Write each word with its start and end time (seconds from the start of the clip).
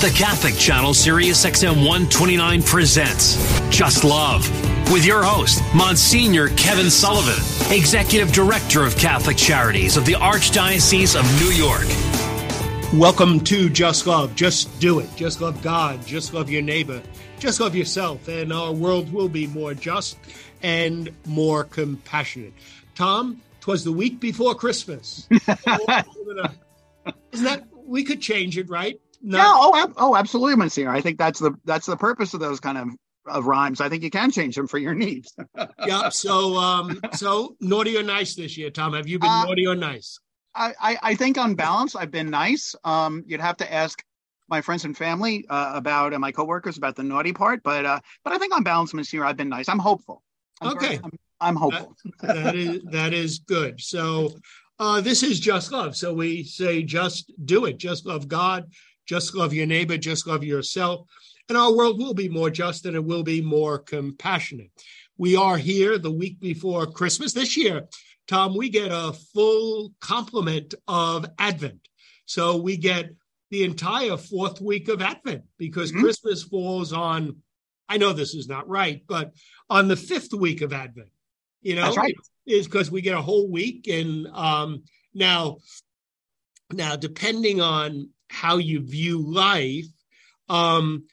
The 0.00 0.08
Catholic 0.16 0.54
Channel 0.54 0.94
Sirius 0.94 1.44
XM 1.44 1.76
129 1.76 2.62
presents 2.62 3.36
Just 3.68 4.02
Love 4.02 4.48
with 4.90 5.04
your 5.04 5.22
host, 5.22 5.62
Monsignor 5.74 6.48
Kevin 6.56 6.88
Sullivan, 6.88 7.36
Executive 7.70 8.32
Director 8.32 8.82
of 8.82 8.96
Catholic 8.96 9.36
Charities 9.36 9.98
of 9.98 10.06
the 10.06 10.14
Archdiocese 10.14 11.20
of 11.20 11.26
New 11.38 11.50
York. 11.50 11.84
Welcome 12.98 13.40
to 13.40 13.68
Just 13.68 14.06
Love. 14.06 14.34
Just 14.34 14.80
do 14.80 15.00
it. 15.00 15.10
Just 15.16 15.42
love 15.42 15.60
God. 15.60 16.06
Just 16.06 16.32
love 16.32 16.48
your 16.48 16.62
neighbor. 16.62 17.02
Just 17.38 17.60
love 17.60 17.76
yourself, 17.76 18.26
and 18.26 18.54
our 18.54 18.72
world 18.72 19.12
will 19.12 19.28
be 19.28 19.48
more 19.48 19.74
just 19.74 20.16
and 20.62 21.10
more 21.26 21.62
compassionate. 21.62 22.54
Tom, 22.94 23.42
twas 23.60 23.84
the 23.84 23.92
week 23.92 24.18
before 24.18 24.54
Christmas. 24.54 25.28
Isn't 25.30 25.44
that 27.44 27.64
we 27.84 28.02
could 28.02 28.22
change 28.22 28.56
it, 28.56 28.70
right? 28.70 28.98
No. 29.22 29.38
Yeah, 29.38 29.52
oh, 29.54 29.92
oh, 29.96 30.16
absolutely, 30.16 30.56
Monsignor. 30.56 30.90
I 30.90 31.00
think 31.00 31.18
that's 31.18 31.38
the 31.38 31.52
that's 31.64 31.86
the 31.86 31.96
purpose 31.96 32.34
of 32.34 32.40
those 32.40 32.60
kind 32.60 32.78
of 32.78 32.88
of 33.26 33.46
rhymes. 33.46 33.80
I 33.80 33.88
think 33.88 34.02
you 34.02 34.10
can 34.10 34.30
change 34.30 34.56
them 34.56 34.66
for 34.66 34.78
your 34.78 34.94
needs. 34.94 35.34
yeah. 35.86 36.08
So, 36.08 36.56
um, 36.56 37.00
so 37.12 37.56
naughty 37.60 37.96
or 37.96 38.02
nice 38.02 38.34
this 38.34 38.56
year, 38.56 38.70
Tom? 38.70 38.94
Have 38.94 39.08
you 39.08 39.18
been 39.18 39.30
uh, 39.30 39.44
naughty 39.44 39.66
or 39.66 39.76
nice? 39.76 40.18
I, 40.54 40.72
I, 40.80 40.98
I 41.02 41.14
think 41.14 41.38
on 41.38 41.54
balance, 41.54 41.94
I've 41.94 42.10
been 42.10 42.30
nice. 42.30 42.74
Um, 42.84 43.22
you'd 43.26 43.40
have 43.40 43.56
to 43.58 43.72
ask 43.72 44.02
my 44.48 44.60
friends 44.60 44.84
and 44.84 44.96
family 44.96 45.46
uh, 45.48 45.72
about 45.74 46.12
and 46.12 46.20
my 46.20 46.32
coworkers 46.32 46.76
about 46.76 46.96
the 46.96 47.04
naughty 47.04 47.32
part, 47.32 47.62
but 47.62 47.86
uh, 47.86 48.00
but 48.24 48.32
I 48.32 48.38
think 48.38 48.54
on 48.54 48.64
balance, 48.64 48.92
Monsignor, 48.92 49.24
I've 49.24 49.36
been 49.36 49.48
nice. 49.48 49.68
I'm 49.68 49.78
hopeful. 49.78 50.22
I'm 50.60 50.72
okay. 50.72 50.86
Very, 50.86 51.00
I'm, 51.04 51.10
I'm, 51.40 51.56
hopeful. 51.56 51.94
that, 52.22 52.34
that 52.34 52.56
is 52.56 52.82
that 52.90 53.14
is 53.14 53.38
good. 53.40 53.80
So. 53.80 54.34
Uh, 54.82 54.98
this 54.98 55.22
is 55.22 55.38
just 55.38 55.72
love. 55.72 55.94
So 55.94 56.14
we 56.14 56.42
say, 56.42 56.82
just 56.82 57.30
do 57.44 57.66
it. 57.66 57.76
Just 57.76 58.06
love 58.06 58.28
God 58.28 58.64
just 59.10 59.34
love 59.34 59.52
your 59.52 59.66
neighbor, 59.66 59.96
just 59.96 60.28
love 60.28 60.44
yourself, 60.44 61.04
and 61.48 61.58
our 61.58 61.74
world 61.74 61.98
will 61.98 62.14
be 62.14 62.28
more 62.28 62.48
just 62.48 62.86
and 62.86 62.94
it 62.94 63.04
will 63.04 63.24
be 63.24 63.42
more 63.42 63.76
compassionate. 63.76 64.70
We 65.18 65.34
are 65.34 65.58
here 65.58 65.98
the 65.98 66.12
week 66.12 66.38
before 66.38 66.86
Christmas. 66.86 67.32
This 67.32 67.56
year, 67.56 67.88
Tom, 68.28 68.56
we 68.56 68.68
get 68.68 68.92
a 68.92 69.12
full 69.34 69.92
complement 70.00 70.74
of 70.86 71.26
Advent. 71.40 71.88
So 72.26 72.58
we 72.58 72.76
get 72.76 73.10
the 73.50 73.64
entire 73.64 74.16
fourth 74.16 74.60
week 74.60 74.86
of 74.86 75.02
Advent 75.02 75.42
because 75.58 75.90
mm-hmm. 75.90 76.02
Christmas 76.02 76.44
falls 76.44 76.92
on, 76.92 77.38
I 77.88 77.96
know 77.96 78.12
this 78.12 78.34
is 78.34 78.46
not 78.46 78.68
right, 78.68 79.02
but 79.08 79.32
on 79.68 79.88
the 79.88 79.96
fifth 79.96 80.32
week 80.32 80.60
of 80.60 80.72
Advent. 80.72 81.10
You 81.62 81.74
know, 81.74 81.92
right. 81.94 82.14
is 82.46 82.68
because 82.68 82.92
we 82.92 83.02
get 83.02 83.18
a 83.18 83.22
whole 83.22 83.50
week. 83.50 83.88
And 83.88 84.28
um, 84.28 84.84
now, 85.12 85.56
now, 86.72 86.94
depending 86.94 87.60
on 87.60 88.10
how 88.30 88.56
you 88.56 88.80
view 88.80 89.20
life. 89.20 89.86
Um, 90.48 91.04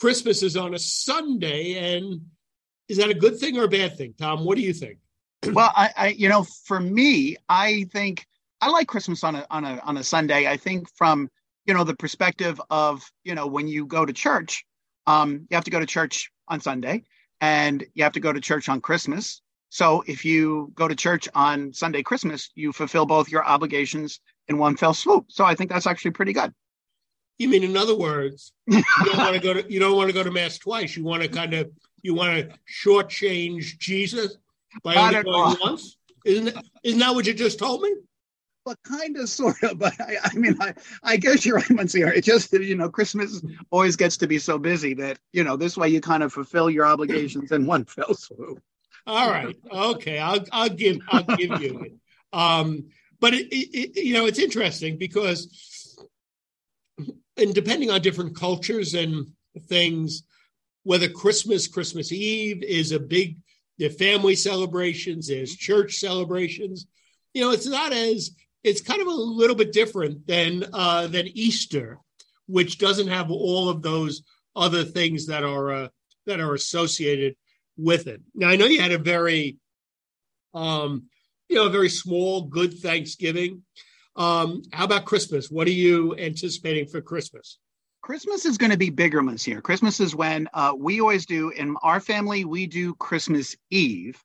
Christmas 0.00 0.42
is 0.42 0.56
on 0.56 0.74
a 0.74 0.78
Sunday, 0.78 1.94
and 1.94 2.22
is 2.88 2.98
that 2.98 3.10
a 3.10 3.14
good 3.14 3.38
thing 3.38 3.58
or 3.58 3.64
a 3.64 3.68
bad 3.68 3.96
thing, 3.96 4.14
Tom? 4.18 4.44
What 4.44 4.56
do 4.56 4.62
you 4.62 4.72
think? 4.72 4.98
well, 5.52 5.72
I, 5.74 5.90
I, 5.96 6.08
you 6.08 6.28
know, 6.28 6.44
for 6.64 6.80
me, 6.80 7.36
I 7.48 7.86
think 7.92 8.26
I 8.60 8.68
like 8.68 8.88
Christmas 8.88 9.24
on 9.24 9.36
a 9.36 9.46
on 9.50 9.64
a 9.64 9.80
on 9.84 9.96
a 9.96 10.04
Sunday. 10.04 10.46
I 10.48 10.56
think 10.56 10.88
from 10.96 11.30
you 11.66 11.74
know 11.74 11.84
the 11.84 11.94
perspective 11.94 12.60
of 12.70 13.02
you 13.24 13.34
know 13.34 13.46
when 13.46 13.68
you 13.68 13.86
go 13.86 14.04
to 14.04 14.12
church, 14.12 14.64
um, 15.06 15.46
you 15.50 15.54
have 15.54 15.64
to 15.64 15.70
go 15.70 15.80
to 15.80 15.86
church 15.86 16.30
on 16.48 16.60
Sunday, 16.60 17.04
and 17.40 17.84
you 17.94 18.02
have 18.02 18.12
to 18.14 18.20
go 18.20 18.32
to 18.32 18.40
church 18.40 18.68
on 18.68 18.80
Christmas. 18.80 19.40
So 19.68 20.02
if 20.06 20.24
you 20.24 20.72
go 20.74 20.88
to 20.88 20.96
church 20.96 21.28
on 21.34 21.72
Sunday, 21.72 22.02
Christmas, 22.02 22.50
you 22.56 22.72
fulfill 22.72 23.06
both 23.06 23.30
your 23.30 23.44
obligations 23.44 24.20
in 24.50 24.58
one 24.58 24.76
fell 24.76 24.92
swoop. 24.92 25.26
So 25.28 25.44
I 25.44 25.54
think 25.54 25.70
that's 25.70 25.86
actually 25.86 26.10
pretty 26.10 26.34
good. 26.34 26.52
You 27.38 27.48
mean, 27.48 27.62
in 27.62 27.76
other 27.76 27.96
words, 27.96 28.52
you 28.66 28.82
don't 29.04 29.16
want 29.16 29.34
to 29.34 29.40
go 29.40 29.54
to 29.54 29.72
you 29.72 29.80
don't 29.80 29.96
want 29.96 30.08
to 30.08 30.12
go 30.12 30.22
to 30.22 30.30
mass 30.30 30.58
twice. 30.58 30.94
You 30.94 31.04
want 31.04 31.22
to 31.22 31.28
kind 31.28 31.54
of 31.54 31.70
you 32.02 32.14
want 32.14 32.36
to 32.36 32.58
shortchange 32.68 33.78
Jesus 33.78 34.36
by 34.82 34.96
only 34.96 35.22
going 35.22 35.56
once. 35.62 35.96
Isn't 36.26 36.46
that, 36.46 36.64
isn't 36.84 36.98
that 36.98 37.14
what 37.14 37.26
you 37.26 37.32
just 37.32 37.58
told 37.58 37.80
me? 37.80 37.94
But 38.66 38.76
kind 38.82 39.16
of, 39.16 39.26
sort 39.30 39.62
of. 39.62 39.78
But 39.78 39.98
I, 39.98 40.16
I 40.22 40.34
mean, 40.36 40.54
I, 40.60 40.74
I 41.02 41.16
guess 41.16 41.46
you're 41.46 41.56
right, 41.56 41.70
Monsieur. 41.70 42.08
It 42.08 42.24
just 42.24 42.52
you 42.52 42.76
know, 42.76 42.90
Christmas 42.90 43.42
always 43.70 43.96
gets 43.96 44.18
to 44.18 44.26
be 44.26 44.38
so 44.38 44.58
busy 44.58 44.92
that 44.94 45.18
you 45.32 45.42
know 45.42 45.56
this 45.56 45.78
way 45.78 45.88
you 45.88 46.02
kind 46.02 46.22
of 46.22 46.34
fulfill 46.34 46.68
your 46.68 46.84
obligations 46.84 47.52
in 47.52 47.64
one 47.64 47.84
fell 47.86 48.12
swoop. 48.12 48.60
All 49.06 49.30
right, 49.30 49.56
okay, 49.72 50.18
I'll 50.18 50.44
I'll 50.52 50.68
give 50.68 50.98
I'll 51.08 51.22
give 51.22 51.62
you 51.62 51.80
it. 51.80 51.92
Um, 52.34 52.90
but 53.20 53.34
it, 53.34 53.48
it, 53.50 54.02
you 54.02 54.14
know, 54.14 54.26
it's 54.26 54.38
interesting 54.38 54.98
because, 54.98 55.96
and 57.36 57.54
depending 57.54 57.90
on 57.90 58.00
different 58.00 58.34
cultures 58.36 58.94
and 58.94 59.26
things, 59.68 60.22
whether 60.82 61.08
Christmas, 61.08 61.68
Christmas 61.68 62.12
Eve 62.12 62.62
is 62.62 62.92
a 62.92 62.98
big, 62.98 63.36
family 63.98 64.34
celebrations, 64.34 65.28
there's 65.28 65.56
church 65.56 65.94
celebrations. 65.94 66.86
You 67.32 67.42
know, 67.42 67.50
it's 67.50 67.66
not 67.66 67.92
as 67.92 68.32
it's 68.62 68.82
kind 68.82 69.00
of 69.00 69.06
a 69.06 69.10
little 69.10 69.56
bit 69.56 69.72
different 69.72 70.26
than 70.26 70.66
uh, 70.72 71.06
than 71.06 71.28
Easter, 71.28 71.98
which 72.46 72.78
doesn't 72.78 73.08
have 73.08 73.30
all 73.30 73.68
of 73.68 73.80
those 73.80 74.22
other 74.54 74.84
things 74.84 75.26
that 75.26 75.44
are 75.44 75.72
uh, 75.72 75.88
that 76.26 76.40
are 76.40 76.54
associated 76.54 77.36
with 77.76 78.06
it. 78.06 78.20
Now, 78.34 78.48
I 78.48 78.56
know 78.56 78.66
you 78.66 78.80
had 78.80 78.92
a 78.92 78.98
very 78.98 79.56
um, 80.52 81.04
you 81.50 81.56
know, 81.56 81.66
a 81.66 81.70
very 81.70 81.88
small, 81.88 82.42
good 82.42 82.78
Thanksgiving. 82.78 83.62
Um, 84.14 84.62
how 84.72 84.84
about 84.84 85.04
Christmas? 85.04 85.50
What 85.50 85.66
are 85.66 85.72
you 85.72 86.16
anticipating 86.16 86.86
for 86.86 87.00
Christmas? 87.00 87.58
Christmas 88.02 88.46
is 88.46 88.56
going 88.56 88.70
to 88.70 88.78
be 88.78 88.88
bigger 88.88 89.20
this 89.24 89.48
year. 89.48 89.60
Christmas 89.60 89.98
is 89.98 90.14
when 90.14 90.48
uh, 90.54 90.72
we 90.78 91.00
always 91.00 91.26
do 91.26 91.50
in 91.50 91.76
our 91.82 91.98
family. 91.98 92.44
We 92.44 92.66
do 92.66 92.94
Christmas 92.94 93.56
Eve. 93.70 94.22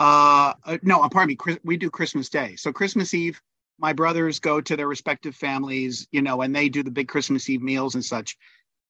Uh, 0.00 0.54
uh, 0.64 0.78
no, 0.82 1.00
uh, 1.00 1.08
pardon 1.08 1.36
me. 1.38 1.56
We 1.62 1.76
do 1.76 1.90
Christmas 1.90 2.28
Day. 2.28 2.56
So 2.56 2.72
Christmas 2.72 3.14
Eve, 3.14 3.40
my 3.78 3.92
brothers 3.92 4.40
go 4.40 4.60
to 4.60 4.76
their 4.76 4.88
respective 4.88 5.36
families, 5.36 6.08
you 6.10 6.22
know, 6.22 6.42
and 6.42 6.54
they 6.54 6.68
do 6.68 6.82
the 6.82 6.90
big 6.90 7.06
Christmas 7.06 7.48
Eve 7.48 7.62
meals 7.62 7.94
and 7.94 8.04
such. 8.04 8.36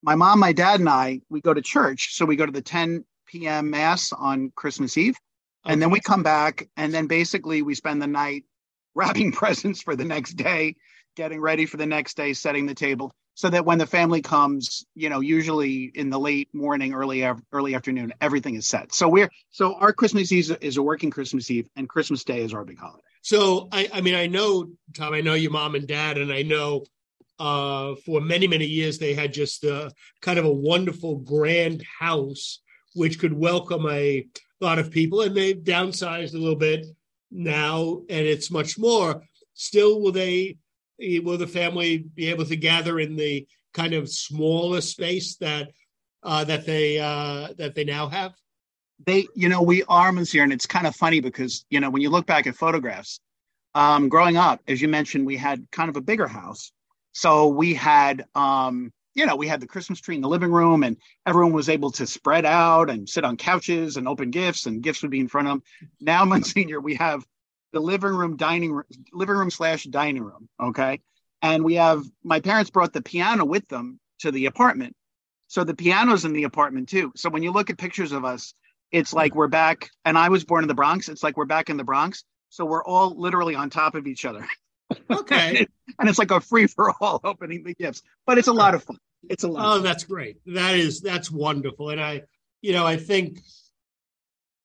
My 0.03 0.15
mom, 0.15 0.39
my 0.39 0.55
dad, 0.55 0.81
and 0.81 0.89
I, 0.89 1.21
we 1.28 1.43
go 1.43 1.53
to 1.53 1.62
church. 1.62 2.15
So 2.15 2.25
we 2.25 2.37
go 2.37 2.47
to 2.47 2.53
the 2.53 2.62
10 2.62 3.05
p.m. 3.27 3.71
mass 3.71 4.11
on 4.12 4.53
Christmas 4.56 4.97
Eve. 4.97 5.19
And 5.65 5.81
then 5.81 5.91
we 5.91 6.01
come 6.01 6.23
back, 6.23 6.69
and 6.77 6.93
then 6.93 7.07
basically 7.07 7.63
we 7.63 7.75
spend 7.75 8.03
the 8.03 8.07
night 8.07 8.45
wrapping 8.95 9.33
presents 9.33 9.83
for 9.83 9.97
the 9.97 10.05
next 10.05 10.35
day, 10.35 10.77
getting 11.17 11.41
ready 11.41 11.67
for 11.67 11.77
the 11.77 11.87
next 11.87 12.17
day, 12.17 12.33
setting 12.33 12.67
the 12.67 12.75
table, 12.75 13.13
so 13.35 13.51
that 13.51 13.65
when 13.65 13.79
the 13.79 13.87
family 13.87 14.23
comes, 14.23 14.85
you 14.95 15.09
know, 15.09 15.21
usually 15.21 15.91
in 15.95 16.09
the 16.09 16.19
late 16.19 16.49
morning, 16.55 16.95
early 16.95 17.29
early 17.53 17.75
afternoon, 17.75 18.13
everything 18.21 18.55
is 18.55 18.67
set. 18.67 18.95
So 18.95 19.09
we're 19.09 19.31
so 19.51 19.75
our 19.75 19.93
Christmas 19.93 20.31
Eve 20.31 20.57
is 20.61 20.77
a 20.77 20.83
working 20.83 21.11
Christmas 21.11 21.51
Eve, 21.51 21.69
and 21.77 21.89
Christmas 21.89 22.23
Day 22.23 22.43
is 22.43 22.55
our 22.55 22.65
big 22.65 22.79
holiday. 22.79 23.03
So 23.23 23.69
I, 23.73 23.89
I 23.93 24.01
mean, 24.01 24.15
I 24.15 24.29
know 24.29 24.69
Tom, 24.95 25.15
I 25.15 25.21
know 25.21 25.35
your 25.35 25.51
mom 25.51 25.75
and 25.75 25.89
dad, 25.89 26.19
and 26.19 26.33
I 26.33 26.43
know 26.43 26.85
uh, 27.41 27.97
for 28.07 28.21
many 28.21 28.47
many 28.47 28.67
years 28.67 28.99
they 28.99 29.15
had 29.15 29.33
just 29.33 29.65
a, 29.65 29.91
kind 30.21 30.39
of 30.39 30.45
a 30.45 30.53
wonderful 30.53 31.17
grand 31.17 31.83
house 31.99 32.61
which 32.95 33.19
could 33.19 33.33
welcome 33.33 33.89
a 33.91 34.25
lot 34.60 34.78
of 34.78 34.91
people, 34.91 35.22
and 35.22 35.37
they've 35.37 35.56
downsized 35.56 36.34
a 36.34 36.38
little 36.38 36.56
bit 36.56 36.87
now, 37.31 38.03
and 38.09 38.26
it's 38.26 38.50
much 38.50 38.78
more. 38.78 39.22
Still, 39.54 40.00
will 40.00 40.12
they? 40.12 40.59
Will 40.98 41.38
the 41.38 41.47
family 41.47 41.98
be 41.98 42.31
able 42.31 42.44
to 42.47 42.56
gather 42.56 43.00
in 43.00 43.16
the 43.16 43.47
kind 43.72 43.94
of 43.94 44.09
smaller 44.09 44.81
space 44.81 45.37
that 45.37 45.70
uh, 46.22 46.44
that 46.44 46.65
they 46.65 46.98
uh, 46.98 47.48
that 47.59 47.75
they 47.75 47.84
now 47.84 48.09
have? 48.09 48.32
They, 49.04 49.26
you 49.34 49.48
know, 49.48 49.60
we 49.60 49.82
are 49.88 50.12
Monsieur, 50.12 50.44
and 50.44 50.53
it's 50.53 50.66
kind 50.66 50.86
of 50.86 50.94
funny 50.94 51.21
because 51.21 51.65
you 51.71 51.81
know 51.81 51.91
when 51.91 52.03
you 52.03 52.10
look 52.10 52.26
back 52.26 52.47
at 52.47 52.54
photographs, 52.56 53.21
um, 53.75 54.09
growing 54.09 54.36
up, 54.36 54.60
as 54.69 54.81
you 54.81 54.88
mentioned, 54.88 55.26
we 55.26 55.36
had 55.36 55.66
kind 55.72 55.91
of 55.91 55.97
a 55.97 56.00
bigger 56.00 56.28
house, 56.28 56.72
so 57.12 57.48
we 57.48 57.75
had 57.75 58.25
um, 58.34 58.92
you 59.15 59.27
know, 59.27 59.37
we 59.37 59.47
had 59.47 59.61
the 59.61 59.67
Christmas 59.67 60.01
tree 60.01 60.17
in 60.17 60.21
the 60.21 60.29
living 60.29 60.51
room 60.51 60.83
and 60.83 60.97
everyone 61.25 61.53
was 61.53 61.69
able 61.69 61.93
to 61.93 62.07
spread 62.07 62.45
out 62.45 62.91
and 62.91 63.09
sit 63.09 63.25
on 63.25 63.37
couches 63.37 63.97
and 63.97 64.09
open 64.09 64.31
gifts 64.31 64.66
and 64.66 64.83
gifts 64.83 65.03
would 65.03 65.11
be 65.11 65.21
in 65.21 65.28
front 65.28 65.49
of 65.49 65.53
them. 65.53 65.63
Now, 66.01 66.25
Monsignor, 66.25 66.81
we 66.81 66.97
have 66.97 67.25
the 67.72 67.81
living 67.81 68.15
room, 68.15 68.37
dining 68.37 68.72
room, 68.72 68.84
living 69.13 69.37
room 69.37 69.51
slash 69.51 69.84
dining 69.84 70.22
room. 70.22 70.49
Okay. 70.61 71.01
And 71.43 71.65
we 71.65 71.75
have 71.75 72.05
my 72.22 72.41
parents 72.41 72.71
brought 72.71 72.93
the 72.93 73.03
piano 73.03 73.45
with 73.45 73.69
them 73.69 74.01
to 74.21 74.33
the 74.33 74.47
apartment. 74.47 74.97
So 75.49 75.63
the 75.63 75.75
piano's 75.75 76.25
in 76.25 76.33
the 76.33 76.45
apartment 76.45 76.89
too. 76.89 77.13
So 77.17 77.31
when 77.31 77.43
you 77.43 77.53
look 77.53 77.71
at 77.71 77.78
pictures 77.78 78.13
of 78.13 78.25
us, 78.25 78.55
it's 78.91 79.13
like 79.13 79.34
we're 79.34 79.49
back. 79.49 79.91
And 80.05 80.17
I 80.17 80.28
was 80.28 80.45
born 80.45 80.65
in 80.65 80.69
the 80.69 80.75
Bronx. 80.75 81.09
It's 81.09 81.22
like 81.22 81.37
we're 81.37 81.45
back 81.45 81.69
in 81.69 81.77
the 81.77 81.84
Bronx. 81.84 82.25
So 82.49 82.65
we're 82.65 82.84
all 82.84 83.15
literally 83.19 83.55
on 83.55 83.71
top 83.71 83.95
of 83.95 84.07
each 84.07 84.25
other. 84.25 84.47
Okay. 85.10 85.66
and 85.98 86.09
it's 86.09 86.19
like 86.19 86.31
a 86.31 86.41
free 86.41 86.66
for 86.66 86.92
all 87.01 87.21
opening 87.25 87.65
the 87.65 87.75
gifts, 87.75 88.03
but 88.27 88.39
it's 88.39 88.48
a 88.48 88.53
lot 88.53 88.75
of 88.75 88.83
fun. 88.83 88.98
It's 89.28 89.45
a 89.45 89.48
lot. 89.48 89.77
Oh, 89.77 89.81
that's 89.81 90.04
great. 90.04 90.36
That 90.47 90.75
is 90.75 91.01
that's 91.01 91.31
wonderful. 91.31 91.91
And 91.91 92.01
I, 92.01 92.22
you 92.60 92.72
know, 92.72 92.86
I 92.86 92.97
think 92.97 93.41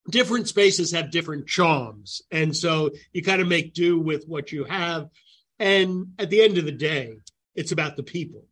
different 0.09 0.47
spaces 0.47 0.91
have 0.91 1.11
different 1.11 1.47
charms, 1.47 2.21
and 2.31 2.55
so 2.55 2.91
you 3.13 3.23
kind 3.23 3.41
of 3.41 3.47
make 3.47 3.73
do 3.73 3.99
with 3.99 4.25
what 4.27 4.51
you 4.51 4.65
have. 4.65 5.09
And 5.59 6.07
at 6.17 6.29
the 6.29 6.41
end 6.41 6.57
of 6.57 6.65
the 6.65 6.71
day, 6.71 7.17
it's 7.55 7.71
about 7.71 7.95
the 7.95 8.03
people. 8.03 8.45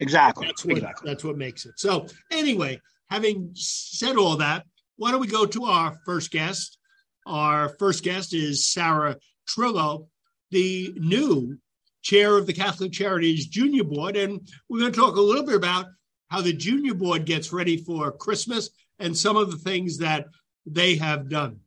Exactly. 0.00 0.46
That's 0.46 0.64
what 0.64 0.76
exactly. 0.76 1.10
that's 1.10 1.24
what 1.24 1.36
makes 1.36 1.66
it. 1.66 1.78
So 1.78 2.06
anyway, 2.30 2.80
having 3.08 3.50
said 3.54 4.16
all 4.16 4.38
that, 4.38 4.66
why 4.96 5.10
don't 5.10 5.20
we 5.20 5.26
go 5.26 5.46
to 5.46 5.64
our 5.64 5.98
first 6.04 6.30
guest? 6.30 6.78
Our 7.26 7.70
first 7.78 8.04
guest 8.04 8.34
is 8.34 8.66
Sarah 8.66 9.16
Trillo, 9.48 10.08
the 10.54 10.94
new 10.96 11.58
chair 12.02 12.38
of 12.38 12.46
the 12.46 12.52
Catholic 12.52 12.92
Charities 12.92 13.48
Junior 13.48 13.82
Board, 13.82 14.16
and 14.16 14.40
we're 14.68 14.78
going 14.78 14.92
to 14.92 14.98
talk 14.98 15.16
a 15.16 15.20
little 15.20 15.44
bit 15.44 15.56
about 15.56 15.86
how 16.28 16.40
the 16.40 16.52
Junior 16.52 16.94
Board 16.94 17.26
gets 17.26 17.52
ready 17.52 17.76
for 17.76 18.12
Christmas 18.12 18.70
and 19.00 19.16
some 19.16 19.36
of 19.36 19.50
the 19.50 19.56
things 19.58 19.98
that 19.98 20.26
they 20.64 20.94
have 20.94 21.28
done. 21.28 21.58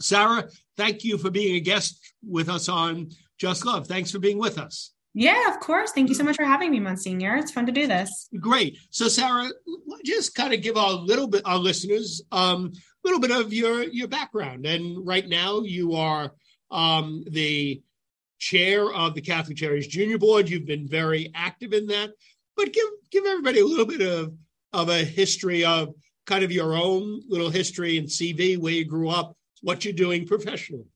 Sarah, 0.00 0.48
thank 0.78 1.04
you 1.04 1.18
for 1.18 1.30
being 1.30 1.56
a 1.56 1.60
guest 1.60 2.00
with 2.26 2.48
us 2.48 2.68
on 2.68 3.10
Just 3.38 3.66
Love. 3.66 3.86
Thanks 3.86 4.10
for 4.10 4.18
being 4.18 4.38
with 4.38 4.58
us. 4.58 4.92
Yeah, 5.12 5.52
of 5.52 5.60
course. 5.60 5.92
Thank 5.92 6.08
you 6.08 6.14
so 6.14 6.24
much 6.24 6.36
for 6.36 6.44
having 6.44 6.70
me, 6.70 6.80
Monsignor. 6.80 7.36
It's 7.36 7.52
fun 7.52 7.66
to 7.66 7.72
do 7.72 7.86
this. 7.86 8.28
Great. 8.40 8.78
So, 8.88 9.06
Sarah, 9.06 9.50
just 10.04 10.34
kind 10.34 10.54
of 10.54 10.62
give 10.62 10.78
our 10.78 10.92
little 10.92 11.28
bit 11.28 11.42
our 11.44 11.58
listeners 11.58 12.22
um, 12.32 12.72
a 12.74 13.08
little 13.08 13.20
bit 13.20 13.30
of 13.30 13.52
your 13.52 13.82
your 13.82 14.08
background. 14.08 14.64
And 14.66 15.06
right 15.06 15.28
now, 15.28 15.60
you 15.60 15.94
are 15.94 16.32
um, 16.70 17.22
the 17.30 17.82
chair 18.38 18.92
of 18.92 19.14
the 19.14 19.20
Catholic 19.20 19.56
Charities 19.56 19.86
Junior 19.86 20.18
Board. 20.18 20.48
You've 20.48 20.66
been 20.66 20.88
very 20.88 21.30
active 21.34 21.72
in 21.72 21.86
that. 21.88 22.10
But 22.56 22.72
give 22.72 22.86
give 23.10 23.24
everybody 23.26 23.60
a 23.60 23.66
little 23.66 23.86
bit 23.86 24.02
of 24.02 24.34
of 24.72 24.88
a 24.88 25.04
history 25.04 25.64
of 25.64 25.94
kind 26.26 26.44
of 26.44 26.52
your 26.52 26.74
own 26.74 27.22
little 27.28 27.50
history 27.50 27.98
and 27.98 28.08
CV, 28.08 28.58
where 28.58 28.72
you 28.72 28.84
grew 28.84 29.08
up, 29.08 29.36
what 29.62 29.84
you're 29.84 29.94
doing 29.94 30.26
professionally. 30.26 30.86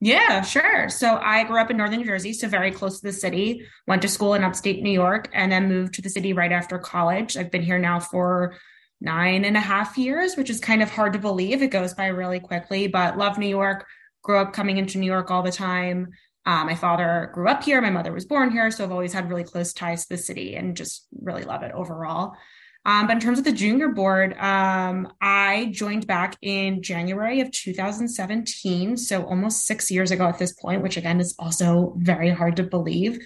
Yeah, 0.00 0.42
sure. 0.42 0.88
So 0.88 1.18
I 1.20 1.42
grew 1.42 1.60
up 1.60 1.70
in 1.70 1.76
northern 1.76 1.98
New 1.98 2.06
Jersey, 2.06 2.32
so 2.32 2.46
very 2.46 2.70
close 2.70 3.00
to 3.00 3.06
the 3.08 3.12
city. 3.12 3.66
Went 3.88 4.02
to 4.02 4.08
school 4.08 4.34
in 4.34 4.44
upstate 4.44 4.80
New 4.82 4.92
York 4.92 5.28
and 5.32 5.50
then 5.50 5.68
moved 5.68 5.94
to 5.94 6.02
the 6.02 6.08
city 6.08 6.32
right 6.32 6.52
after 6.52 6.78
college. 6.78 7.36
I've 7.36 7.50
been 7.50 7.62
here 7.62 7.78
now 7.78 7.98
for 7.98 8.56
nine 9.00 9.44
and 9.44 9.56
a 9.56 9.60
half 9.60 9.98
years, 9.98 10.36
which 10.36 10.50
is 10.50 10.60
kind 10.60 10.82
of 10.82 10.90
hard 10.90 11.14
to 11.14 11.18
believe. 11.18 11.62
It 11.62 11.68
goes 11.68 11.94
by 11.94 12.06
really 12.06 12.38
quickly, 12.38 12.86
but 12.86 13.18
love 13.18 13.38
New 13.38 13.48
York. 13.48 13.86
Grew 14.22 14.38
up 14.38 14.52
coming 14.52 14.78
into 14.78 14.98
New 14.98 15.06
York 15.06 15.30
all 15.30 15.42
the 15.42 15.52
time. 15.52 16.08
Uh, 16.48 16.64
my 16.64 16.74
father 16.74 17.30
grew 17.34 17.46
up 17.46 17.62
here. 17.62 17.78
My 17.82 17.90
mother 17.90 18.10
was 18.10 18.24
born 18.24 18.50
here. 18.50 18.70
So 18.70 18.82
I've 18.82 18.90
always 18.90 19.12
had 19.12 19.28
really 19.28 19.44
close 19.44 19.74
ties 19.74 20.06
to 20.06 20.16
the 20.16 20.16
city 20.16 20.56
and 20.56 20.74
just 20.74 21.06
really 21.20 21.42
love 21.42 21.62
it 21.62 21.72
overall. 21.72 22.32
Um, 22.86 23.06
but 23.06 23.16
in 23.16 23.20
terms 23.20 23.38
of 23.38 23.44
the 23.44 23.52
junior 23.52 23.88
board, 23.88 24.32
um, 24.38 25.12
I 25.20 25.68
joined 25.72 26.06
back 26.06 26.38
in 26.40 26.82
January 26.82 27.42
of 27.42 27.50
2017. 27.50 28.96
So 28.96 29.24
almost 29.24 29.66
six 29.66 29.90
years 29.90 30.10
ago 30.10 30.26
at 30.26 30.38
this 30.38 30.54
point, 30.54 30.82
which 30.82 30.96
again 30.96 31.20
is 31.20 31.36
also 31.38 31.92
very 31.98 32.30
hard 32.30 32.56
to 32.56 32.62
believe. 32.62 33.18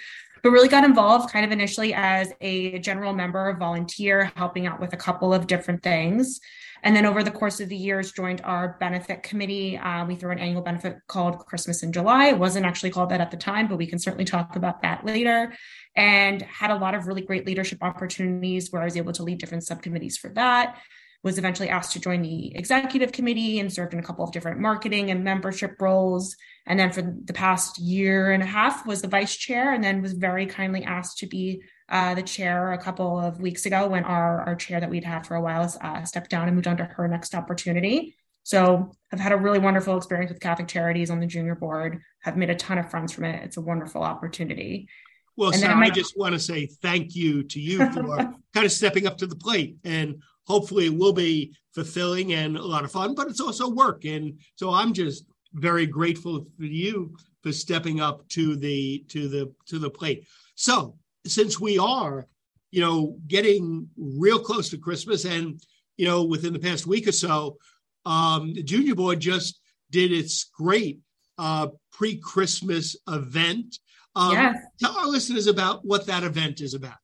But 0.42 0.50
really 0.50 0.66
got 0.66 0.82
involved 0.82 1.32
kind 1.32 1.46
of 1.46 1.52
initially 1.52 1.94
as 1.94 2.32
a 2.40 2.80
general 2.80 3.12
member, 3.12 3.56
volunteer, 3.56 4.32
helping 4.34 4.66
out 4.66 4.80
with 4.80 4.94
a 4.94 4.96
couple 4.96 5.32
of 5.32 5.46
different 5.46 5.84
things. 5.84 6.40
And 6.82 6.96
then 6.96 7.06
over 7.06 7.23
the 7.23 7.31
course 7.31 7.61
of 7.61 7.69
the 7.69 7.76
years, 7.76 8.12
joined 8.12 8.40
our 8.43 8.76
benefit 8.81 9.23
committee. 9.23 9.79
Uh, 9.79 10.05
we 10.05 10.17
threw 10.17 10.32
an 10.32 10.38
annual 10.38 10.62
benefit 10.62 10.96
called 11.06 11.38
Christmas 11.46 11.82
in 11.82 11.93
July. 11.93 12.26
It 12.26 12.38
wasn't 12.38 12.67
actually 12.67 12.90
called 12.90 13.11
that 13.11 13.20
at 13.20 13.31
the 13.31 13.37
time, 13.37 13.69
but 13.69 13.79
we 13.79 13.87
can 13.87 13.99
certainly 14.00 14.25
talk 14.25 14.56
about 14.56 14.82
that 14.82 15.05
later. 15.05 15.52
And 15.94 16.43
had 16.43 16.70
a 16.70 16.76
lot 16.76 16.94
of 16.94 17.06
really 17.06 17.23
great 17.23 17.46
leadership 17.46 17.79
opportunities 17.82 18.73
where 18.73 18.82
I 18.82 18.87
was 18.87 18.96
able 18.96 19.12
to 19.12 19.23
lead 19.23 19.38
different 19.38 19.64
subcommittees 19.64 20.17
for 20.17 20.31
that. 20.31 20.79
Was 21.25 21.38
eventually 21.38 21.69
asked 21.69 21.93
to 21.93 22.00
join 22.00 22.20
the 22.20 22.52
executive 22.56 23.12
committee 23.12 23.61
and 23.61 23.73
served 23.73 23.94
in 23.94 24.00
a 24.00 24.02
couple 24.02 24.25
of 24.25 24.32
different 24.32 24.58
marketing 24.58 25.12
and 25.12 25.23
membership 25.23 25.76
roles. 25.81 26.34
And 26.67 26.81
then 26.81 26.90
for 26.90 27.02
the 27.02 27.32
past 27.32 27.79
year 27.79 28.32
and 28.32 28.43
a 28.43 28.46
half 28.46 28.84
was 28.87 29.02
the 29.02 29.08
vice 29.08 29.37
chair, 29.37 29.73
and 29.73 29.84
then 29.84 30.02
was 30.02 30.14
very 30.14 30.46
kindly 30.46 30.82
asked 30.82 31.19
to 31.19 31.29
be 31.29 31.62
uh, 31.88 32.14
the 32.14 32.23
chair 32.23 32.73
a 32.73 32.79
couple 32.79 33.19
of 33.19 33.40
weeks 33.40 33.67
ago 33.67 33.88
when 33.88 34.05
our, 34.05 34.40
our 34.43 34.55
chair 34.55 34.81
that 34.81 34.90
we'd 34.90 35.05
had 35.05 35.26
for 35.26 35.34
a 35.34 35.40
while 35.40 35.73
uh, 35.81 36.05
stepped 36.05 36.31
down 36.31 36.49
and 36.49 36.55
moved 36.55 36.67
on 36.67 36.76
to 36.76 36.84
her 36.84 37.08
next 37.08 37.34
opportunity. 37.34 38.17
So 38.44 38.90
I've 39.12 39.20
had 39.20 39.32
a 39.32 39.37
really 39.37 39.58
wonderful 39.58 39.96
experience 39.96 40.32
with 40.32 40.40
Catholic 40.40 40.69
Charities 40.69 41.11
on 41.11 41.20
the 41.20 41.26
junior 41.26 41.55
board. 41.55 42.00
I've 42.25 42.37
made 42.37 42.50
a 42.50 42.55
ton 42.55 42.79
of 42.79 42.90
friends 42.90 43.12
from 43.12 43.25
it. 43.25 43.43
It's 43.44 43.56
a 43.56 43.61
wonderful 43.61 44.02
opportunity. 44.02 44.88
Well, 45.37 45.50
and 45.50 45.61
Sarah, 45.61 45.76
my- 45.76 45.87
I 45.87 45.90
just 45.90 46.19
want 46.19 46.34
to 46.34 46.40
say 46.40 46.67
thank 46.67 47.14
you 47.14 47.43
to 47.44 47.61
you 47.61 47.90
for 47.93 48.06
kind 48.55 48.67
of 48.67 48.73
stepping 48.73 49.06
up 49.06 49.19
to 49.19 49.26
the 49.26 49.37
plate, 49.37 49.76
and 49.84 50.20
hopefully 50.46 50.87
it 50.87 50.94
will 50.94 51.12
be 51.12 51.55
fulfilling 51.75 52.32
and 52.34 52.56
a 52.56 52.62
lot 52.62 52.84
of 52.84 52.93
fun. 52.93 53.14
But 53.14 53.29
it's 53.29 53.40
also 53.40 53.70
work, 53.70 54.05
and 54.05 54.38
so 54.56 54.70
I'm 54.70 54.93
just 54.93 55.25
very 55.55 55.87
grateful 55.87 56.46
for 56.56 56.64
you 56.64 57.17
for 57.43 57.52
stepping 57.52 58.00
up 58.00 58.29
to 58.31 58.56
the 58.56 59.05
to 59.08 59.29
the 59.29 59.52
to 59.67 59.79
the 59.79 59.90
plate. 59.90 60.26
So 60.55 60.96
since 61.26 61.60
we 61.60 61.78
are, 61.78 62.26
you 62.70 62.80
know, 62.80 63.16
getting 63.26 63.88
real 63.96 64.38
close 64.38 64.70
to 64.70 64.78
Christmas, 64.78 65.24
and 65.24 65.60
you 65.96 66.06
know, 66.06 66.24
within 66.24 66.52
the 66.52 66.58
past 66.58 66.86
week 66.86 67.06
or 67.06 67.12
so, 67.12 67.58
um, 68.04 68.54
the 68.54 68.62
Junior 68.62 68.94
Board 68.94 69.20
just 69.20 69.60
did 69.90 70.12
its 70.12 70.44
great 70.44 71.00
uh, 71.38 71.69
pre-Christmas 71.92 72.96
event. 73.08 73.78
Um, 74.16 74.32
yes. 74.32 74.56
Tell 74.80 74.96
our 74.96 75.06
listeners 75.06 75.46
about 75.46 75.84
what 75.84 76.06
that 76.06 76.22
event 76.22 76.60
is 76.60 76.74
about. 76.74 76.96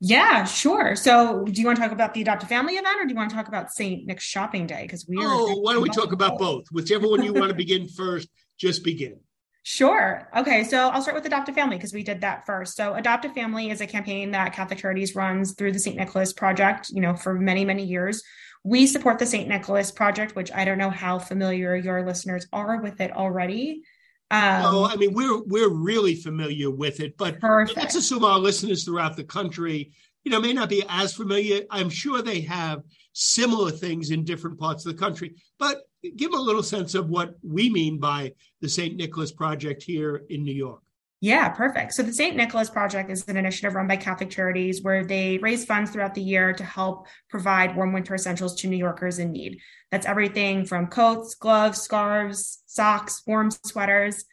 Yeah, 0.00 0.44
sure. 0.44 0.96
So, 0.96 1.44
do 1.44 1.60
you 1.60 1.66
want 1.66 1.76
to 1.76 1.82
talk 1.82 1.92
about 1.92 2.12
the 2.12 2.22
Adopt 2.22 2.42
a 2.42 2.46
Family 2.46 2.74
event, 2.74 3.00
or 3.00 3.04
do 3.04 3.10
you 3.10 3.16
want 3.16 3.30
to 3.30 3.36
talk 3.36 3.48
about 3.48 3.70
Saint 3.72 4.06
Nick's 4.06 4.24
Shopping 4.24 4.66
Day? 4.66 4.82
Because 4.82 5.06
we 5.08 5.16
are. 5.16 5.22
Oh, 5.24 5.60
why 5.60 5.72
don't 5.72 5.82
we 5.82 5.88
talk 5.88 6.12
about 6.12 6.38
both? 6.38 6.66
Whichever 6.70 7.08
one 7.08 7.22
you 7.22 7.32
want 7.32 7.48
to 7.48 7.54
begin 7.56 7.88
first, 7.88 8.28
just 8.58 8.84
begin. 8.84 9.20
Sure. 9.66 10.28
Okay. 10.36 10.62
So 10.62 10.90
I'll 10.90 11.00
start 11.00 11.14
with 11.14 11.24
Adopt 11.24 11.48
a 11.48 11.52
Family 11.52 11.78
because 11.78 11.94
we 11.94 12.02
did 12.02 12.20
that 12.20 12.44
first. 12.44 12.76
So 12.76 12.94
Adopt 12.94 13.24
a 13.24 13.30
Family 13.30 13.70
is 13.70 13.80
a 13.80 13.86
campaign 13.86 14.30
that 14.32 14.52
Catholic 14.52 14.78
Charities 14.78 15.16
runs 15.16 15.54
through 15.54 15.72
the 15.72 15.78
St. 15.78 15.96
Nicholas 15.96 16.34
Project, 16.34 16.90
you 16.90 17.00
know, 17.00 17.14
for 17.14 17.34
many, 17.34 17.64
many 17.64 17.82
years. 17.82 18.22
We 18.62 18.86
support 18.86 19.18
the 19.18 19.24
St. 19.24 19.48
Nicholas 19.48 19.90
Project, 19.90 20.36
which 20.36 20.52
I 20.52 20.66
don't 20.66 20.76
know 20.76 20.90
how 20.90 21.18
familiar 21.18 21.74
your 21.76 22.04
listeners 22.04 22.46
are 22.52 22.82
with 22.82 23.00
it 23.00 23.10
already. 23.12 23.82
Um, 24.30 24.62
oh, 24.64 24.84
I 24.84 24.96
mean, 24.96 25.14
we're 25.14 25.42
we're 25.44 25.72
really 25.72 26.14
familiar 26.14 26.70
with 26.70 27.00
it, 27.00 27.16
but 27.16 27.40
perfect. 27.40 27.78
let's 27.78 27.94
assume 27.94 28.24
our 28.24 28.38
listeners 28.38 28.84
throughout 28.84 29.16
the 29.16 29.24
country, 29.24 29.92
you 30.24 30.30
know, 30.30 30.40
may 30.40 30.52
not 30.52 30.68
be 30.68 30.82
as 30.90 31.14
familiar. 31.14 31.62
I'm 31.70 31.88
sure 31.88 32.20
they 32.20 32.40
have 32.42 32.82
similar 33.14 33.70
things 33.70 34.10
in 34.10 34.24
different 34.24 34.58
parts 34.58 34.84
of 34.84 34.92
the 34.92 34.98
country, 34.98 35.36
but 35.58 35.82
give 36.16 36.32
a 36.32 36.38
little 36.38 36.62
sense 36.62 36.94
of 36.94 37.08
what 37.08 37.34
we 37.42 37.70
mean 37.70 37.98
by 37.98 38.32
the 38.60 38.68
St. 38.68 38.96
Nicholas 38.96 39.32
Project 39.32 39.82
here 39.82 40.24
in 40.28 40.44
New 40.44 40.54
York. 40.54 40.80
Yeah, 41.20 41.48
perfect. 41.48 41.94
So 41.94 42.02
the 42.02 42.12
St. 42.12 42.36
Nicholas 42.36 42.68
Project 42.68 43.10
is 43.10 43.26
an 43.28 43.38
initiative 43.38 43.74
run 43.74 43.86
by 43.86 43.96
Catholic 43.96 44.28
Charities 44.28 44.82
where 44.82 45.04
they 45.04 45.38
raise 45.38 45.64
funds 45.64 45.90
throughout 45.90 46.14
the 46.14 46.20
year 46.20 46.52
to 46.52 46.64
help 46.64 47.06
provide 47.30 47.74
warm 47.74 47.94
winter 47.94 48.14
essentials 48.14 48.54
to 48.56 48.68
New 48.68 48.76
Yorkers 48.76 49.18
in 49.18 49.32
need. 49.32 49.58
That's 49.90 50.04
everything 50.06 50.66
from 50.66 50.88
coats, 50.88 51.34
gloves, 51.34 51.80
scarves, 51.80 52.62
socks, 52.66 53.22
warm 53.26 53.50
sweaters. 53.50 54.26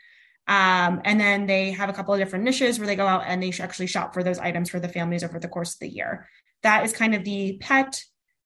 Um, 0.50 1.02
and 1.06 1.18
then 1.18 1.46
they 1.46 1.72
have 1.72 1.88
a 1.88 1.94
couple 1.94 2.14
of 2.14 2.20
different 2.20 2.44
niches 2.44 2.78
where 2.78 2.88
they 2.88 2.98
go 2.98 3.08
out 3.08 3.24
and 3.26 3.42
they 3.42 3.54
actually 3.62 3.88
shop 3.88 4.14
for 4.14 4.22
those 4.22 4.40
items 4.40 4.70
for 4.70 4.82
the 4.82 4.90
families 4.90 5.24
over 5.24 5.40
the 5.40 5.48
course 5.48 5.76
of 5.76 5.80
the 5.80 5.88
year. 5.88 6.28
That 6.64 6.84
is 6.84 6.92
kind 6.92 7.16
of 7.16 7.24
the 7.24 7.58
pet 7.62 8.04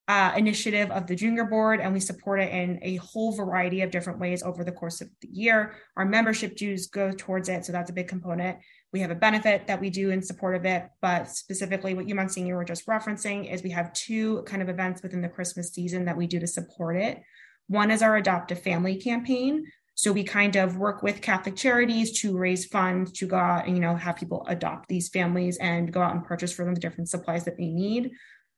uh, 0.07 0.33
initiative 0.37 0.91
of 0.91 1.07
the 1.07 1.15
junior 1.15 1.45
board, 1.45 1.81
and 1.81 1.91
we 1.93 1.99
support 1.99 2.39
it 2.39 2.51
in 2.51 2.79
a 2.83 2.97
whole 2.97 3.31
variety 3.31 3.81
of 3.81 3.89
different 3.89 4.19
ways 4.19 4.43
over 4.43 4.63
the 4.63 4.71
course 4.71 5.01
of 5.01 5.09
the 5.21 5.27
year. 5.31 5.75
Our 5.97 6.05
membership 6.05 6.55
dues 6.55 6.87
go 6.87 7.11
towards 7.11 7.49
it, 7.49 7.65
so 7.65 7.71
that's 7.71 7.89
a 7.89 7.93
big 7.93 8.07
component. 8.07 8.59
We 8.93 8.99
have 8.99 9.09
a 9.09 9.15
benefit 9.15 9.67
that 9.67 9.81
we 9.81 9.89
do 9.89 10.11
in 10.11 10.21
support 10.21 10.55
of 10.55 10.65
it, 10.65 10.87
but 11.01 11.27
specifically 11.29 11.95
what 11.95 12.07
you, 12.07 12.13
Monsignor, 12.13 12.55
were 12.55 12.63
just 12.63 12.85
referencing 12.85 13.51
is 13.51 13.63
we 13.63 13.71
have 13.71 13.93
two 13.93 14.43
kind 14.43 14.61
of 14.61 14.69
events 14.69 15.01
within 15.01 15.21
the 15.21 15.29
Christmas 15.29 15.73
season 15.73 16.05
that 16.05 16.17
we 16.17 16.27
do 16.27 16.39
to 16.39 16.47
support 16.47 16.97
it. 16.97 17.21
One 17.67 17.89
is 17.89 18.03
our 18.03 18.15
Adopt 18.15 18.51
a 18.51 18.55
Family 18.55 18.97
campaign. 18.97 19.65
So 19.97 20.11
we 20.11 20.25
kind 20.25 20.57
of 20.57 20.77
work 20.77 21.03
with 21.03 21.21
Catholic 21.21 21.55
charities 21.55 22.19
to 22.19 22.37
raise 22.37 22.65
funds 22.65 23.13
to 23.13 23.25
go 23.25 23.37
out 23.37 23.65
and, 23.65 23.75
you 23.75 23.81
know, 23.81 23.95
have 23.95 24.17
people 24.17 24.45
adopt 24.47 24.89
these 24.89 25.07
families 25.07 25.57
and 25.57 25.91
go 25.91 26.01
out 26.01 26.13
and 26.13 26.23
purchase 26.23 26.51
for 26.51 26.65
them 26.65 26.75
the 26.75 26.81
different 26.81 27.09
supplies 27.09 27.45
that 27.45 27.57
they 27.57 27.67
need 27.67 28.11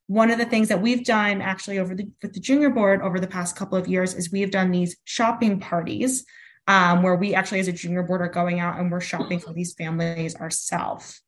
one 0.08 0.30
of 0.30 0.38
the 0.38 0.44
things 0.46 0.68
that 0.68 0.80
we've 0.80 1.04
done 1.04 1.40
actually 1.40 1.78
over 1.78 1.94
the 1.94 2.10
with 2.22 2.32
the 2.32 2.40
junior 2.40 2.70
board 2.70 3.00
over 3.02 3.20
the 3.20 3.26
past 3.26 3.54
couple 3.54 3.78
of 3.78 3.86
years 3.86 4.14
is 4.14 4.32
we 4.32 4.40
have 4.40 4.50
done 4.50 4.70
these 4.70 4.96
shopping 5.04 5.60
parties 5.60 6.24
um, 6.66 7.02
where 7.02 7.14
we 7.14 7.34
actually 7.34 7.60
as 7.60 7.68
a 7.68 7.72
junior 7.72 8.02
board 8.02 8.22
are 8.22 8.28
going 8.28 8.58
out 8.58 8.78
and 8.80 8.90
we're 8.90 9.00
shopping 9.00 9.38
for 9.38 9.52
these 9.52 9.74
families 9.74 10.34
ourselves 10.34 11.20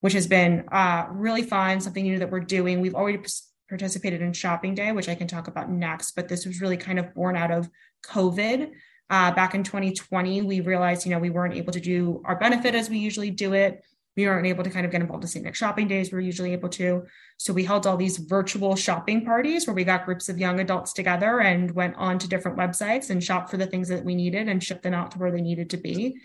which 0.00 0.12
has 0.12 0.26
been 0.26 0.64
uh, 0.70 1.06
really 1.10 1.42
fun 1.42 1.80
something 1.80 2.04
new 2.04 2.18
that 2.18 2.30
we're 2.30 2.40
doing. 2.40 2.80
We've 2.80 2.94
already 2.94 3.24
participated 3.68 4.20
in 4.20 4.34
shopping 4.34 4.74
day 4.74 4.92
which 4.92 5.08
i 5.08 5.14
can 5.14 5.26
talk 5.26 5.48
about 5.48 5.70
next 5.70 6.12
but 6.12 6.28
this 6.28 6.44
was 6.44 6.60
really 6.60 6.76
kind 6.76 6.98
of 6.98 7.14
born 7.14 7.34
out 7.36 7.50
of 7.50 7.70
covid. 8.04 8.72
Uh, 9.08 9.32
back 9.32 9.54
in 9.54 9.62
2020 9.62 10.42
we 10.42 10.60
realized 10.60 11.06
you 11.06 11.12
know 11.12 11.18
we 11.18 11.30
weren't 11.30 11.54
able 11.54 11.72
to 11.72 11.80
do 11.80 12.22
our 12.26 12.36
benefit 12.36 12.74
as 12.74 12.90
we 12.90 12.98
usually 12.98 13.30
do 13.30 13.54
it 13.54 13.82
we 14.16 14.26
weren't 14.26 14.46
able 14.46 14.64
to 14.64 14.70
kind 14.70 14.84
of 14.84 14.92
get 14.92 15.00
involved 15.00 15.24
in 15.24 15.28
St. 15.28 15.44
Nick 15.44 15.54
shopping 15.54 15.88
days. 15.88 16.12
We're 16.12 16.20
usually 16.20 16.52
able 16.52 16.68
to. 16.70 17.04
So 17.38 17.52
we 17.52 17.64
held 17.64 17.86
all 17.86 17.96
these 17.96 18.18
virtual 18.18 18.76
shopping 18.76 19.24
parties 19.24 19.66
where 19.66 19.74
we 19.74 19.84
got 19.84 20.04
groups 20.04 20.28
of 20.28 20.38
young 20.38 20.60
adults 20.60 20.92
together 20.92 21.40
and 21.40 21.70
went 21.70 21.96
on 21.96 22.18
to 22.18 22.28
different 22.28 22.58
websites 22.58 23.10
and 23.10 23.24
shopped 23.24 23.50
for 23.50 23.56
the 23.56 23.66
things 23.66 23.88
that 23.88 24.04
we 24.04 24.14
needed 24.14 24.48
and 24.48 24.62
shipped 24.62 24.82
them 24.82 24.94
out 24.94 25.12
to 25.12 25.18
where 25.18 25.30
they 25.30 25.40
needed 25.40 25.70
to 25.70 25.76
be. 25.78 26.20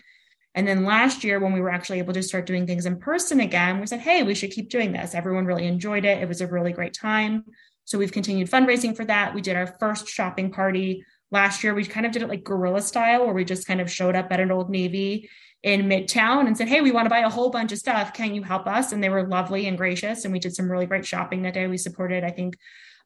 And 0.54 0.66
then 0.66 0.84
last 0.84 1.24
year, 1.24 1.40
when 1.40 1.52
we 1.52 1.60
were 1.60 1.70
actually 1.70 1.98
able 1.98 2.14
to 2.14 2.22
start 2.22 2.46
doing 2.46 2.66
things 2.66 2.84
in 2.84 2.98
person 2.98 3.40
again, 3.40 3.80
we 3.80 3.86
said, 3.86 4.00
hey, 4.00 4.22
we 4.22 4.34
should 4.34 4.50
keep 4.50 4.70
doing 4.70 4.92
this. 4.92 5.14
Everyone 5.14 5.46
really 5.46 5.66
enjoyed 5.66 6.04
it. 6.04 6.18
It 6.18 6.28
was 6.28 6.40
a 6.40 6.46
really 6.46 6.72
great 6.72 6.94
time. 6.94 7.44
So 7.84 7.96
we've 7.96 8.12
continued 8.12 8.50
fundraising 8.50 8.94
for 8.96 9.04
that. 9.06 9.34
We 9.34 9.40
did 9.40 9.56
our 9.56 9.66
first 9.78 10.08
shopping 10.08 10.50
party 10.50 11.04
last 11.30 11.62
year. 11.62 11.74
We 11.74 11.84
kind 11.84 12.06
of 12.06 12.12
did 12.12 12.22
it 12.22 12.28
like 12.28 12.44
guerrilla 12.44 12.82
style, 12.82 13.24
where 13.24 13.34
we 13.34 13.44
just 13.44 13.66
kind 13.66 13.80
of 13.80 13.90
showed 13.90 14.16
up 14.16 14.28
at 14.30 14.40
an 14.40 14.50
Old 14.50 14.68
Navy 14.68 15.30
in 15.62 15.88
Midtown 15.88 16.46
and 16.46 16.56
said, 16.56 16.68
Hey, 16.68 16.80
we 16.80 16.92
want 16.92 17.06
to 17.06 17.10
buy 17.10 17.20
a 17.20 17.28
whole 17.28 17.50
bunch 17.50 17.72
of 17.72 17.78
stuff. 17.78 18.12
Can 18.12 18.34
you 18.34 18.42
help 18.42 18.66
us? 18.66 18.92
And 18.92 19.02
they 19.02 19.08
were 19.08 19.26
lovely 19.26 19.66
and 19.66 19.76
gracious. 19.76 20.24
And 20.24 20.32
we 20.32 20.38
did 20.38 20.54
some 20.54 20.70
really 20.70 20.86
great 20.86 21.04
shopping 21.04 21.42
that 21.42 21.54
day. 21.54 21.66
We 21.66 21.78
supported, 21.78 22.24
I 22.24 22.30
think, 22.30 22.56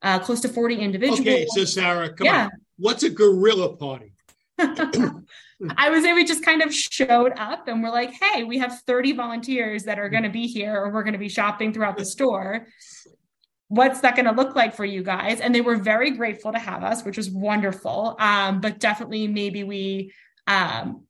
uh, 0.02 0.18
close 0.18 0.40
to 0.42 0.48
40 0.48 0.76
individuals. 0.76 1.20
Okay, 1.20 1.46
so 1.48 1.64
Sarah, 1.64 2.12
come 2.12 2.26
yeah. 2.26 2.44
on. 2.44 2.50
What's 2.76 3.02
a 3.04 3.10
gorilla 3.10 3.76
party? 3.76 4.12
I 4.58 5.90
would 5.90 6.02
say 6.02 6.12
we 6.12 6.24
just 6.24 6.44
kind 6.44 6.62
of 6.62 6.74
showed 6.74 7.32
up 7.36 7.68
and 7.68 7.82
we're 7.82 7.90
like, 7.90 8.12
hey, 8.20 8.42
we 8.42 8.58
have 8.58 8.80
30 8.86 9.12
volunteers 9.12 9.84
that 9.84 9.98
are 9.98 10.08
going 10.08 10.24
to 10.24 10.30
be 10.30 10.46
here 10.46 10.76
or 10.76 10.90
we're 10.90 11.04
going 11.04 11.12
to 11.12 11.18
be 11.18 11.28
shopping 11.28 11.72
throughout 11.72 11.96
the 11.96 12.04
store. 12.04 12.66
What's 13.68 14.00
that 14.00 14.16
going 14.16 14.26
to 14.26 14.32
look 14.32 14.54
like 14.54 14.74
for 14.74 14.84
you 14.84 15.02
guys? 15.02 15.40
And 15.40 15.54
they 15.54 15.60
were 15.60 15.76
very 15.76 16.10
grateful 16.10 16.52
to 16.52 16.58
have 16.58 16.82
us, 16.82 17.04
which 17.04 17.16
was 17.16 17.30
wonderful. 17.30 18.16
Um, 18.18 18.60
but 18.60 18.80
definitely, 18.80 19.28
maybe 19.28 19.64
we 19.64 20.12
um, 20.46 21.04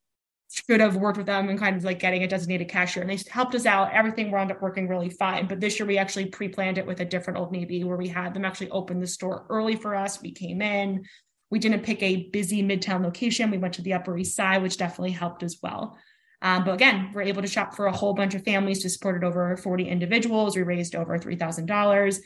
should 0.52 0.80
have 0.80 0.96
worked 0.96 1.16
with 1.16 1.26
them 1.26 1.48
and 1.48 1.58
kind 1.58 1.76
of 1.76 1.84
like 1.84 1.98
getting 1.98 2.22
a 2.24 2.28
designated 2.28 2.68
cashier. 2.68 3.02
And 3.02 3.10
they 3.10 3.18
helped 3.30 3.54
us 3.54 3.64
out. 3.64 3.92
Everything 3.92 4.30
wound 4.30 4.50
up 4.50 4.60
working 4.60 4.86
really 4.86 5.08
fine. 5.08 5.46
But 5.46 5.60
this 5.60 5.78
year 5.78 5.86
we 5.86 5.98
actually 5.98 6.26
pre-planned 6.26 6.78
it 6.78 6.86
with 6.86 7.00
a 7.00 7.04
different 7.04 7.38
Old 7.38 7.52
Navy 7.52 7.84
where 7.84 7.96
we 7.96 8.08
had 8.08 8.34
them 8.34 8.44
actually 8.44 8.70
open 8.70 9.00
the 9.00 9.06
store 9.06 9.46
early 9.48 9.76
for 9.76 9.94
us. 9.94 10.20
We 10.20 10.32
came 10.32 10.60
in, 10.60 11.04
we 11.50 11.58
didn't 11.58 11.84
pick 11.84 12.02
a 12.02 12.28
busy 12.30 12.62
midtown 12.62 13.02
location. 13.02 13.50
We 13.50 13.58
went 13.58 13.74
to 13.74 13.82
the 13.82 13.94
Upper 13.94 14.16
East 14.16 14.36
Side, 14.36 14.62
which 14.62 14.76
definitely 14.76 15.12
helped 15.12 15.42
as 15.42 15.58
well. 15.62 15.96
Um, 16.42 16.64
but 16.64 16.74
again, 16.74 17.12
we're 17.14 17.22
able 17.22 17.42
to 17.42 17.48
shop 17.48 17.74
for 17.74 17.86
a 17.86 17.92
whole 17.92 18.14
bunch 18.14 18.34
of 18.34 18.44
families 18.44 18.82
to 18.82 18.90
support 18.90 19.22
over 19.22 19.56
40 19.56 19.88
individuals. 19.88 20.56
We 20.56 20.62
raised 20.62 20.94
over 20.94 21.18
$3,000 21.18 22.18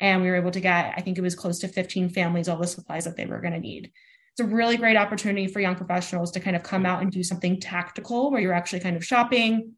and 0.00 0.22
we 0.22 0.28
were 0.28 0.36
able 0.36 0.52
to 0.52 0.60
get, 0.60 0.94
I 0.96 1.00
think 1.00 1.18
it 1.18 1.22
was 1.22 1.34
close 1.34 1.58
to 1.60 1.68
15 1.68 2.10
families, 2.10 2.48
all 2.48 2.56
the 2.56 2.66
supplies 2.66 3.04
that 3.04 3.16
they 3.16 3.26
were 3.26 3.40
going 3.40 3.54
to 3.54 3.60
need. 3.60 3.92
It's 4.36 4.40
a 4.40 4.52
really 4.52 4.76
great 4.76 4.96
opportunity 4.96 5.46
for 5.46 5.60
young 5.60 5.76
professionals 5.76 6.32
to 6.32 6.40
kind 6.40 6.56
of 6.56 6.62
come 6.62 6.84
out 6.84 7.02
and 7.02 7.10
do 7.10 7.22
something 7.22 7.60
tactical 7.60 8.30
where 8.30 8.40
you're 8.40 8.52
actually 8.52 8.80
kind 8.80 8.96
of 8.96 9.04
shopping, 9.04 9.74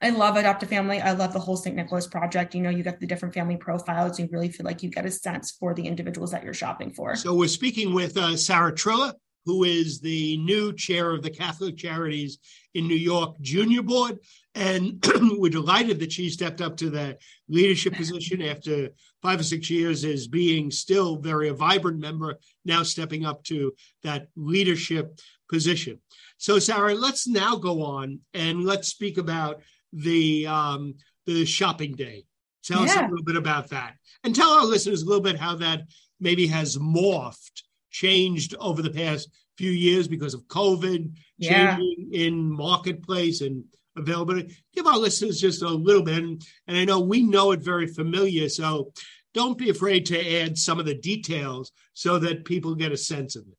I 0.00 0.10
love 0.10 0.36
Adopt 0.36 0.62
a 0.62 0.66
Family. 0.66 1.00
I 1.00 1.12
love 1.12 1.32
the 1.32 1.40
whole 1.40 1.56
St. 1.56 1.74
Nicholas 1.74 2.06
project. 2.06 2.54
You 2.54 2.62
know, 2.62 2.70
you 2.70 2.84
get 2.84 3.00
the 3.00 3.06
different 3.06 3.34
family 3.34 3.56
profiles. 3.56 4.18
You 4.18 4.28
really 4.30 4.48
feel 4.48 4.64
like 4.64 4.82
you 4.82 4.90
get 4.90 5.04
a 5.04 5.10
sense 5.10 5.50
for 5.50 5.74
the 5.74 5.86
individuals 5.86 6.30
that 6.30 6.44
you're 6.44 6.54
shopping 6.54 6.92
for. 6.92 7.16
So 7.16 7.34
we're 7.34 7.48
speaking 7.48 7.92
with 7.92 8.16
uh, 8.16 8.36
Sarah 8.36 8.72
Trillo, 8.72 9.12
who 9.44 9.64
is 9.64 10.00
the 10.00 10.36
new 10.38 10.72
chair 10.72 11.10
of 11.10 11.22
the 11.22 11.30
Catholic 11.30 11.76
Charities 11.76 12.38
in 12.74 12.86
New 12.86 12.96
York 12.96 13.40
Junior 13.40 13.82
Board. 13.82 14.18
And 14.58 15.04
we're 15.38 15.50
delighted 15.50 16.00
that 16.00 16.10
she 16.10 16.28
stepped 16.30 16.60
up 16.60 16.76
to 16.78 16.90
that 16.90 17.20
leadership 17.48 17.94
position 17.94 18.42
after 18.42 18.90
five 19.22 19.38
or 19.38 19.44
six 19.44 19.70
years 19.70 20.04
as 20.04 20.26
being 20.26 20.72
still 20.72 21.16
very 21.16 21.48
a 21.48 21.54
vibrant 21.54 22.00
member, 22.00 22.38
now 22.64 22.82
stepping 22.82 23.24
up 23.24 23.44
to 23.44 23.72
that 24.02 24.26
leadership 24.34 25.20
position. 25.48 26.00
So, 26.38 26.58
Sarah, 26.58 26.94
let's 26.94 27.28
now 27.28 27.54
go 27.54 27.84
on 27.84 28.18
and 28.34 28.64
let's 28.64 28.88
speak 28.88 29.16
about 29.16 29.62
the 29.92 30.48
um, 30.48 30.94
the 31.24 31.44
shopping 31.44 31.94
day. 31.94 32.24
Tell 32.64 32.84
yeah. 32.84 32.92
us 32.92 32.96
a 32.96 33.02
little 33.02 33.24
bit 33.24 33.36
about 33.36 33.70
that, 33.70 33.94
and 34.24 34.34
tell 34.34 34.50
our 34.50 34.64
listeners 34.64 35.02
a 35.02 35.06
little 35.06 35.22
bit 35.22 35.38
how 35.38 35.54
that 35.56 35.82
maybe 36.18 36.48
has 36.48 36.76
morphed, 36.76 37.62
changed 37.90 38.56
over 38.58 38.82
the 38.82 38.90
past 38.90 39.30
few 39.56 39.70
years 39.70 40.08
because 40.08 40.34
of 40.34 40.46
COVID, 40.48 41.12
yeah. 41.38 41.76
changing 41.76 42.10
in 42.12 42.50
marketplace 42.50 43.40
and 43.40 43.64
Give 44.04 44.86
our 44.86 44.98
listeners 44.98 45.40
just 45.40 45.62
a 45.62 45.68
little 45.68 46.02
bit, 46.02 46.18
and, 46.18 46.42
and 46.66 46.76
I 46.76 46.84
know 46.84 47.00
we 47.00 47.22
know 47.22 47.52
it 47.52 47.60
very 47.60 47.86
familiar, 47.86 48.48
so 48.48 48.92
don't 49.34 49.58
be 49.58 49.70
afraid 49.70 50.06
to 50.06 50.40
add 50.40 50.58
some 50.58 50.80
of 50.80 50.86
the 50.86 50.94
details 50.94 51.72
so 51.94 52.18
that 52.18 52.44
people 52.44 52.74
get 52.74 52.92
a 52.92 52.96
sense 52.96 53.36
of 53.36 53.42
it. 53.46 53.56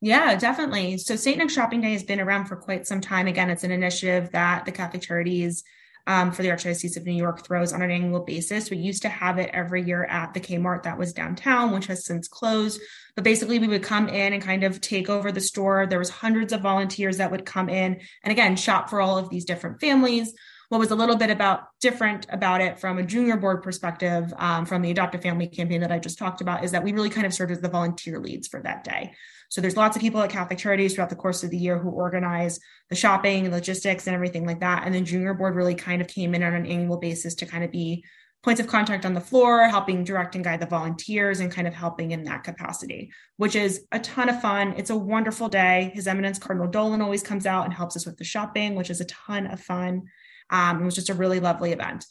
Yeah, 0.00 0.36
definitely. 0.36 0.98
So 0.98 1.16
St. 1.16 1.38
Nick 1.38 1.50
Shopping 1.50 1.80
Day 1.80 1.92
has 1.92 2.04
been 2.04 2.20
around 2.20 2.46
for 2.46 2.56
quite 2.56 2.86
some 2.86 3.00
time. 3.00 3.26
Again, 3.26 3.50
it's 3.50 3.64
an 3.64 3.72
initiative 3.72 4.30
that 4.30 4.64
the 4.64 4.72
Catholic 4.72 5.02
Charities 5.02 5.64
um, 6.08 6.32
for 6.32 6.42
the 6.42 6.48
Archdiocese 6.48 6.96
of 6.96 7.04
New 7.04 7.12
York 7.12 7.44
throws 7.46 7.72
on 7.72 7.82
an 7.82 7.90
annual 7.90 8.20
basis. 8.20 8.70
We 8.70 8.78
used 8.78 9.02
to 9.02 9.08
have 9.10 9.38
it 9.38 9.50
every 9.52 9.82
year 9.82 10.04
at 10.04 10.34
the 10.34 10.40
Kmart 10.40 10.82
that 10.82 10.98
was 10.98 11.12
downtown, 11.12 11.70
which 11.70 11.86
has 11.86 12.06
since 12.06 12.26
closed. 12.26 12.80
But 13.14 13.24
basically, 13.24 13.58
we 13.58 13.68
would 13.68 13.82
come 13.82 14.08
in 14.08 14.32
and 14.32 14.42
kind 14.42 14.64
of 14.64 14.80
take 14.80 15.10
over 15.10 15.30
the 15.30 15.40
store. 15.40 15.86
There 15.86 15.98
was 15.98 16.08
hundreds 16.08 16.52
of 16.52 16.62
volunteers 16.62 17.18
that 17.18 17.30
would 17.30 17.44
come 17.44 17.68
in 17.68 18.00
and 18.24 18.32
again 18.32 18.56
shop 18.56 18.88
for 18.88 19.00
all 19.00 19.18
of 19.18 19.28
these 19.28 19.44
different 19.44 19.80
families 19.80 20.32
what 20.68 20.78
was 20.78 20.90
a 20.90 20.94
little 20.94 21.16
bit 21.16 21.30
about 21.30 21.68
different 21.80 22.26
about 22.30 22.60
it 22.60 22.78
from 22.78 22.98
a 22.98 23.02
junior 23.02 23.36
board 23.36 23.62
perspective 23.62 24.32
um, 24.36 24.66
from 24.66 24.82
the 24.82 24.90
Adopt 24.90 25.14
a 25.14 25.18
Family 25.18 25.46
campaign 25.46 25.80
that 25.80 25.92
i 25.92 25.98
just 25.98 26.18
talked 26.18 26.40
about 26.40 26.64
is 26.64 26.72
that 26.72 26.82
we 26.82 26.92
really 26.92 27.10
kind 27.10 27.26
of 27.26 27.34
served 27.34 27.52
as 27.52 27.60
the 27.60 27.68
volunteer 27.68 28.18
leads 28.18 28.48
for 28.48 28.60
that 28.62 28.84
day 28.84 29.12
so 29.48 29.60
there's 29.60 29.76
lots 29.76 29.96
of 29.96 30.02
people 30.02 30.20
at 30.20 30.30
catholic 30.30 30.58
charities 30.58 30.94
throughout 30.94 31.10
the 31.10 31.16
course 31.16 31.42
of 31.42 31.50
the 31.50 31.58
year 31.58 31.78
who 31.78 31.90
organize 31.90 32.60
the 32.90 32.96
shopping 32.96 33.44
and 33.44 33.54
logistics 33.54 34.06
and 34.06 34.14
everything 34.14 34.46
like 34.46 34.60
that 34.60 34.84
and 34.84 34.94
then 34.94 35.04
junior 35.04 35.34
board 35.34 35.54
really 35.54 35.74
kind 35.74 36.00
of 36.00 36.08
came 36.08 36.34
in 36.34 36.42
on 36.42 36.54
an 36.54 36.66
annual 36.66 36.98
basis 36.98 37.34
to 37.34 37.46
kind 37.46 37.64
of 37.64 37.70
be 37.70 38.04
points 38.42 38.60
of 38.60 38.66
contact 38.66 39.04
on 39.04 39.14
the 39.14 39.20
floor, 39.20 39.68
helping 39.68 40.04
direct 40.04 40.34
and 40.34 40.44
guide 40.44 40.60
the 40.60 40.66
volunteers, 40.66 41.40
and 41.40 41.50
kind 41.50 41.66
of 41.66 41.74
helping 41.74 42.12
in 42.12 42.24
that 42.24 42.44
capacity, 42.44 43.10
which 43.36 43.56
is 43.56 43.84
a 43.92 43.98
ton 43.98 44.28
of 44.28 44.40
fun. 44.40 44.74
It's 44.76 44.90
a 44.90 44.96
wonderful 44.96 45.48
day. 45.48 45.90
His 45.94 46.06
Eminence 46.06 46.38
Cardinal 46.38 46.70
Dolan 46.70 47.02
always 47.02 47.22
comes 47.22 47.46
out 47.46 47.64
and 47.64 47.74
helps 47.74 47.96
us 47.96 48.06
with 48.06 48.16
the 48.16 48.24
shopping, 48.24 48.74
which 48.74 48.90
is 48.90 49.00
a 49.00 49.06
ton 49.06 49.46
of 49.48 49.60
fun. 49.60 50.04
Um, 50.50 50.82
it 50.82 50.84
was 50.84 50.94
just 50.94 51.10
a 51.10 51.14
really 51.14 51.40
lovely 51.40 51.72
event. 51.72 52.04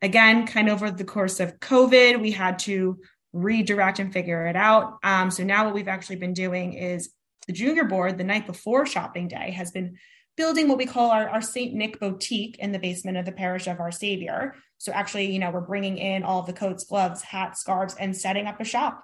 Again, 0.00 0.46
kind 0.46 0.68
of 0.68 0.82
over 0.82 0.90
the 0.90 1.04
course 1.04 1.40
of 1.40 1.60
COVID, 1.60 2.20
we 2.20 2.32
had 2.32 2.58
to 2.60 2.98
redirect 3.32 3.98
and 3.98 4.12
figure 4.12 4.46
it 4.46 4.56
out. 4.56 4.98
Um, 5.02 5.30
so 5.30 5.44
now 5.44 5.64
what 5.64 5.74
we've 5.74 5.88
actually 5.88 6.16
been 6.16 6.34
doing 6.34 6.74
is 6.74 7.10
the 7.46 7.52
junior 7.52 7.84
board 7.84 8.18
the 8.18 8.24
night 8.24 8.46
before 8.46 8.86
shopping 8.86 9.28
day 9.28 9.52
has 9.52 9.70
been 9.70 9.96
building 10.36 10.68
what 10.68 10.78
we 10.78 10.86
call 10.86 11.10
our, 11.10 11.28
our 11.28 11.42
St. 11.42 11.74
Nick 11.74 12.00
boutique 12.00 12.58
in 12.58 12.72
the 12.72 12.78
basement 12.78 13.18
of 13.18 13.26
the 13.26 13.32
parish 13.32 13.66
of 13.66 13.80
Our 13.80 13.92
Savior. 13.92 14.54
So 14.78 14.92
actually, 14.92 15.32
you 15.32 15.38
know, 15.38 15.50
we're 15.50 15.60
bringing 15.60 15.98
in 15.98 16.22
all 16.22 16.42
the 16.42 16.52
coats, 16.52 16.84
gloves, 16.84 17.22
hats, 17.22 17.60
scarves, 17.60 17.94
and 17.94 18.16
setting 18.16 18.46
up 18.46 18.60
a 18.60 18.64
shop 18.64 19.02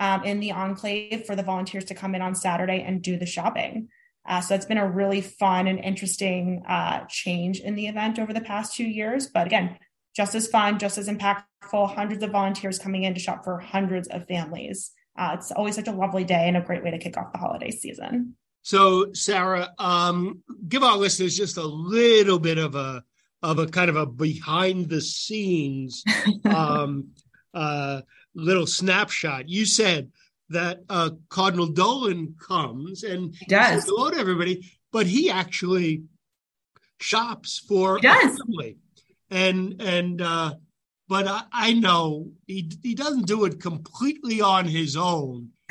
um, 0.00 0.24
in 0.24 0.40
the 0.40 0.52
enclave 0.52 1.24
for 1.26 1.34
the 1.34 1.42
volunteers 1.42 1.86
to 1.86 1.94
come 1.94 2.14
in 2.14 2.22
on 2.22 2.34
Saturday 2.34 2.82
and 2.82 3.02
do 3.02 3.18
the 3.18 3.26
shopping. 3.26 3.88
Uh, 4.28 4.42
so 4.42 4.54
that's 4.54 4.66
been 4.66 4.78
a 4.78 4.88
really 4.88 5.22
fun 5.22 5.66
and 5.66 5.78
interesting 5.78 6.62
uh, 6.68 7.04
change 7.08 7.60
in 7.60 7.74
the 7.74 7.86
event 7.86 8.18
over 8.18 8.32
the 8.32 8.42
past 8.42 8.76
two 8.76 8.84
years. 8.84 9.26
But 9.26 9.46
again, 9.46 9.78
just 10.14 10.34
as 10.34 10.46
fun, 10.46 10.78
just 10.78 10.98
as 10.98 11.08
impactful, 11.08 11.94
hundreds 11.94 12.22
of 12.22 12.30
volunteers 12.30 12.78
coming 12.78 13.04
in 13.04 13.14
to 13.14 13.20
shop 13.20 13.42
for 13.42 13.58
hundreds 13.58 14.06
of 14.08 14.26
families. 14.26 14.90
Uh, 15.18 15.30
it's 15.34 15.50
always 15.50 15.74
such 15.74 15.88
a 15.88 15.92
lovely 15.92 16.24
day 16.24 16.46
and 16.46 16.56
a 16.56 16.60
great 16.60 16.84
way 16.84 16.90
to 16.90 16.98
kick 16.98 17.16
off 17.16 17.32
the 17.32 17.38
holiday 17.38 17.70
season. 17.70 18.34
So, 18.62 19.12
Sarah, 19.14 19.70
um, 19.78 20.42
give 20.68 20.82
our 20.82 20.96
listeners 20.96 21.36
just 21.36 21.56
a 21.56 21.66
little 21.66 22.38
bit 22.38 22.58
of 22.58 22.74
a 22.74 23.02
of 23.42 23.58
a 23.58 23.66
kind 23.66 23.88
of 23.88 23.96
a 23.96 24.04
behind 24.04 24.88
the 24.88 25.00
scenes 25.00 26.04
um, 26.44 27.08
uh, 27.54 28.02
little 28.34 28.66
snapshot. 28.66 29.48
You 29.48 29.64
said 29.64 30.10
that 30.50 30.80
uh, 30.88 31.10
Cardinal 31.28 31.66
Dolan 31.66 32.34
comes 32.40 33.02
and 33.02 33.34
he 33.34 33.46
does 33.46 33.66
says 33.66 33.84
hello 33.86 34.10
to 34.10 34.18
everybody, 34.18 34.70
but 34.92 35.06
he 35.06 35.30
actually 35.30 36.04
shops 37.00 37.58
for 37.58 37.96
he 37.96 38.02
does. 38.02 38.38
family. 38.38 38.78
And 39.30 39.80
and 39.80 40.22
uh, 40.22 40.54
but 41.08 41.26
I, 41.26 41.42
I 41.52 41.72
know 41.74 42.30
he 42.46 42.70
he 42.82 42.94
doesn't 42.94 43.26
do 43.26 43.44
it 43.44 43.60
completely 43.60 44.40
on 44.40 44.66
his 44.66 44.96
own. 44.96 45.50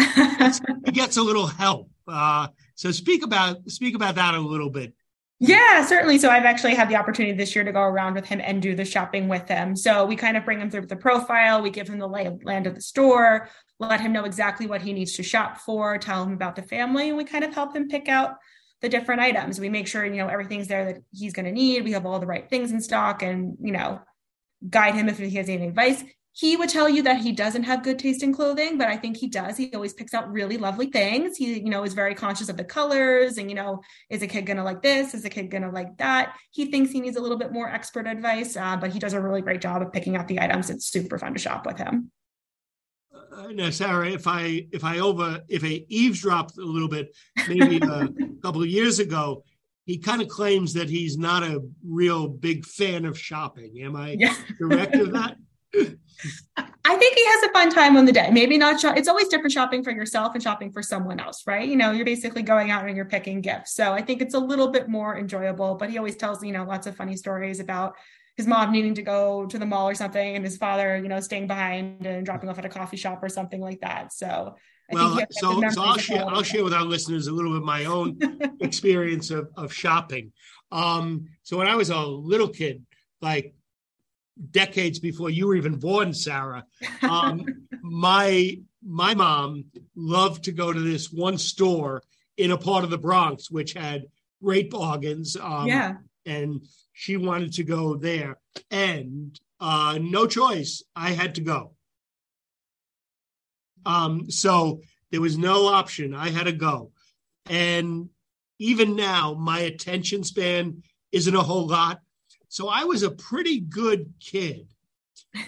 he 0.86 0.92
gets 0.92 1.18
a 1.18 1.24
little 1.24 1.48
help. 1.48 1.90
Uh, 2.08 2.48
so 2.76 2.92
speak 2.92 3.24
about 3.24 3.70
speak 3.70 3.96
about 3.96 4.16
that 4.16 4.36
a 4.36 4.40
little 4.40 4.70
bit. 4.70 4.94
Yeah, 5.40 5.86
certainly. 5.86 6.18
So 6.18 6.30
I've 6.30 6.46
actually 6.46 6.74
had 6.74 6.90
the 6.90 6.96
opportunity 6.96 7.38
this 7.38 7.54
year 7.56 7.64
to 7.64 7.72
go 7.72 7.82
around 7.82 8.16
with 8.16 8.26
him 8.26 8.42
and 8.44 8.60
do 8.60 8.76
the 8.76 8.86
shopping 8.86 9.28
with 9.28 9.48
him. 9.48 9.76
So 9.76 10.04
we 10.06 10.16
kind 10.16 10.36
of 10.36 10.44
bring 10.44 10.60
him 10.60 10.72
through 10.72 10.88
the 10.88 10.96
profile, 10.96 11.62
we 11.62 11.70
give 11.70 11.88
him 11.88 12.00
the 12.00 12.08
lay 12.08 12.26
of 12.26 12.44
land 12.44 12.66
of 12.66 12.74
the 12.74 12.82
store, 12.82 13.48
let 13.80 14.02
him 14.02 14.12
know 14.12 14.26
exactly 14.26 14.66
what 14.66 14.82
he 14.82 14.94
needs 14.94 15.14
to 15.14 15.24
shop 15.24 15.60
for, 15.60 16.00
tell 16.00 16.24
him 16.24 16.34
about 16.34 16.56
the 16.56 16.64
family, 16.64 17.10
and 17.10 17.18
we 17.18 17.24
kind 17.24 17.44
of 17.44 17.54
help 17.54 17.76
him 17.76 17.88
pick 17.88 18.10
out 18.10 18.38
the 18.82 18.90
different 18.90 19.22
items. 19.22 19.60
We 19.60 19.70
make 19.70 19.88
sure, 19.88 20.06
you 20.06 20.18
know, 20.18 20.28
everything's 20.28 20.68
there 20.68 20.86
that 20.86 21.04
he's 21.12 21.34
going 21.34 21.46
to 21.46 21.52
need. 21.52 21.84
We 21.84 21.92
have 21.92 22.06
all 22.06 22.20
the 22.20 22.28
right 22.28 22.50
things 22.50 22.72
in 22.72 22.82
stock 22.82 23.22
and, 23.22 23.58
you 23.62 23.72
know, 23.72 24.02
guide 24.68 24.96
him 24.96 25.08
if 25.08 25.20
he 25.20 25.30
has 25.36 25.50
any 25.50 25.68
advice 25.68 26.04
he 26.38 26.56
would 26.56 26.70
tell 26.70 26.88
you 26.88 27.02
that 27.02 27.18
he 27.20 27.32
doesn't 27.32 27.64
have 27.64 27.82
good 27.82 27.98
taste 27.98 28.22
in 28.22 28.34
clothing 28.34 28.78
but 28.78 28.88
i 28.88 28.96
think 28.96 29.18
he 29.18 29.28
does 29.28 29.58
he 29.58 29.74
always 29.74 29.94
picks 29.94 30.14
out 30.14 30.32
really 30.32 30.58
lovely 30.58 30.88
things 30.88 31.36
he 31.38 31.60
you 31.60 31.70
know 31.70 31.84
is 31.84 31.94
very 31.94 32.14
conscious 32.14 32.48
of 32.50 32.58
the 32.58 32.64
colors 32.64 33.38
and 33.38 33.50
you 33.50 33.56
know 33.56 33.82
is 34.10 34.22
a 34.22 34.28
kid 34.28 34.46
gonna 34.46 34.64
like 34.64 34.82
this 34.82 35.14
is 35.14 35.26
a 35.26 35.30
kid 35.30 35.50
gonna 35.50 35.72
like 35.72 35.98
that 35.98 36.36
he 36.52 36.66
thinks 36.68 36.92
he 36.92 37.02
needs 37.02 37.18
a 37.18 37.22
little 37.22 37.38
bit 37.38 37.52
more 37.52 37.70
expert 37.70 38.08
advice 38.08 38.56
uh, 38.56 38.78
but 38.78 38.92
he 38.92 39.00
does 39.00 39.14
a 39.14 39.22
really 39.22 39.42
great 39.42 39.62
job 39.62 39.82
of 39.82 39.92
picking 39.92 40.16
out 40.16 40.28
the 40.28 40.40
items 40.40 40.70
it's 40.70 40.88
super 40.88 41.18
fun 41.18 41.34
to 41.34 41.40
shop 41.40 41.66
with 41.66 41.78
him 41.78 42.12
uh, 43.36 43.48
now 43.48 43.70
sarah 43.70 44.10
if 44.10 44.28
i 44.28 44.66
if 44.72 44.84
i 44.84 45.00
over 45.00 45.42
if 45.48 45.64
i 45.64 45.84
eavesdropped 45.90 46.58
a 46.58 46.66
little 46.66 46.90
bit 46.90 47.16
maybe 47.48 47.82
a 47.84 48.10
couple 48.42 48.62
of 48.62 48.68
years 48.68 49.00
ago 49.00 49.44
he 49.86 49.98
kind 49.98 50.22
of 50.22 50.28
claims 50.28 50.74
that 50.74 50.90
he's 50.90 51.18
not 51.18 51.44
a 51.44 51.64
real 51.88 52.28
big 52.28 52.66
fan 52.66 53.06
of 53.06 53.18
shopping. 53.18 53.80
Am 53.84 53.96
I 53.96 54.18
Yeah. 54.20 54.36
correct 54.60 54.98
of 54.98 55.14
that? 55.14 55.38
I 55.76 56.96
think 56.96 57.16
he 57.16 57.26
has 57.26 57.44
a 57.44 57.54
fun 57.54 57.70
time 57.70 57.98
on 57.98 58.06
the 58.06 58.12
day. 58.12 58.30
Maybe 58.32 58.58
not. 58.58 58.80
Shop- 58.80 58.98
it's 58.98 59.08
always 59.08 59.28
different 59.28 59.52
shopping 59.52 59.84
for 59.84 59.92
yourself 59.92 60.34
and 60.34 60.42
shopping 60.42 60.72
for 60.72 60.82
someone 60.82 61.20
else, 61.20 61.44
right? 61.46 61.68
You 61.68 61.76
know, 61.76 61.92
you're 61.92 62.06
basically 62.06 62.42
going 62.42 62.72
out 62.72 62.88
and 62.88 62.96
you're 62.96 63.06
picking 63.06 63.42
gifts. 63.42 63.74
So 63.74 63.94
I 63.94 64.02
think 64.02 64.22
it's 64.22 64.34
a 64.34 64.40
little 64.40 64.70
bit 64.70 64.88
more 64.88 65.18
enjoyable. 65.18 65.76
But 65.76 65.90
he 65.90 65.98
always 65.98 66.16
tells 66.16 66.44
you 66.44 66.54
know 66.54 66.64
lots 66.64 66.88
of 66.88 66.96
funny 66.96 67.16
stories 67.16 67.60
about 67.60 67.96
his 68.36 68.48
mom 68.48 68.72
needing 68.72 68.94
to 68.96 69.02
go 69.02 69.46
to 69.48 69.58
the 69.58 69.66
mall 69.66 69.90
or 69.90 69.96
something, 69.96 70.36
and 70.36 70.46
his 70.46 70.58
father, 70.58 70.98
you 70.98 71.10
know, 71.10 71.20
staying 71.20 71.48
behind 71.48 72.06
and 72.06 72.26
dropping 72.26 72.50
off 72.50 72.60
at 72.60 72.66
a 72.66 72.70
coffee 72.70 72.98
shop 72.98 73.20
or 73.22 73.30
something 73.30 73.62
like 73.62 73.82
that. 73.82 74.14
So. 74.14 74.56
I 74.90 74.96
well, 74.96 75.20
so, 75.32 75.62
so 75.70 75.84
I'll 75.84 75.98
share 75.98 76.26
I'll 76.26 76.44
share 76.44 76.64
with 76.64 76.74
our 76.74 76.86
listeners 76.86 77.28
a 77.28 77.34
little 77.34 77.52
bit 77.52 77.58
of 77.58 77.66
my 77.66 77.84
own 77.84 78.18
experience 78.62 79.32
of, 79.32 79.50
of 79.58 79.74
shopping. 79.74 80.32
Um, 80.72 81.28
so 81.44 81.58
when 81.58 81.68
I 81.68 81.76
was 81.76 81.90
a 81.90 82.00
little 82.00 82.48
kid, 82.48 82.86
like 83.22 83.54
decades 84.52 85.00
before 85.00 85.30
you 85.30 85.48
were 85.48 85.56
even 85.56 85.76
born, 85.76 86.14
Sarah, 86.14 86.66
um, 87.02 87.46
my 87.82 88.60
my 88.84 89.14
mom 89.14 89.66
loved 89.96 90.46
to 90.46 90.52
go 90.52 90.72
to 90.72 90.80
this 90.80 91.12
one 91.12 91.38
store 91.38 92.04
in 92.38 92.52
a 92.52 92.58
part 92.58 92.84
of 92.84 92.90
the 92.90 92.98
Bronx 92.98 93.50
which 93.50 93.74
had 93.74 94.06
great 94.42 94.70
bargains. 94.70 95.36
Um, 95.36 95.68
yeah. 95.68 95.96
and 96.26 96.62
she 96.94 97.18
wanted 97.18 97.54
to 97.54 97.64
go 97.64 97.96
there, 97.96 98.38
and 98.72 99.40
uh, 99.60 100.00
no 100.02 100.28
choice, 100.28 100.84
I 100.96 101.12
had 101.12 101.36
to 101.36 101.42
go. 101.42 101.74
Um, 103.86 104.30
so 104.30 104.82
there 105.12 105.22
was 105.22 105.38
no 105.38 105.68
option. 105.68 106.14
I 106.14 106.30
had 106.30 106.46
to 106.46 106.52
go, 106.52 106.92
and 107.50 108.10
even 108.60 108.96
now, 108.96 109.34
my 109.34 109.60
attention 109.60 110.24
span 110.24 110.84
isn't 111.12 111.36
a 111.36 111.44
whole 111.44 111.68
lot. 111.68 112.02
So 112.50 112.70
I 112.70 112.84
was 112.86 113.04
a 113.04 113.12
pretty 113.12 113.60
good 113.60 114.14
kid 114.20 114.68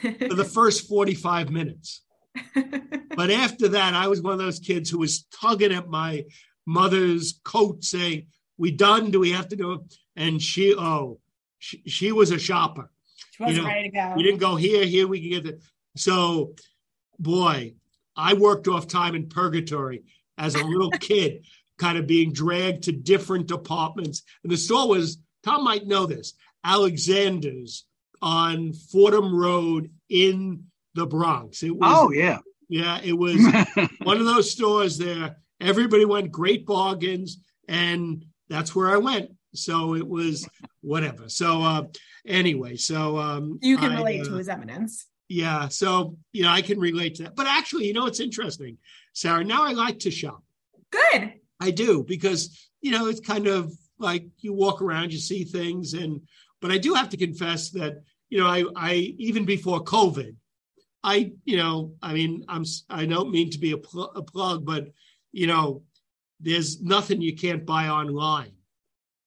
for 0.02 0.36
the 0.36 0.46
first 0.54 0.88
45 0.88 1.50
minutes. 1.50 2.02
But 3.20 3.32
after 3.32 3.68
that, 3.68 3.96
I 3.96 4.08
was 4.08 4.22
one 4.22 4.32
of 4.32 4.40
those 4.40 4.60
kids 4.60 4.90
who 4.90 5.00
was 5.00 5.26
tugging 5.42 5.74
at 5.74 5.90
my 5.90 6.24
mother's 6.66 7.42
coat 7.44 7.84
saying, 7.84 8.28
We 8.58 8.72
done? 8.72 9.12
Do 9.12 9.20
we 9.20 9.32
have 9.32 9.50
to 9.50 9.58
go? 9.58 9.84
And 10.16 10.42
she, 10.42 10.74
oh, 10.74 11.20
she, 11.58 11.82
she 11.86 12.14
was 12.14 12.32
a 12.32 12.40
shopper. 12.40 12.90
she 13.32 13.44
wasn't 13.44 13.58
you 13.58 13.64
know, 13.64 13.68
ready 13.68 13.90
to 13.90 13.96
go. 13.96 14.14
We 14.16 14.24
didn't 14.24 14.40
go 14.40 14.56
here, 14.56 14.86
here, 14.86 15.06
we 15.06 15.20
can 15.20 15.30
get 15.32 15.44
the. 15.44 15.62
So, 15.98 16.54
boy, 17.20 17.74
I 18.16 18.36
worked 18.36 18.70
off 18.70 18.88
time 18.88 19.16
in 19.16 19.28
purgatory 19.28 20.04
as 20.38 20.56
a 20.56 20.64
little 20.64 20.92
kid, 21.02 21.46
kind 21.78 21.98
of 21.98 22.08
being 22.08 22.32
dragged 22.32 22.84
to 22.84 22.94
different 22.94 23.48
departments. 23.48 24.24
And 24.44 24.52
the 24.52 24.56
store 24.56 24.88
was, 24.88 25.18
Tom 25.44 25.66
might 25.66 25.88
know 25.88 26.06
this, 26.06 26.36
Alexander's 26.64 27.86
on 28.22 28.74
Fordham 28.74 29.36
Road 29.36 29.92
in 30.10 30.66
the 30.96 31.06
Bronx. 31.06 31.64
It 31.64 31.76
was, 31.76 31.92
oh 31.96 32.12
yeah. 32.12 32.40
yeah, 32.68 33.00
it 33.04 33.18
was 33.18 33.38
one 34.04 34.18
of 34.18 34.26
those 34.26 34.52
stores 34.52 34.98
there. 34.98 35.38
Everybody 35.62 36.06
went 36.06 36.32
great 36.32 36.66
bargains, 36.66 37.42
and 37.68 38.26
that's 38.50 38.76
where 38.76 38.90
I 38.90 38.98
went. 38.98 39.32
So 39.54 39.96
it 39.96 40.08
was 40.08 40.48
whatever. 40.82 41.30
So 41.30 41.62
uh, 41.62 41.84
anyway, 42.26 42.76
so 42.76 43.18
um, 43.18 43.60
you 43.62 43.78
can 43.78 43.94
I, 43.94 43.98
relate 43.98 44.22
uh, 44.22 44.26
to 44.26 44.34
his 44.36 44.50
eminence. 44.50 45.08
yeah, 45.28 45.68
so 45.68 46.18
you 46.34 46.44
know 46.44 46.50
I 46.50 46.62
can 46.62 46.80
relate 46.80 47.16
to 47.16 47.24
that. 47.24 47.36
But 47.36 47.48
actually, 47.48 47.88
you 47.88 47.94
know 47.94 48.06
it's 48.06 48.20
interesting, 48.20 48.78
Sarah. 49.14 49.44
Now 49.44 49.66
I 49.66 49.72
like 49.72 50.00
to 50.00 50.12
shop. 50.12 50.44
Good. 50.92 51.34
I 51.60 51.72
do 51.72 52.04
because 52.04 52.70
you 52.82 52.92
know 52.92 53.08
it's 53.08 53.20
kind 53.20 53.48
of 53.48 53.72
like 53.98 54.26
you 54.40 54.54
walk 54.54 54.82
around, 54.82 55.12
you 55.12 55.20
see 55.20 55.44
things, 55.44 55.94
and 55.94 56.22
but 56.62 56.72
I 56.72 56.78
do 56.78 56.94
have 56.94 57.10
to 57.10 57.18
confess 57.18 57.70
that 57.72 58.02
you 58.30 58.40
know 58.40 58.48
I 58.48 58.64
I 58.76 58.94
even 59.18 59.46
before 59.46 59.84
COVID, 59.84 60.36
I 61.04 61.32
you 61.46 61.58
know 61.58 61.94
I 62.02 62.14
mean 62.14 62.46
I'm 62.48 62.66
I 62.90 63.06
don't 63.06 63.32
mean 63.32 63.50
to 63.52 63.60
be 63.60 63.72
a, 63.72 63.78
pl- 63.78 64.12
a 64.16 64.22
plug, 64.22 64.66
but 64.66 64.90
you 65.32 65.48
know 65.48 65.84
there's 66.40 66.82
nothing 66.82 67.22
you 67.22 67.36
can't 67.36 67.66
buy 67.66 67.90
online, 67.90 68.54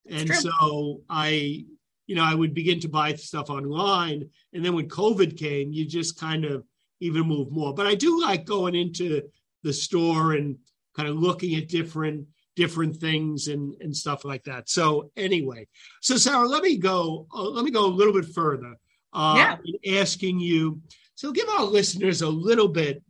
and 0.09 0.27
true. 0.27 0.37
so 0.37 1.03
I 1.09 1.65
you 2.07 2.15
know 2.15 2.25
I 2.25 2.35
would 2.35 2.55
begin 2.55 2.81
to 2.81 2.89
buy 2.89 3.15
stuff 3.15 3.51
online, 3.51 4.29
and 4.53 4.65
then 4.65 4.75
when 4.75 4.89
COVID 4.89 5.39
came, 5.39 5.73
you 5.73 5.87
just 5.87 6.19
kind 6.19 6.45
of 6.45 6.65
even 7.01 7.27
move 7.27 7.51
more. 7.51 7.75
But 7.75 7.87
I 7.87 7.95
do 7.95 8.21
like 8.21 8.45
going 8.45 8.75
into 8.75 9.23
the 9.63 9.73
store 9.73 10.35
and 10.35 10.57
kind 10.97 11.09
of 11.09 11.17
looking 11.17 11.55
at 11.57 11.69
different 11.69 12.27
different 12.57 12.97
things 12.97 13.49
and 13.49 13.75
and 13.81 13.97
stuff 13.97 14.25
like 14.25 14.45
that. 14.45 14.69
So 14.69 15.11
anyway, 15.17 15.67
so 16.01 16.17
Sarah, 16.17 16.47
let 16.47 16.63
me 16.63 16.77
go. 16.77 17.27
Uh, 17.35 17.49
let 17.51 17.65
me 17.65 17.71
go 17.71 17.87
a 17.87 17.97
little 17.99 18.13
bit 18.13 18.27
further. 18.27 18.75
Uh, 19.13 19.35
Yeah. 19.37 19.57
in 19.65 19.97
asking 19.97 20.41
you. 20.41 20.81
So 21.15 21.33
give 21.33 21.49
our 21.49 21.65
listeners 21.65 22.23
a 22.23 22.29
little 22.29 22.69
bit 22.69 23.03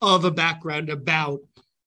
of 0.00 0.24
a 0.24 0.30
background 0.30 0.90
about 0.90 1.40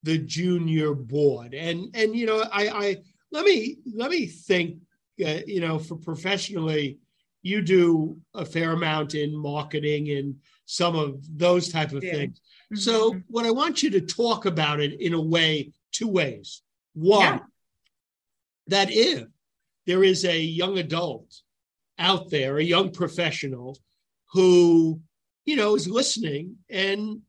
the 0.04 0.18
junior 0.18 0.94
board, 0.94 1.54
and 1.54 1.96
and 1.96 2.16
you 2.16 2.26
know, 2.26 2.42
I 2.52 2.68
I 2.70 2.98
let 3.32 3.46
me 3.46 3.78
let 3.94 4.12
me 4.12 4.26
think. 4.28 4.78
Uh, 5.26 5.40
you 5.48 5.62
know, 5.62 5.80
for 5.80 5.96
professionally, 5.96 6.98
you 7.42 7.62
do 7.62 8.18
a 8.34 8.44
fair 8.44 8.72
amount 8.72 9.16
in 9.16 9.34
marketing 9.34 10.10
and 10.12 10.36
some 10.66 10.94
of 10.94 11.24
those 11.38 11.70
type 11.70 11.94
of 11.94 12.04
Yeah. 12.04 12.12
things. 12.16 12.42
So, 12.74 13.14
Mhm. 13.14 13.24
what 13.30 13.46
I 13.46 13.52
want 13.52 13.82
you 13.82 13.90
to 13.92 14.02
talk 14.02 14.46
about 14.46 14.82
it 14.82 15.00
in 15.00 15.14
a 15.14 15.22
way, 15.22 15.72
two 15.94 16.10
ways. 16.10 16.64
One, 16.96 17.22
Yeah. 17.22 17.40
that 18.68 18.90
if 18.92 19.28
there 19.86 20.04
is 20.04 20.26
a 20.26 20.40
young 20.42 20.78
adult 20.80 21.42
out 22.00 22.30
there, 22.32 22.58
a 22.58 22.64
young 22.64 22.92
professional 22.92 23.78
who, 24.32 25.02
you 25.46 25.56
know, 25.56 25.76
is 25.76 25.88
listening, 25.88 26.58
and 26.70 27.22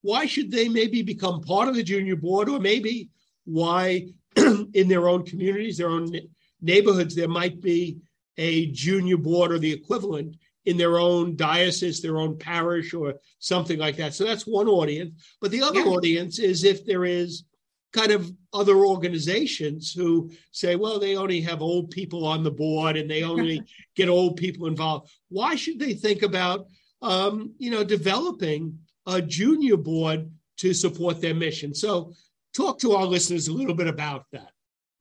why 0.00 0.26
should 0.26 0.50
they 0.50 0.68
maybe 0.68 1.02
become 1.02 1.40
part 1.42 1.68
of 1.68 1.76
the 1.76 1.82
junior 1.82 2.16
board, 2.16 2.48
or 2.48 2.58
maybe 2.58 3.10
why 3.44 4.08
in 4.74 4.88
their 4.88 5.08
own 5.08 5.24
communities, 5.24 5.76
their 5.76 5.90
own 5.90 6.12
neighborhoods, 6.60 7.14
there 7.14 7.28
might 7.28 7.60
be 7.60 7.98
a 8.38 8.66
junior 8.72 9.18
board 9.18 9.52
or 9.52 9.58
the 9.58 9.72
equivalent 9.72 10.36
in 10.64 10.76
their 10.76 10.98
own 10.98 11.36
diocese, 11.36 12.00
their 12.00 12.18
own 12.18 12.38
parish, 12.38 12.94
or 12.94 13.14
something 13.38 13.78
like 13.78 13.96
that. 13.96 14.14
So 14.14 14.24
that's 14.24 14.46
one 14.46 14.68
audience. 14.68 15.20
But 15.40 15.50
the 15.50 15.62
other 15.62 15.80
Yeah. 15.80 15.86
audience 15.86 16.38
is 16.38 16.64
if 16.64 16.84
there 16.86 17.04
is 17.04 17.44
kind 17.92 18.10
of 18.10 18.30
other 18.52 18.84
organizations 18.84 19.92
who 19.92 20.30
say, 20.50 20.76
well, 20.76 20.98
they 20.98 21.16
only 21.16 21.40
have 21.40 21.62
old 21.62 21.90
people 21.90 22.26
on 22.26 22.42
the 22.42 22.50
board 22.50 22.96
and 22.96 23.10
they 23.10 23.22
only 23.34 23.62
get 23.96 24.08
old 24.08 24.36
people 24.36 24.66
involved. 24.66 25.10
Why 25.28 25.54
should 25.54 25.78
they 25.78 25.94
think 25.94 26.22
about, 26.22 26.66
um, 27.00 27.54
you 27.58 27.70
know, 27.70 27.84
developing 27.84 28.78
a 29.06 29.20
junior 29.20 29.76
board 29.76 30.30
to 30.58 30.72
support 30.72 31.20
their 31.20 31.34
mission? 31.34 31.74
So, 31.74 32.12
talk 32.54 32.78
to 32.80 32.92
our 32.92 33.06
listeners 33.06 33.48
a 33.48 33.52
little 33.52 33.74
bit 33.74 33.86
about 33.86 34.26
that. 34.32 34.50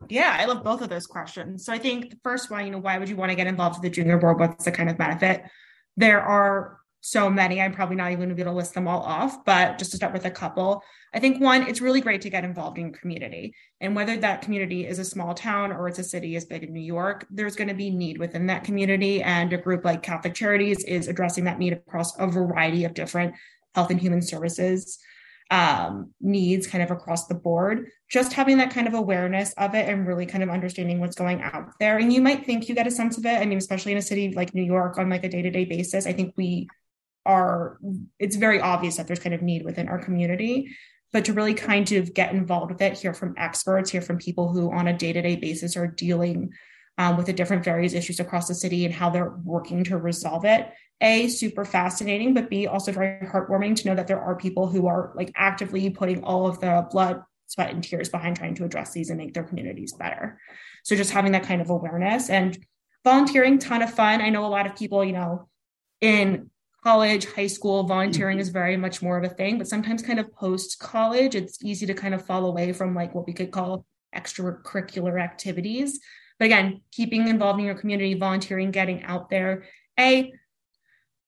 Yeah, 0.09 0.35
I 0.39 0.45
love 0.45 0.63
both 0.63 0.81
of 0.81 0.89
those 0.89 1.05
questions. 1.05 1.65
So 1.65 1.73
I 1.73 1.77
think 1.77 2.09
the 2.09 2.17
first 2.23 2.49
one, 2.49 2.65
you 2.65 2.71
know, 2.71 2.79
why 2.79 2.97
would 2.97 3.09
you 3.09 3.15
want 3.15 3.29
to 3.29 3.35
get 3.35 3.47
involved 3.47 3.75
with 3.75 3.83
the 3.83 3.89
junior 3.89 4.17
board? 4.17 4.39
What's 4.39 4.65
the 4.65 4.71
kind 4.71 4.89
of 4.89 4.97
benefit? 4.97 5.43
There 5.97 6.21
are 6.21 6.79
so 7.01 7.29
many. 7.29 7.59
I'm 7.59 7.73
probably 7.73 7.95
not 7.95 8.07
even 8.07 8.19
going 8.19 8.29
to 8.29 8.35
be 8.35 8.41
able 8.41 8.53
to 8.53 8.57
list 8.57 8.75
them 8.75 8.87
all 8.87 9.01
off, 9.01 9.43
but 9.43 9.77
just 9.77 9.91
to 9.91 9.97
start 9.97 10.13
with 10.13 10.25
a 10.25 10.31
couple, 10.31 10.83
I 11.13 11.19
think 11.19 11.41
one, 11.41 11.67
it's 11.67 11.81
really 11.81 11.99
great 11.99 12.21
to 12.21 12.29
get 12.29 12.45
involved 12.45 12.77
in 12.77 12.93
community. 12.93 13.53
And 13.81 13.95
whether 13.95 14.15
that 14.17 14.43
community 14.43 14.85
is 14.85 14.99
a 14.99 15.05
small 15.05 15.33
town 15.33 15.71
or 15.71 15.87
it's 15.87 15.99
a 15.99 16.03
city 16.03 16.35
as 16.35 16.45
big 16.45 16.63
as 16.63 16.69
New 16.69 16.79
York, 16.79 17.25
there's 17.31 17.55
going 17.55 17.67
to 17.67 17.73
be 17.73 17.89
need 17.89 18.19
within 18.19 18.45
that 18.47 18.63
community. 18.63 19.21
And 19.21 19.51
a 19.51 19.57
group 19.57 19.83
like 19.83 20.03
Catholic 20.03 20.35
Charities 20.35 20.83
is 20.85 21.07
addressing 21.07 21.43
that 21.45 21.59
need 21.59 21.73
across 21.73 22.17
a 22.19 22.27
variety 22.27 22.85
of 22.85 22.93
different 22.93 23.33
health 23.73 23.89
and 23.89 23.99
human 23.99 24.21
services 24.21 24.99
um, 25.49 26.11
needs 26.21 26.65
kind 26.65 26.83
of 26.83 26.91
across 26.91 27.27
the 27.27 27.35
board. 27.35 27.89
Just 28.09 28.31
having 28.33 28.57
that 28.57 28.71
kind 28.71 28.87
of 28.87 28.93
awareness 28.93 29.53
of 29.53 29.75
it 29.75 29.89
and 29.89 30.07
really 30.07 30.25
kind 30.25 30.43
of 30.43 30.49
understanding 30.49 30.99
what's 30.99 31.15
going 31.15 31.41
out 31.41 31.71
there. 31.79 31.97
And 31.97 32.11
you 32.13 32.21
might 32.21 32.45
think 32.45 32.69
you 32.69 32.75
get 32.75 32.87
a 32.87 32.91
sense 32.91 33.17
of 33.17 33.25
it. 33.25 33.39
I 33.41 33.45
mean, 33.45 33.57
especially 33.57 33.91
in 33.91 33.97
a 33.97 34.01
city 34.01 34.33
like 34.33 34.53
New 34.53 34.63
York 34.63 34.97
on 34.97 35.09
like 35.09 35.25
a 35.25 35.29
day 35.29 35.41
to 35.41 35.51
day 35.51 35.65
basis, 35.65 36.07
I 36.07 36.13
think 36.13 36.33
we 36.37 36.69
are, 37.25 37.77
it's 38.19 38.35
very 38.35 38.59
obvious 38.59 38.97
that 38.97 39.07
there's 39.07 39.19
kind 39.19 39.35
of 39.35 39.41
need 39.41 39.63
within 39.63 39.87
our 39.87 39.99
community. 39.99 40.75
But 41.13 41.25
to 41.25 41.33
really 41.33 41.53
kind 41.53 41.91
of 41.91 42.13
get 42.13 42.33
involved 42.33 42.71
with 42.71 42.81
it, 42.81 42.97
hear 42.97 43.13
from 43.13 43.35
experts, 43.37 43.89
hear 43.89 44.01
from 44.01 44.17
people 44.17 44.53
who 44.53 44.71
on 44.71 44.87
a 44.87 44.97
day 44.97 45.11
to 45.11 45.21
day 45.21 45.35
basis 45.35 45.75
are 45.75 45.87
dealing 45.87 46.51
um, 46.97 47.17
with 47.17 47.25
the 47.25 47.33
different 47.33 47.63
various 47.63 47.93
issues 47.93 48.19
across 48.19 48.47
the 48.47 48.55
city 48.55 48.85
and 48.85 48.93
how 48.93 49.09
they're 49.09 49.35
working 49.43 49.83
to 49.85 49.97
resolve 49.97 50.45
it 50.45 50.71
a 51.01 51.27
super 51.27 51.65
fascinating 51.65 52.33
but 52.33 52.49
b 52.49 52.67
also 52.67 52.91
very 52.91 53.25
heartwarming 53.25 53.75
to 53.75 53.87
know 53.87 53.95
that 53.95 54.07
there 54.07 54.21
are 54.21 54.35
people 54.35 54.67
who 54.67 54.87
are 54.87 55.11
like 55.15 55.31
actively 55.35 55.89
putting 55.89 56.23
all 56.23 56.47
of 56.47 56.59
the 56.59 56.87
blood 56.91 57.21
sweat 57.47 57.73
and 57.73 57.83
tears 57.83 58.09
behind 58.09 58.37
trying 58.37 58.55
to 58.55 58.63
address 58.63 58.91
these 58.93 59.09
and 59.09 59.17
make 59.17 59.33
their 59.33 59.43
communities 59.43 59.93
better 59.93 60.39
so 60.83 60.95
just 60.95 61.11
having 61.11 61.31
that 61.31 61.43
kind 61.43 61.61
of 61.61 61.69
awareness 61.69 62.29
and 62.29 62.57
volunteering 63.03 63.57
ton 63.57 63.81
of 63.81 63.91
fun 63.91 64.21
i 64.21 64.29
know 64.29 64.45
a 64.45 64.47
lot 64.47 64.67
of 64.67 64.75
people 64.75 65.03
you 65.03 65.13
know 65.13 65.47
in 66.01 66.49
college 66.83 67.31
high 67.33 67.47
school 67.47 67.83
volunteering 67.83 68.37
mm-hmm. 68.37 68.41
is 68.41 68.49
very 68.49 68.77
much 68.77 69.01
more 69.01 69.17
of 69.17 69.23
a 69.23 69.33
thing 69.33 69.57
but 69.57 69.67
sometimes 69.67 70.01
kind 70.01 70.19
of 70.19 70.33
post 70.33 70.79
college 70.79 71.35
it's 71.35 71.63
easy 71.63 71.85
to 71.85 71.93
kind 71.93 72.13
of 72.13 72.25
fall 72.25 72.45
away 72.45 72.73
from 72.73 72.95
like 72.95 73.13
what 73.13 73.27
we 73.27 73.33
could 73.33 73.51
call 73.51 73.85
extracurricular 74.15 75.21
activities 75.21 75.99
But 76.41 76.45
again, 76.45 76.81
keeping 76.91 77.27
involved 77.27 77.59
in 77.59 77.65
your 77.65 77.75
community, 77.75 78.15
volunteering, 78.15 78.71
getting 78.71 79.03
out 79.03 79.29
there. 79.29 79.65
A, 79.99 80.33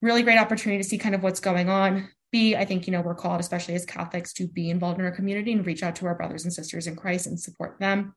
really 0.01 0.23
great 0.23 0.39
opportunity 0.39 0.81
to 0.81 0.89
see 0.89 0.97
kind 0.97 1.13
of 1.13 1.21
what's 1.21 1.39
going 1.39 1.69
on. 1.69 2.09
B, 2.31 2.55
I 2.55 2.65
think, 2.65 2.87
you 2.87 2.91
know, 2.93 3.01
we're 3.01 3.13
called, 3.13 3.39
especially 3.39 3.75
as 3.75 3.85
Catholics, 3.85 4.33
to 4.33 4.47
be 4.47 4.71
involved 4.71 4.99
in 4.99 5.05
our 5.05 5.11
community 5.11 5.51
and 5.53 5.67
reach 5.67 5.83
out 5.83 5.95
to 5.97 6.07
our 6.07 6.15
brothers 6.15 6.45
and 6.45 6.51
sisters 6.51 6.87
in 6.87 6.95
Christ 6.95 7.27
and 7.27 7.39
support 7.39 7.77
them. 7.79 8.15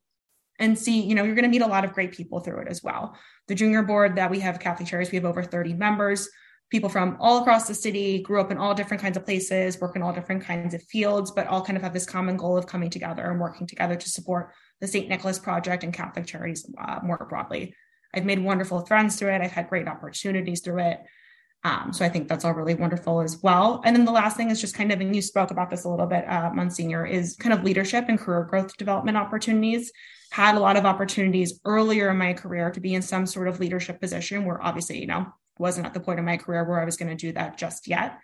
And 0.58 0.78
see, 0.78 1.02
you 1.02 1.14
know, 1.14 1.22
you're 1.22 1.34
going 1.34 1.44
to 1.44 1.50
meet 1.50 1.60
a 1.60 1.66
lot 1.66 1.84
of 1.84 1.92
great 1.92 2.12
people 2.12 2.40
through 2.40 2.62
it 2.62 2.68
as 2.68 2.82
well. 2.82 3.14
The 3.46 3.54
junior 3.54 3.82
board 3.82 4.16
that 4.16 4.30
we 4.30 4.40
have 4.40 4.58
Catholic 4.58 4.88
Charities, 4.88 5.12
we 5.12 5.16
have 5.16 5.26
over 5.26 5.42
30 5.42 5.74
members, 5.74 6.30
people 6.70 6.88
from 6.88 7.16
all 7.20 7.40
across 7.40 7.68
the 7.68 7.74
city, 7.74 8.20
grew 8.22 8.40
up 8.40 8.50
in 8.50 8.58
all 8.58 8.74
different 8.74 9.02
kinds 9.02 9.16
of 9.16 9.24
places, 9.24 9.80
work 9.80 9.94
in 9.94 10.02
all 10.02 10.12
different 10.12 10.42
kinds 10.42 10.74
of 10.74 10.82
fields, 10.84 11.30
but 11.30 11.46
all 11.46 11.64
kind 11.64 11.76
of 11.76 11.82
have 11.82 11.92
this 11.92 12.06
common 12.06 12.36
goal 12.36 12.56
of 12.56 12.66
coming 12.66 12.90
together 12.90 13.30
and 13.30 13.40
working 13.40 13.66
together 13.66 13.94
to 13.94 14.10
support 14.10 14.52
the 14.80 14.86
St. 14.86 15.08
Nicholas 15.08 15.38
Project 15.38 15.84
and 15.84 15.92
Catholic 15.92 16.26
Charities 16.26 16.68
uh, 16.78 16.98
more 17.02 17.24
broadly. 17.28 17.74
I've 18.14 18.24
made 18.24 18.42
wonderful 18.42 18.84
friends 18.86 19.16
through 19.16 19.30
it. 19.30 19.42
I've 19.42 19.52
had 19.52 19.68
great 19.68 19.86
opportunities 19.86 20.60
through 20.60 20.80
it. 20.80 21.00
Um, 21.64 21.92
so 21.92 22.04
I 22.04 22.08
think 22.08 22.28
that's 22.28 22.44
all 22.44 22.52
really 22.52 22.74
wonderful 22.74 23.20
as 23.20 23.42
well. 23.42 23.80
And 23.84 23.94
then 23.94 24.04
the 24.04 24.12
last 24.12 24.36
thing 24.36 24.50
is 24.50 24.60
just 24.60 24.74
kind 24.74 24.92
of, 24.92 25.00
and 25.00 25.14
you 25.14 25.22
spoke 25.22 25.50
about 25.50 25.70
this 25.70 25.84
a 25.84 25.88
little 25.88 26.06
bit, 26.06 26.28
uh, 26.28 26.50
Monsignor, 26.52 27.06
is 27.06 27.36
kind 27.36 27.52
of 27.52 27.64
leadership 27.64 28.06
and 28.08 28.18
career 28.18 28.44
growth 28.44 28.76
development 28.76 29.16
opportunities. 29.16 29.92
Had 30.30 30.54
a 30.54 30.60
lot 30.60 30.76
of 30.76 30.84
opportunities 30.84 31.60
earlier 31.64 32.10
in 32.10 32.18
my 32.18 32.34
career 32.34 32.70
to 32.70 32.80
be 32.80 32.94
in 32.94 33.02
some 33.02 33.26
sort 33.26 33.48
of 33.48 33.58
leadership 33.58 34.00
position 34.00 34.44
where 34.44 34.62
obviously, 34.62 35.00
you 35.00 35.06
know, 35.06 35.26
wasn't 35.58 35.86
at 35.86 35.94
the 35.94 36.00
point 36.00 36.18
in 36.18 36.24
my 36.24 36.36
career 36.36 36.64
where 36.64 36.80
I 36.80 36.84
was 36.84 36.96
going 36.96 37.08
to 37.08 37.14
do 37.14 37.32
that 37.32 37.58
just 37.58 37.88
yet. 37.88 38.18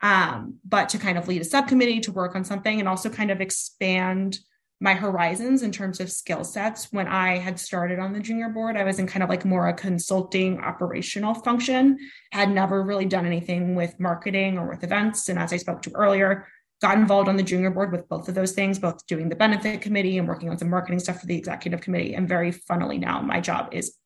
Um, 0.00 0.58
but 0.64 0.88
to 0.90 0.98
kind 0.98 1.18
of 1.18 1.26
lead 1.26 1.40
a 1.40 1.44
subcommittee 1.44 2.00
to 2.00 2.12
work 2.12 2.36
on 2.36 2.44
something 2.44 2.78
and 2.78 2.88
also 2.88 3.10
kind 3.10 3.30
of 3.30 3.40
expand 3.40 4.38
my 4.80 4.94
horizons 4.94 5.64
in 5.64 5.72
terms 5.72 5.98
of 5.98 6.10
skill 6.10 6.44
sets. 6.44 6.92
When 6.92 7.08
I 7.08 7.38
had 7.38 7.58
started 7.58 7.98
on 7.98 8.12
the 8.12 8.20
junior 8.20 8.48
board, 8.48 8.76
I 8.76 8.84
was 8.84 9.00
in 9.00 9.08
kind 9.08 9.24
of 9.24 9.28
like 9.28 9.44
more 9.44 9.68
a 9.68 9.74
consulting 9.74 10.60
operational 10.60 11.34
function, 11.34 11.98
had 12.30 12.50
never 12.50 12.82
really 12.84 13.04
done 13.04 13.26
anything 13.26 13.74
with 13.74 13.98
marketing 13.98 14.56
or 14.56 14.68
with 14.68 14.84
events. 14.84 15.28
And 15.28 15.38
as 15.38 15.52
I 15.52 15.56
spoke 15.56 15.82
to 15.82 15.92
earlier, 15.94 16.46
got 16.80 16.96
involved 16.96 17.28
on 17.28 17.36
the 17.36 17.42
junior 17.42 17.70
board 17.70 17.90
with 17.90 18.08
both 18.08 18.28
of 18.28 18.36
those 18.36 18.52
things, 18.52 18.78
both 18.78 19.04
doing 19.08 19.28
the 19.28 19.34
benefit 19.34 19.80
committee 19.80 20.16
and 20.16 20.28
working 20.28 20.48
on 20.48 20.58
some 20.58 20.70
marketing 20.70 21.00
stuff 21.00 21.20
for 21.20 21.26
the 21.26 21.36
executive 21.36 21.80
committee. 21.80 22.14
And 22.14 22.28
very 22.28 22.52
funnily 22.52 22.98
now, 22.98 23.20
my 23.20 23.40
job 23.40 23.70
is 23.72 23.96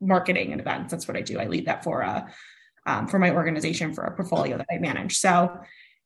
marketing 0.00 0.52
and 0.52 0.60
events. 0.60 0.90
That's 0.90 1.06
what 1.06 1.16
I 1.16 1.20
do. 1.20 1.38
I 1.38 1.46
lead 1.46 1.66
that 1.66 1.84
for 1.84 2.00
a 2.02 2.08
uh, 2.08 2.30
um, 2.86 3.06
for 3.06 3.18
my 3.18 3.30
organization 3.30 3.92
for 3.92 4.04
a 4.04 4.16
portfolio 4.16 4.56
that 4.56 4.66
I 4.70 4.78
manage. 4.78 5.18
So 5.18 5.60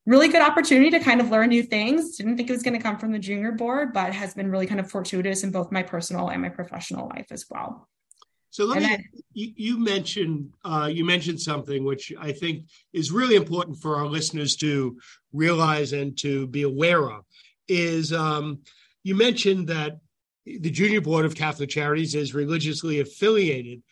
really 0.07 0.29
good 0.29 0.43
opportunity 0.43 0.91
to 0.91 1.01
kind 1.01 1.21
of 1.21 1.31
learn 1.31 1.49
new 1.49 1.63
things. 1.63 2.17
Didn't 2.17 2.37
think 2.37 2.51
it 2.51 2.53
was 2.53 2.63
going 2.63 2.77
to 2.77 2.83
come 2.83 2.99
from 2.99 3.13
the 3.13 3.19
junior 3.19 3.53
board, 3.53 3.93
but 3.93 4.13
has 4.13 4.35
been 4.35 4.51
really 4.51 4.67
kind 4.67 4.81
of 4.81 4.91
fortuitous 4.91 5.45
in 5.45 5.51
both 5.51 5.73
my 5.73 5.83
personal 5.83 6.29
and 6.29 6.43
my 6.43 6.49
professional 6.49 7.09
life 7.09 7.27
as 7.31 7.47
well. 7.49 7.89
So 8.51 8.67
let 8.67 8.77
and 8.79 8.85
me. 8.85 8.91
Then, 8.91 9.05
you, 9.33 9.53
you, 9.57 9.79
mentioned 9.79 10.53
uh, 10.65 10.89
you 10.93 11.05
mentioned 11.05 11.41
something 11.41 11.85
which 11.85 12.13
I 12.21 12.33
think 12.33 12.67
is 12.93 13.11
really 13.11 13.35
important 13.35 13.79
for 13.81 13.97
our 13.97 14.07
listeners 14.07 14.57
to 14.57 14.99
realize 15.33 15.93
and 15.93 16.17
to 16.19 16.47
be 16.47 16.63
aware 16.63 17.11
of. 17.11 17.25
Is 17.67 18.13
um, 18.13 18.61
you 19.03 19.17
mentioned 19.17 19.69
that 19.69 19.99
the 20.47 20.71
Junior 20.71 21.01
Board 21.01 21.25
of 21.25 21.35
Catholic 21.35 21.71
Charities 21.71 22.15
is 22.15 22.35
religiously 22.35 23.01
affiliated, 23.01 23.83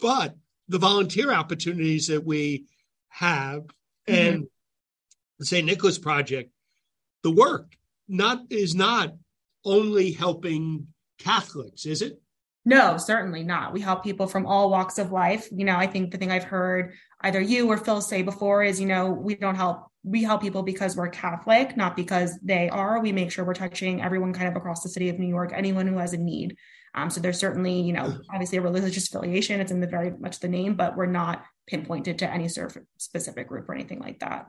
but 0.00 0.36
the 0.68 0.78
volunteer 0.78 1.32
opportunities 1.32 2.06
that 2.08 2.24
we 2.24 2.66
have 3.08 3.62
mm-hmm. 3.62 4.14
and 4.14 4.46
the 5.38 5.46
St. 5.46 5.66
Nicholas 5.66 5.98
Project, 5.98 6.50
the 7.22 7.30
work 7.30 7.74
not 8.08 8.42
is 8.50 8.74
not 8.74 9.14
only 9.64 10.12
helping 10.12 10.86
Catholics, 11.18 11.86
is 11.86 12.02
it? 12.02 12.20
No, 12.64 12.96
certainly 12.96 13.42
not. 13.42 13.72
We 13.72 13.80
help 13.80 14.04
people 14.04 14.26
from 14.26 14.46
all 14.46 14.70
walks 14.70 14.98
of 14.98 15.10
life. 15.10 15.48
You 15.50 15.64
know, 15.64 15.76
I 15.76 15.86
think 15.86 16.10
the 16.10 16.18
thing 16.18 16.30
I've 16.30 16.44
heard 16.44 16.92
either 17.22 17.40
you 17.40 17.68
or 17.68 17.78
Phil 17.78 18.00
say 18.00 18.22
before 18.22 18.62
is, 18.62 18.80
you 18.80 18.86
know, 18.86 19.10
we 19.10 19.34
don't 19.34 19.54
help 19.54 19.87
we 20.04 20.22
help 20.22 20.40
people 20.40 20.62
because 20.62 20.96
we're 20.96 21.08
Catholic, 21.08 21.76
not 21.76 21.96
because 21.96 22.38
they 22.42 22.68
are. 22.68 23.00
We 23.00 23.12
make 23.12 23.30
sure 23.30 23.44
we're 23.44 23.54
touching 23.54 24.00
everyone 24.00 24.32
kind 24.32 24.48
of 24.48 24.56
across 24.56 24.82
the 24.82 24.88
city 24.88 25.08
of 25.08 25.18
New 25.18 25.28
York, 25.28 25.52
anyone 25.54 25.86
who 25.86 25.98
has 25.98 26.12
a 26.12 26.18
need. 26.18 26.56
Um, 26.94 27.10
so 27.10 27.20
there's 27.20 27.38
certainly, 27.38 27.80
you 27.80 27.92
know, 27.92 28.18
obviously 28.32 28.58
a 28.58 28.62
religious 28.62 29.08
affiliation. 29.08 29.60
It's 29.60 29.72
in 29.72 29.80
the 29.80 29.86
very 29.86 30.10
much 30.18 30.40
the 30.40 30.48
name, 30.48 30.74
but 30.74 30.96
we're 30.96 31.06
not 31.06 31.44
pinpointed 31.66 32.18
to 32.20 32.30
any 32.30 32.48
sort 32.48 32.76
of 32.76 32.82
specific 32.96 33.48
group 33.48 33.68
or 33.68 33.74
anything 33.74 34.00
like 34.00 34.20
that. 34.20 34.46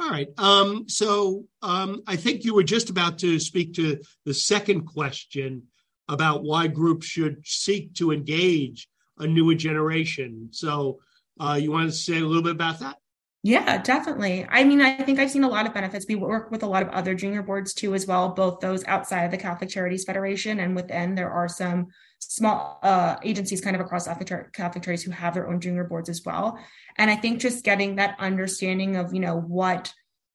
All 0.00 0.08
right. 0.08 0.28
Um, 0.38 0.88
so 0.88 1.44
um, 1.60 2.02
I 2.06 2.16
think 2.16 2.44
you 2.44 2.54
were 2.54 2.62
just 2.62 2.88
about 2.88 3.18
to 3.18 3.38
speak 3.38 3.74
to 3.74 4.00
the 4.24 4.32
second 4.32 4.86
question 4.86 5.64
about 6.08 6.42
why 6.42 6.68
groups 6.68 7.06
should 7.06 7.46
seek 7.46 7.94
to 7.94 8.10
engage 8.10 8.88
a 9.18 9.26
newer 9.26 9.54
generation. 9.54 10.48
So 10.52 11.00
uh, 11.38 11.58
you 11.60 11.70
want 11.70 11.90
to 11.90 11.96
say 11.96 12.18
a 12.18 12.24
little 12.24 12.42
bit 12.42 12.52
about 12.52 12.80
that? 12.80 12.96
Yeah, 13.42 13.80
definitely. 13.80 14.46
I 14.50 14.64
mean, 14.64 14.82
I 14.82 15.02
think 15.02 15.18
I've 15.18 15.30
seen 15.30 15.44
a 15.44 15.48
lot 15.48 15.66
of 15.66 15.72
benefits. 15.72 16.04
We 16.06 16.14
work 16.14 16.50
with 16.50 16.62
a 16.62 16.66
lot 16.66 16.82
of 16.82 16.90
other 16.90 17.14
junior 17.14 17.42
boards 17.42 17.72
too, 17.72 17.94
as 17.94 18.06
well, 18.06 18.30
both 18.34 18.60
those 18.60 18.84
outside 18.84 19.24
of 19.24 19.30
the 19.30 19.38
Catholic 19.38 19.70
Charities 19.70 20.04
Federation 20.04 20.60
and 20.60 20.76
within. 20.76 21.14
There 21.14 21.30
are 21.30 21.48
some 21.48 21.86
small 22.18 22.78
uh, 22.82 23.16
agencies 23.22 23.62
kind 23.62 23.74
of 23.74 23.80
across 23.80 24.06
Catholic, 24.06 24.52
Catholic 24.52 24.84
Charities 24.84 25.04
who 25.04 25.10
have 25.12 25.32
their 25.32 25.48
own 25.48 25.58
junior 25.58 25.84
boards 25.84 26.10
as 26.10 26.22
well. 26.22 26.58
And 26.98 27.10
I 27.10 27.16
think 27.16 27.40
just 27.40 27.64
getting 27.64 27.96
that 27.96 28.16
understanding 28.18 28.96
of, 28.96 29.14
you 29.14 29.20
know, 29.20 29.40
what 29.40 29.90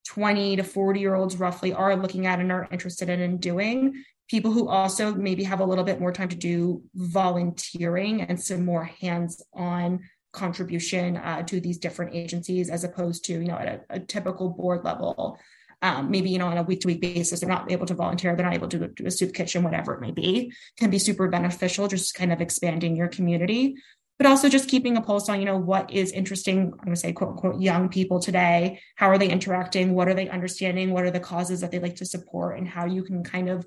20 0.07 0.55
to 0.55 0.63
40 0.63 0.99
year 0.99 1.13
olds 1.13 1.37
roughly 1.37 1.73
are 1.73 1.95
looking 1.95 2.25
at 2.25 2.39
and 2.39 2.51
are 2.51 2.67
interested 2.71 3.09
in 3.09 3.21
and 3.21 3.39
doing 3.39 4.03
people 4.27 4.51
who 4.51 4.67
also 4.67 5.13
maybe 5.13 5.43
have 5.43 5.59
a 5.59 5.65
little 5.65 5.83
bit 5.83 5.99
more 5.99 6.11
time 6.11 6.29
to 6.29 6.35
do 6.35 6.81
volunteering 6.95 8.21
and 8.21 8.41
some 8.41 8.65
more 8.65 8.83
hands-on 8.83 9.99
contribution 10.35 11.17
uh, 11.17 11.41
to 11.43 11.59
these 11.59 11.77
different 11.77 12.13
agencies 12.13 12.69
as 12.69 12.83
opposed 12.83 13.25
to 13.25 13.33
you 13.33 13.45
know 13.45 13.57
at 13.57 13.67
a, 13.67 13.95
a 13.95 13.99
typical 13.99 14.49
board 14.49 14.83
level. 14.83 15.39
Um, 15.81 16.09
maybe 16.09 16.29
you 16.29 16.39
know 16.39 16.47
on 16.47 16.57
a 16.57 16.63
week 16.63 16.81
to 16.81 16.87
week 16.87 17.01
basis 17.01 17.39
they're 17.39 17.49
not 17.49 17.71
able 17.71 17.85
to 17.85 17.93
volunteer 17.93 18.35
they're 18.35 18.45
not 18.45 18.55
able 18.55 18.69
to 18.69 18.87
do 18.87 19.05
a 19.05 19.11
soup 19.11 19.33
kitchen 19.33 19.61
whatever 19.61 19.93
it 19.93 20.01
may 20.01 20.11
be 20.11 20.51
can 20.77 20.89
be 20.89 20.97
super 20.97 21.27
beneficial 21.27 21.87
just 21.87 22.15
kind 22.15 22.31
of 22.31 22.41
expanding 22.41 22.95
your 22.95 23.07
community. 23.07 23.75
But 24.17 24.27
also 24.27 24.47
just 24.47 24.69
keeping 24.69 24.95
a 24.95 25.01
pulse 25.01 25.27
on 25.27 25.39
you 25.39 25.45
know 25.45 25.57
what 25.57 25.91
is 25.91 26.11
interesting 26.11 26.59
i'm 26.59 26.85
going 26.85 26.95
to 26.95 26.95
say 26.95 27.13
quote 27.13 27.31
unquote 27.31 27.61
young 27.61 27.89
people 27.89 28.19
today. 28.19 28.79
How 28.95 29.07
are 29.09 29.17
they 29.17 29.29
interacting? 29.29 29.93
What 29.93 30.07
are 30.07 30.13
they 30.13 30.29
understanding? 30.29 30.91
What 30.91 31.03
are 31.03 31.11
the 31.11 31.19
causes 31.19 31.61
that 31.61 31.71
they 31.71 31.79
like 31.79 31.97
to 31.97 32.05
support? 32.05 32.57
And 32.57 32.67
how 32.67 32.85
you 32.85 33.03
can 33.03 33.23
kind 33.23 33.49
of 33.49 33.65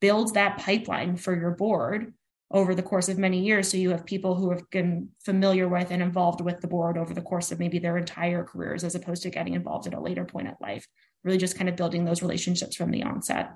build 0.00 0.34
that 0.34 0.58
pipeline 0.58 1.16
for 1.16 1.34
your 1.34 1.52
board 1.52 2.12
over 2.52 2.74
the 2.74 2.82
course 2.82 3.08
of 3.08 3.18
many 3.18 3.40
years 3.40 3.70
so 3.70 3.76
you 3.76 3.90
have 3.90 4.04
people 4.04 4.34
who 4.34 4.50
have 4.50 4.68
been 4.70 5.08
familiar 5.24 5.68
with 5.68 5.90
and 5.90 6.02
involved 6.02 6.40
with 6.40 6.60
the 6.60 6.68
board 6.68 6.98
over 6.98 7.14
the 7.14 7.22
course 7.22 7.50
of 7.50 7.58
maybe 7.58 7.78
their 7.78 7.96
entire 7.96 8.44
careers 8.44 8.84
as 8.84 8.94
opposed 8.94 9.22
to 9.22 9.30
getting 9.30 9.54
involved 9.54 9.86
at 9.86 9.94
a 9.94 10.00
later 10.00 10.24
point 10.24 10.48
in 10.48 10.54
life 10.60 10.86
really 11.24 11.38
just 11.38 11.56
kind 11.56 11.68
of 11.68 11.76
building 11.76 12.04
those 12.04 12.22
relationships 12.22 12.76
from 12.76 12.90
the 12.90 13.02
onset 13.02 13.50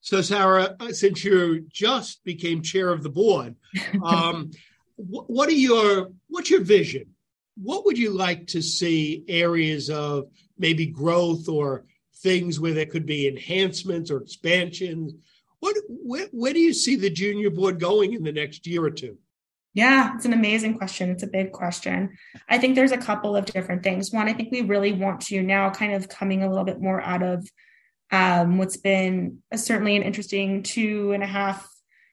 so 0.00 0.20
sarah 0.20 0.74
uh, 0.80 0.92
since 0.92 1.24
you 1.24 1.66
just 1.72 2.24
became 2.24 2.62
chair 2.62 2.90
of 2.90 3.02
the 3.02 3.10
board 3.10 3.54
um, 4.04 4.50
what 4.96 5.48
are 5.48 5.52
your 5.52 6.10
what's 6.28 6.50
your 6.50 6.62
vision? 6.62 7.06
What 7.56 7.84
would 7.84 7.98
you 7.98 8.10
like 8.10 8.48
to 8.48 8.62
see 8.62 9.24
areas 9.28 9.90
of 9.90 10.26
maybe 10.58 10.86
growth 10.86 11.48
or 11.48 11.84
things 12.16 12.58
where 12.58 12.74
there 12.74 12.86
could 12.86 13.06
be 13.06 13.28
enhancements 13.28 14.10
or 14.10 14.20
expansions? 14.20 15.14
What 15.64 15.76
where, 15.88 16.28
where 16.32 16.52
do 16.52 16.60
you 16.60 16.74
see 16.74 16.94
the 16.94 17.08
junior 17.08 17.48
board 17.48 17.80
going 17.80 18.12
in 18.12 18.22
the 18.22 18.32
next 18.32 18.66
year 18.66 18.84
or 18.84 18.90
two? 18.90 19.16
Yeah, 19.72 20.14
it's 20.14 20.26
an 20.26 20.34
amazing 20.34 20.76
question. 20.76 21.08
It's 21.08 21.22
a 21.22 21.26
big 21.26 21.52
question. 21.52 22.18
I 22.50 22.58
think 22.58 22.74
there's 22.74 22.92
a 22.92 22.98
couple 22.98 23.34
of 23.34 23.46
different 23.46 23.82
things. 23.82 24.12
One, 24.12 24.28
I 24.28 24.34
think 24.34 24.52
we 24.52 24.60
really 24.60 24.92
want 24.92 25.22
to 25.22 25.42
now 25.42 25.70
kind 25.70 25.94
of 25.94 26.10
coming 26.10 26.42
a 26.42 26.50
little 26.50 26.66
bit 26.66 26.82
more 26.82 27.00
out 27.00 27.22
of 27.22 27.48
um, 28.12 28.58
what's 28.58 28.76
been 28.76 29.38
a, 29.50 29.56
certainly 29.56 29.96
an 29.96 30.02
interesting 30.02 30.62
two 30.62 31.12
and 31.12 31.22
a 31.22 31.26
half 31.26 31.66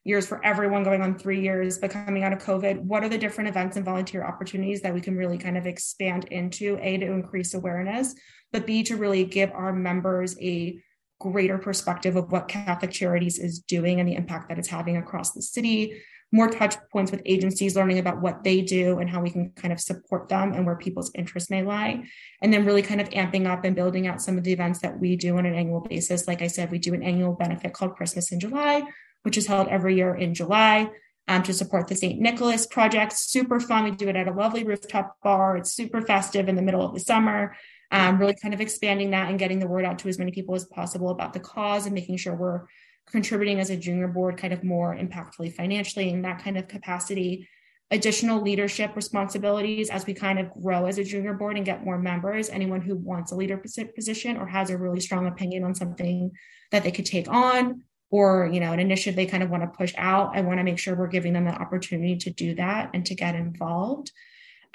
years 0.06 0.26
for 0.26 0.44
everyone 0.46 0.86
going 0.86 1.02
on 1.02 1.20
three 1.20 1.42
years, 1.42 1.78
but 1.78 1.92
coming 1.92 2.24
out 2.24 2.32
of 2.32 2.40
COVID, 2.40 2.80
what 2.80 3.04
are 3.04 3.10
the 3.10 3.18
different 3.18 3.50
events 3.50 3.76
and 3.76 3.84
volunteer 3.84 4.24
opportunities 4.24 4.80
that 4.84 4.94
we 4.94 5.02
can 5.02 5.18
really 5.18 5.38
kind 5.38 5.58
of 5.58 5.68
expand 5.68 6.24
into? 6.32 6.80
A, 6.82 6.98
to 6.98 7.06
increase 7.06 7.54
awareness, 7.54 8.16
but 8.54 8.66
B, 8.66 8.82
to 8.84 8.96
really 8.96 9.26
give 9.26 9.52
our 9.52 9.74
members 9.74 10.38
a 10.40 10.82
greater 11.22 11.58
perspective 11.58 12.16
of 12.16 12.32
what 12.32 12.48
Catholic 12.48 12.92
Charities 12.92 13.38
is 13.38 13.60
doing 13.60 14.00
and 14.00 14.10
the 14.10 14.16
impact 14.16 14.50
that 14.50 14.58
it's 14.58 14.68
having 14.68 14.98
across 14.98 15.32
the 15.32 15.42
city. 15.42 16.02
More 16.32 16.50
touch 16.50 16.76
points 16.92 17.12
with 17.12 17.22
agencies, 17.26 17.76
learning 17.76 18.00
about 18.00 18.22
what 18.22 18.44
they 18.44 18.62
do 18.62 19.00
and 19.00 19.10
how 19.10 19.22
we 19.22 19.30
can 19.30 19.52
kind 19.52 19.74
of 19.74 19.82
support 19.82 20.30
them 20.30 20.54
and 20.54 20.66
where 20.66 20.78
people's 20.78 21.12
interests 21.14 21.50
may 21.50 21.62
lie. 21.62 22.06
And 22.42 22.54
then 22.54 22.66
really 22.66 22.82
kind 22.82 23.02
of 23.02 23.10
amping 23.10 23.48
up 23.48 23.66
and 23.66 23.76
building 23.76 24.08
out 24.08 24.22
some 24.22 24.38
of 24.38 24.44
the 24.44 24.54
events 24.54 24.80
that 24.80 24.98
we 24.98 25.18
do 25.18 25.38
on 25.38 25.46
an 25.46 25.54
annual 25.54 25.82
basis. 25.82 26.28
Like 26.28 26.42
I 26.42 26.48
said, 26.48 26.72
we 26.72 26.80
do 26.80 26.94
an 26.94 27.04
annual 27.04 27.34
benefit 27.34 27.74
called 27.74 27.96
Christmas 27.96 28.32
in 28.32 28.40
July, 28.40 28.84
which 29.24 29.38
is 29.38 29.48
held 29.48 29.68
every 29.68 29.96
year 29.98 30.16
in 30.16 30.34
July 30.34 30.90
um, 31.28 31.44
to 31.44 31.54
support 31.54 31.88
the 31.88 31.96
St. 31.96 32.20
Nicholas 32.20 32.66
Project. 32.66 33.14
Super 33.14 33.60
fun. 33.60 33.84
We 33.84 33.92
do 33.92 34.10
it 34.10 34.16
at 34.16 34.28
a 34.28 34.34
lovely 34.34 34.64
rooftop 34.64 35.18
bar. 35.22 35.58
It's 35.58 35.74
super 35.74 36.02
festive 36.02 36.48
in 36.48 36.56
the 36.56 36.62
middle 36.62 36.86
of 36.86 36.94
the 36.94 37.00
summer. 37.00 37.56
Um, 37.92 38.20
really 38.20 38.36
kind 38.36 38.54
of 38.54 38.62
expanding 38.62 39.12
that 39.12 39.30
and 39.30 39.38
getting 39.38 39.60
the 39.60 39.68
word 39.68 39.84
out 39.84 40.00
to 40.00 40.08
as 40.08 40.18
many 40.18 40.32
people 40.32 40.56
as 40.56 40.64
possible 40.64 41.10
about 41.10 41.34
the 41.34 41.42
cause 41.42 41.86
and 41.86 41.94
making 41.94 42.18
sure 42.18 42.34
we're 42.34 42.66
contributing 43.08 43.60
as 43.60 43.70
a 43.70 43.76
junior 43.76 44.08
board 44.08 44.38
kind 44.38 44.54
of 44.54 44.64
more 44.64 44.96
impactfully 44.96 45.54
financially 45.54 46.10
in 46.10 46.22
that 46.22 46.42
kind 46.42 46.58
of 46.58 46.68
capacity. 46.68 47.50
Additional 47.90 48.42
leadership 48.42 48.96
responsibilities 48.96 49.90
as 49.90 50.06
we 50.06 50.14
kind 50.14 50.40
of 50.40 50.50
grow 50.54 50.86
as 50.86 50.98
a 50.98 51.04
junior 51.04 51.34
board 51.34 51.58
and 51.58 51.66
get 51.66 51.84
more 51.84 51.98
members. 51.98 52.48
Anyone 52.48 52.80
who 52.80 52.96
wants 52.96 53.34
a 53.34 53.36
leader 53.36 53.58
position 53.58 54.38
or 54.38 54.46
has 54.46 54.70
a 54.70 54.78
really 54.78 55.02
strong 55.02 55.28
opinion 55.28 55.66
on 55.66 55.76
something 55.76 56.32
that 56.72 56.84
they 56.84 56.92
could 56.92 57.06
take 57.06 57.28
on 57.28 57.84
or 58.12 58.50
you 58.52 58.60
know 58.60 58.74
an 58.74 58.80
initiative 58.80 59.16
they 59.16 59.26
kind 59.26 59.42
of 59.42 59.50
want 59.50 59.64
to 59.64 59.78
push 59.78 59.94
out 59.98 60.36
i 60.36 60.42
want 60.42 60.60
to 60.60 60.64
make 60.64 60.78
sure 60.78 60.96
we're 60.96 61.08
giving 61.08 61.34
them 61.34 61.46
the 61.46 61.52
opportunity 61.52 62.16
to 62.18 62.30
do 62.30 62.54
that 62.56 62.90
and 62.94 63.06
to 63.06 63.16
get 63.16 63.36
involved. 63.36 64.12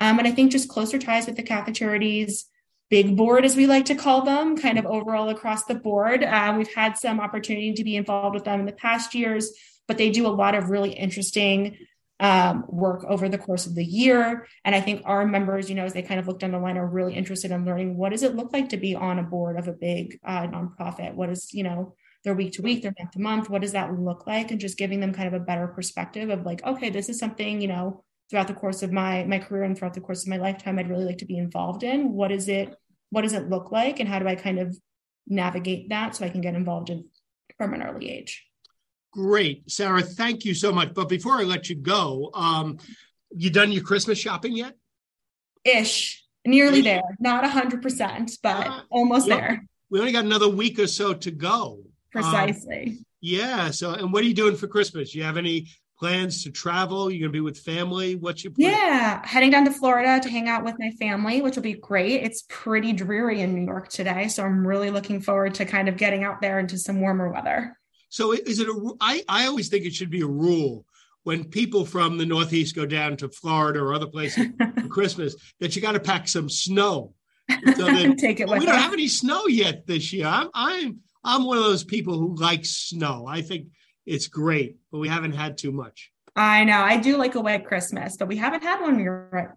Um, 0.00 0.18
and 0.18 0.26
i 0.26 0.32
think 0.32 0.50
just 0.50 0.68
closer 0.68 0.98
ties 0.98 1.26
with 1.26 1.36
the 1.36 1.42
catholic 1.42 1.76
charities 1.76 2.46
big 2.90 3.16
board 3.16 3.44
as 3.44 3.56
we 3.56 3.66
like 3.66 3.86
to 3.86 3.94
call 3.94 4.22
them 4.22 4.56
kind 4.56 4.78
of 4.78 4.86
overall 4.86 5.28
across 5.28 5.64
the 5.64 5.74
board 5.74 6.22
uh, 6.22 6.54
we've 6.56 6.72
had 6.74 6.96
some 6.96 7.20
opportunity 7.20 7.72
to 7.72 7.84
be 7.84 7.96
involved 7.96 8.34
with 8.34 8.44
them 8.44 8.60
in 8.60 8.66
the 8.66 8.72
past 8.72 9.14
years 9.14 9.52
but 9.88 9.98
they 9.98 10.10
do 10.10 10.26
a 10.26 10.28
lot 10.28 10.54
of 10.54 10.70
really 10.70 10.90
interesting 10.90 11.76
um, 12.18 12.64
work 12.68 13.04
over 13.04 13.28
the 13.28 13.38
course 13.38 13.66
of 13.66 13.74
the 13.74 13.84
year. 13.84 14.46
And 14.64 14.74
I 14.74 14.80
think 14.80 15.02
our 15.04 15.26
members, 15.26 15.68
you 15.68 15.74
know, 15.74 15.84
as 15.84 15.92
they 15.92 16.02
kind 16.02 16.18
of 16.18 16.26
look 16.26 16.38
down 16.38 16.52
the 16.52 16.58
line, 16.58 16.78
are 16.78 16.86
really 16.86 17.14
interested 17.14 17.50
in 17.50 17.64
learning 17.64 17.96
what 17.96 18.10
does 18.10 18.22
it 18.22 18.34
look 18.34 18.52
like 18.52 18.70
to 18.70 18.76
be 18.76 18.94
on 18.94 19.18
a 19.18 19.22
board 19.22 19.58
of 19.58 19.68
a 19.68 19.72
big 19.72 20.18
uh, 20.24 20.46
nonprofit? 20.46 21.14
What 21.14 21.30
is, 21.30 21.52
you 21.52 21.62
know, 21.62 21.94
their 22.24 22.34
week 22.34 22.54
to 22.54 22.62
week, 22.62 22.82
their 22.82 22.94
month 22.98 23.12
to 23.12 23.20
month? 23.20 23.50
What 23.50 23.62
does 23.62 23.72
that 23.72 23.98
look 23.98 24.26
like? 24.26 24.50
And 24.50 24.60
just 24.60 24.78
giving 24.78 25.00
them 25.00 25.12
kind 25.12 25.28
of 25.28 25.34
a 25.34 25.44
better 25.44 25.68
perspective 25.68 26.30
of 26.30 26.46
like, 26.46 26.64
okay, 26.64 26.90
this 26.90 27.08
is 27.08 27.18
something, 27.18 27.60
you 27.60 27.68
know, 27.68 28.02
throughout 28.30 28.48
the 28.48 28.54
course 28.54 28.82
of 28.82 28.92
my 28.92 29.24
my 29.24 29.38
career 29.38 29.62
and 29.64 29.76
throughout 29.76 29.94
the 29.94 30.00
course 30.00 30.22
of 30.22 30.28
my 30.28 30.36
lifetime, 30.36 30.78
I'd 30.78 30.90
really 30.90 31.04
like 31.04 31.18
to 31.18 31.26
be 31.26 31.38
involved 31.38 31.82
in. 31.82 32.12
What 32.12 32.32
is 32.32 32.48
it? 32.48 32.74
What 33.10 33.22
does 33.22 33.32
it 33.32 33.48
look 33.48 33.70
like? 33.70 34.00
And 34.00 34.08
how 34.08 34.18
do 34.18 34.26
I 34.26 34.34
kind 34.34 34.58
of 34.58 34.76
navigate 35.26 35.88
that 35.90 36.16
so 36.16 36.24
I 36.24 36.28
can 36.28 36.40
get 36.40 36.54
involved 36.54 36.90
in 36.90 37.06
from 37.56 37.74
an 37.74 37.82
early 37.82 38.10
age? 38.10 38.44
Great, 39.12 39.70
Sarah. 39.70 40.02
Thank 40.02 40.44
you 40.44 40.54
so 40.54 40.72
much. 40.72 40.92
But 40.92 41.08
before 41.08 41.34
I 41.34 41.44
let 41.44 41.70
you 41.70 41.76
go, 41.76 42.30
um, 42.34 42.78
you 43.34 43.50
done 43.50 43.72
your 43.72 43.82
Christmas 43.82 44.18
shopping 44.18 44.56
yet? 44.56 44.74
Ish, 45.64 46.24
nearly 46.44 46.80
Ish. 46.80 46.84
there. 46.84 47.02
Not 47.18 47.44
a 47.44 47.48
hundred 47.48 47.82
percent, 47.82 48.32
but 48.42 48.66
uh, 48.66 48.80
almost 48.90 49.26
there. 49.26 49.64
We 49.88 50.00
only 50.00 50.12
got 50.12 50.24
another 50.24 50.48
week 50.48 50.78
or 50.78 50.86
so 50.86 51.14
to 51.14 51.30
go. 51.30 51.80
Precisely. 52.10 52.84
Um, 52.88 53.04
yeah. 53.20 53.70
So, 53.70 53.92
and 53.92 54.12
what 54.12 54.22
are 54.22 54.26
you 54.26 54.34
doing 54.34 54.56
for 54.56 54.66
Christmas? 54.66 55.14
You 55.14 55.22
have 55.22 55.36
any 55.36 55.68
plans 55.98 56.44
to 56.44 56.50
travel? 56.50 57.10
You're 57.10 57.20
going 57.20 57.32
to 57.32 57.36
be 57.36 57.40
with 57.40 57.58
family? 57.58 58.16
What's 58.16 58.44
your 58.44 58.52
plan? 58.52 58.70
Yeah, 58.70 59.26
heading 59.26 59.50
down 59.50 59.64
to 59.64 59.72
Florida 59.72 60.20
to 60.22 60.28
hang 60.28 60.48
out 60.48 60.64
with 60.64 60.76
my 60.78 60.90
family, 60.92 61.42
which 61.42 61.56
will 61.56 61.62
be 61.62 61.74
great. 61.74 62.22
It's 62.22 62.44
pretty 62.48 62.92
dreary 62.92 63.40
in 63.40 63.54
New 63.54 63.64
York 63.64 63.88
today, 63.88 64.28
so 64.28 64.44
I'm 64.44 64.66
really 64.66 64.90
looking 64.90 65.20
forward 65.20 65.54
to 65.54 65.64
kind 65.64 65.88
of 65.88 65.96
getting 65.96 66.24
out 66.24 66.40
there 66.40 66.58
into 66.58 66.78
some 66.78 67.00
warmer 67.00 67.30
weather. 67.30 67.76
So 68.08 68.32
is 68.32 68.60
it 68.60 68.68
a? 68.68 68.94
I 69.00 69.22
I 69.28 69.46
always 69.46 69.68
think 69.68 69.84
it 69.84 69.94
should 69.94 70.10
be 70.10 70.20
a 70.20 70.26
rule 70.26 70.84
when 71.24 71.44
people 71.44 71.84
from 71.84 72.18
the 72.18 72.26
Northeast 72.26 72.76
go 72.76 72.86
down 72.86 73.16
to 73.16 73.28
Florida 73.28 73.80
or 73.80 73.92
other 73.92 74.06
places 74.06 74.46
for 74.80 74.88
Christmas 74.88 75.34
that 75.58 75.74
you 75.74 75.82
got 75.82 75.92
to 75.92 76.00
pack 76.00 76.28
some 76.28 76.48
snow. 76.48 77.14
So 77.50 77.56
that, 77.86 78.16
Take 78.18 78.40
it. 78.40 78.48
Well, 78.48 78.60
we 78.60 78.66
don't 78.66 78.78
have 78.78 78.92
any 78.92 79.08
snow 79.08 79.46
yet 79.46 79.86
this 79.86 80.12
year. 80.12 80.26
I'm 80.26 80.48
I'm 80.54 81.00
I'm 81.24 81.44
one 81.44 81.58
of 81.58 81.64
those 81.64 81.84
people 81.84 82.16
who 82.16 82.36
likes 82.36 82.70
snow. 82.70 83.26
I 83.28 83.42
think 83.42 83.66
it's 84.06 84.28
great, 84.28 84.76
but 84.90 84.98
we 84.98 85.08
haven't 85.08 85.32
had 85.32 85.58
too 85.58 85.72
much. 85.72 86.12
I 86.36 86.64
know. 86.64 86.80
I 86.80 86.98
do 86.98 87.16
like 87.16 87.34
a 87.34 87.40
white 87.40 87.64
Christmas, 87.64 88.18
but 88.18 88.28
we 88.28 88.36
haven't 88.36 88.62
had 88.62 88.82
one 88.82 89.00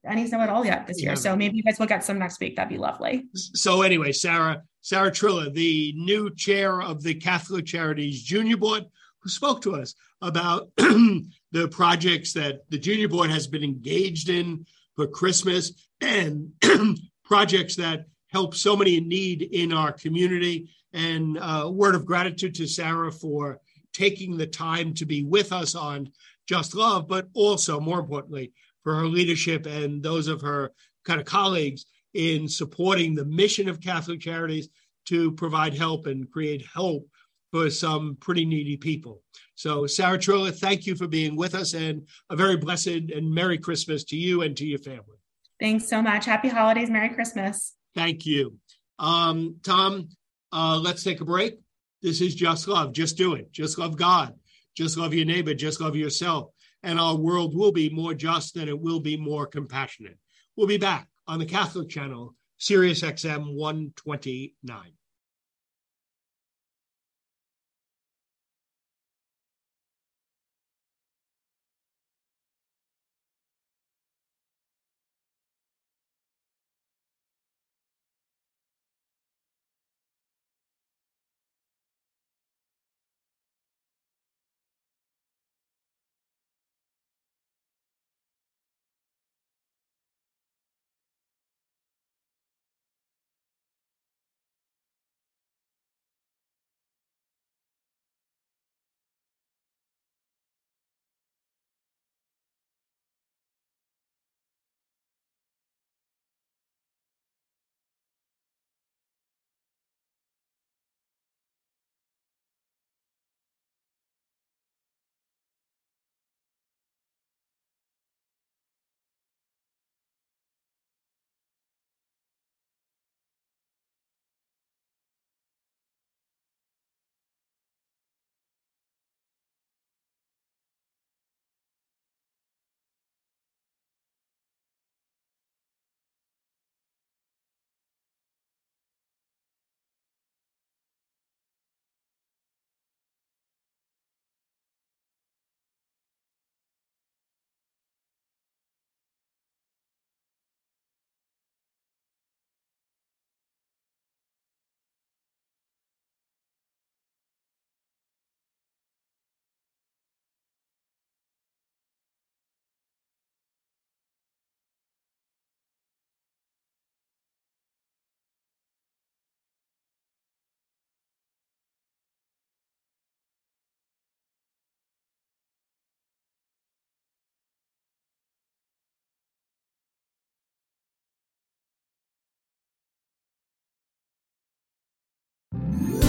any 0.06 0.28
snow 0.28 0.40
at 0.40 0.50
all 0.50 0.66
yet 0.66 0.88
this 0.88 1.02
year. 1.02 1.18
So 1.18 1.36
maybe 1.36 1.58
you 1.58 1.64
guys 1.64 1.78
will 1.78 1.88
get 1.88 2.06
some 2.06 2.18
next 2.18 2.40
week. 2.40 2.56
That'd 2.56 2.70
be 2.70 2.78
lovely. 2.78 3.28
So 3.34 3.82
anyway, 3.82 4.14
Sarah, 4.14 4.64
Sarah 4.80 5.12
Trillo, 5.12 5.54
the 5.54 5.94
new 5.98 6.34
chair 6.34 6.82
of 6.82 7.04
the 7.04 7.16
Catholic 7.16 7.66
Charities 7.66 8.24
Junior 8.24 8.56
Board, 8.56 8.86
who 9.20 9.30
spoke 9.30 9.62
to 9.64 9.76
us 9.76 9.94
about 10.22 10.70
the 10.78 11.68
projects 11.70 12.32
that 12.34 12.62
the 12.70 12.80
Junior 12.80 13.10
Board 13.10 13.30
has 13.30 13.46
been 13.46 13.64
engaged 13.64 14.30
in 14.30 14.66
for 14.96 15.06
Christmas 15.06 15.74
and 16.00 16.54
projects 17.26 17.76
that 17.76 18.06
help 18.28 18.56
so 18.56 18.78
many 18.78 18.98
in 18.98 19.10
need 19.10 19.42
in 19.42 19.74
our 19.74 19.92
community. 19.92 20.70
And 20.94 21.38
a 21.38 21.50
uh, 21.50 21.70
word 21.70 21.94
of 21.94 22.06
gratitude 22.06 22.56
to 22.56 22.68
Sarah 22.68 23.12
for 23.12 23.60
taking 23.94 24.38
the 24.38 24.48
time 24.48 24.94
to 24.96 25.06
be 25.06 25.24
with 25.24 25.52
us 25.52 25.76
on 25.76 26.12
Just 26.48 26.76
Love, 26.76 27.08
but 27.08 27.28
also, 27.34 27.80
more 27.80 28.00
importantly, 28.00 28.54
for 28.84 28.96
her 28.96 29.08
leadership 29.08 29.66
and 29.66 30.02
those 30.02 30.28
of 30.28 30.42
her 30.42 30.72
kind 31.06 31.20
of 31.20 31.26
colleagues 31.26 31.86
in 32.14 32.48
supporting 32.48 33.16
the 33.16 33.26
mission 33.26 33.70
of 33.70 33.82
Catholic 33.82 34.20
Charities 34.20 34.70
to 35.06 35.32
provide 35.34 35.74
help 35.74 36.08
and 36.08 36.30
create 36.32 36.66
hope 36.66 37.08
for 37.52 37.70
some 37.70 38.16
pretty 38.20 38.46
needy 38.46 38.78
people. 38.78 39.22
So, 39.56 39.88
Sarah 39.88 40.18
Trillo, 40.18 40.56
thank 40.56 40.86
you 40.86 40.96
for 40.96 41.08
being 41.08 41.36
with 41.36 41.56
us 41.56 41.74
and 41.74 42.08
a 42.30 42.36
very 42.36 42.58
blessed 42.58 42.88
and 42.88 43.34
Merry 43.34 43.58
Christmas 43.58 44.04
to 44.06 44.16
you 44.16 44.44
and 44.44 44.56
to 44.58 44.66
your 44.66 44.80
family. 44.80 45.18
Thanks 45.60 45.88
so 45.88 46.02
much. 46.02 46.26
Happy 46.26 46.48
holidays. 46.48 46.90
Merry 46.90 47.10
Christmas. 47.10 47.76
Thank 47.96 48.26
you. 48.26 48.58
Um, 48.98 49.58
Tom, 49.64 50.10
uh, 50.54 50.80
let's 50.82 51.04
take 51.04 51.22
a 51.22 51.26
break. 51.26 51.60
This 52.02 52.22
is 52.22 52.36
just 52.36 52.68
love. 52.68 52.94
Just 52.94 53.18
do 53.18 53.34
it. 53.34 53.52
Just 53.52 53.78
love 53.78 53.98
God. 53.98 54.34
Just 54.76 54.98
love 54.98 55.14
your 55.14 55.26
neighbor. 55.26 55.54
Just 55.54 55.82
love 55.82 55.96
yourself. 55.96 56.52
And 56.84 57.00
our 57.00 57.16
world 57.16 57.56
will 57.56 57.72
be 57.72 57.90
more 57.90 58.14
just 58.14 58.56
and 58.56 58.70
it 58.70 58.80
will 58.80 59.02
be 59.02 59.18
more 59.18 59.46
compassionate. 59.46 60.18
We'll 60.56 60.68
be 60.68 60.78
back 60.78 61.08
on 61.28 61.40
the 61.40 61.46
Catholic 61.46 61.90
channel, 61.90 62.36
Sirius 62.58 63.02
XM 63.02 63.54
129. 63.54 64.99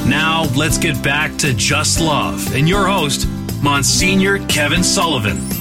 Now, 0.07 0.44
let's 0.57 0.79
get 0.79 1.03
back 1.03 1.37
to 1.38 1.55
Just 1.55 2.01
Love 2.01 2.55
and 2.55 2.68
your 2.68 2.87
host, 2.87 3.29
Monsignor 3.62 4.38
Kevin 4.46 4.83
Sullivan. 4.83 5.60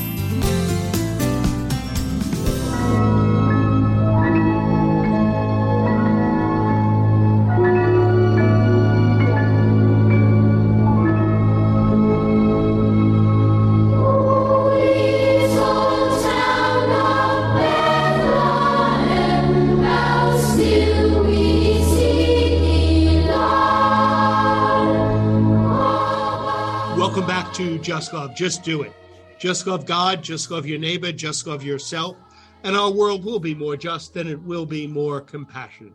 To 27.30 27.78
just 27.78 28.12
love. 28.12 28.34
Just 28.34 28.63
do 28.63 28.82
it. 28.82 28.92
Just 29.38 29.68
love 29.68 29.86
God, 29.86 30.24
just 30.24 30.50
love 30.50 30.65
your 30.65 30.80
neighbor, 30.80 31.12
just 31.12 31.46
love 31.46 31.62
yourself. 31.63 32.18
And 32.63 32.76
our 32.76 32.92
world 32.92 33.24
will 33.24 33.39
be 33.39 33.54
more 33.54 33.78
just 33.78 34.15
and 34.15 34.28
it 34.28 34.42
will 34.42 34.65
be 34.65 34.88
more 34.88 35.22
compassionate. 35.22 35.94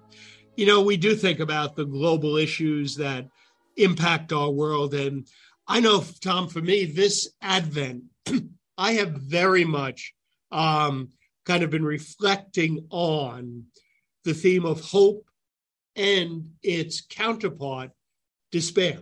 You 0.56 0.66
know, 0.66 0.82
we 0.82 0.96
do 0.96 1.16
think 1.16 1.40
about 1.40 1.74
the 1.74 1.86
global 1.86 2.36
issues 2.36 2.94
that 2.98 3.28
impact 3.76 4.32
our 4.32 4.48
world. 4.48 4.94
And 4.94 5.26
I 5.66 5.80
know, 5.80 6.04
Tom, 6.20 6.46
for 6.46 6.60
me, 6.60 6.84
this 6.84 7.32
Advent, 7.42 8.04
I 8.78 8.92
have 8.92 9.10
very 9.10 9.64
much 9.64 10.14
um, 10.52 11.08
kind 11.46 11.64
of 11.64 11.70
been 11.70 11.84
reflecting 11.84 12.86
on 12.90 13.64
the 14.22 14.34
theme 14.34 14.64
of 14.64 14.82
hope 14.82 15.28
and 15.96 16.48
its 16.62 17.00
counterpart, 17.00 17.90
despair 18.52 19.00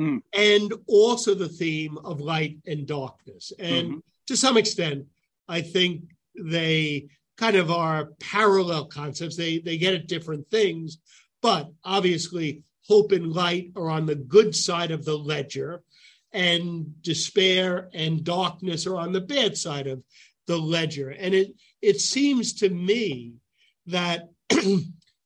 mm. 0.00 0.22
and 0.32 0.72
also 0.86 1.34
the 1.34 1.48
theme 1.48 1.98
of 1.98 2.20
light 2.20 2.58
and 2.66 2.86
darkness. 2.86 3.52
And 3.58 3.88
mm-hmm. 3.88 3.98
to 4.28 4.36
some 4.36 4.56
extent, 4.56 5.06
I 5.48 5.60
think 5.60 6.04
they 6.34 7.08
kind 7.36 7.56
of 7.56 7.70
are 7.70 8.10
parallel 8.20 8.86
concepts. 8.86 9.36
They 9.36 9.58
they 9.58 9.78
get 9.78 9.94
at 9.94 10.08
different 10.08 10.48
things, 10.48 10.98
but 11.42 11.70
obviously 11.84 12.62
hope 12.86 13.12
and 13.12 13.32
light 13.32 13.70
are 13.76 13.90
on 13.90 14.06
the 14.06 14.14
good 14.14 14.54
side 14.54 14.90
of 14.90 15.04
the 15.04 15.16
ledger, 15.16 15.82
and 16.32 17.02
despair 17.02 17.88
and 17.92 18.24
darkness 18.24 18.86
are 18.86 18.96
on 18.96 19.12
the 19.12 19.20
bad 19.20 19.56
side 19.56 19.86
of 19.86 20.02
the 20.46 20.56
ledger. 20.56 21.10
And 21.10 21.34
it 21.34 21.54
it 21.82 22.00
seems 22.00 22.54
to 22.54 22.68
me 22.68 23.34
that 23.86 24.28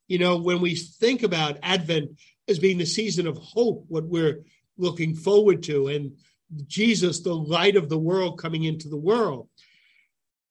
you 0.08 0.18
know 0.18 0.38
when 0.38 0.60
we 0.60 0.74
think 0.74 1.22
about 1.22 1.58
Advent 1.62 2.18
as 2.48 2.58
being 2.58 2.78
the 2.78 2.86
season 2.86 3.26
of 3.26 3.38
hope, 3.38 3.84
what 3.88 4.04
we're 4.04 4.44
looking 4.76 5.14
forward 5.14 5.62
to, 5.64 5.88
and 5.88 6.16
Jesus, 6.66 7.20
the 7.20 7.34
light 7.34 7.76
of 7.76 7.88
the 7.88 7.98
world, 7.98 8.38
coming 8.38 8.64
into 8.64 8.88
the 8.88 8.96
world. 8.96 9.48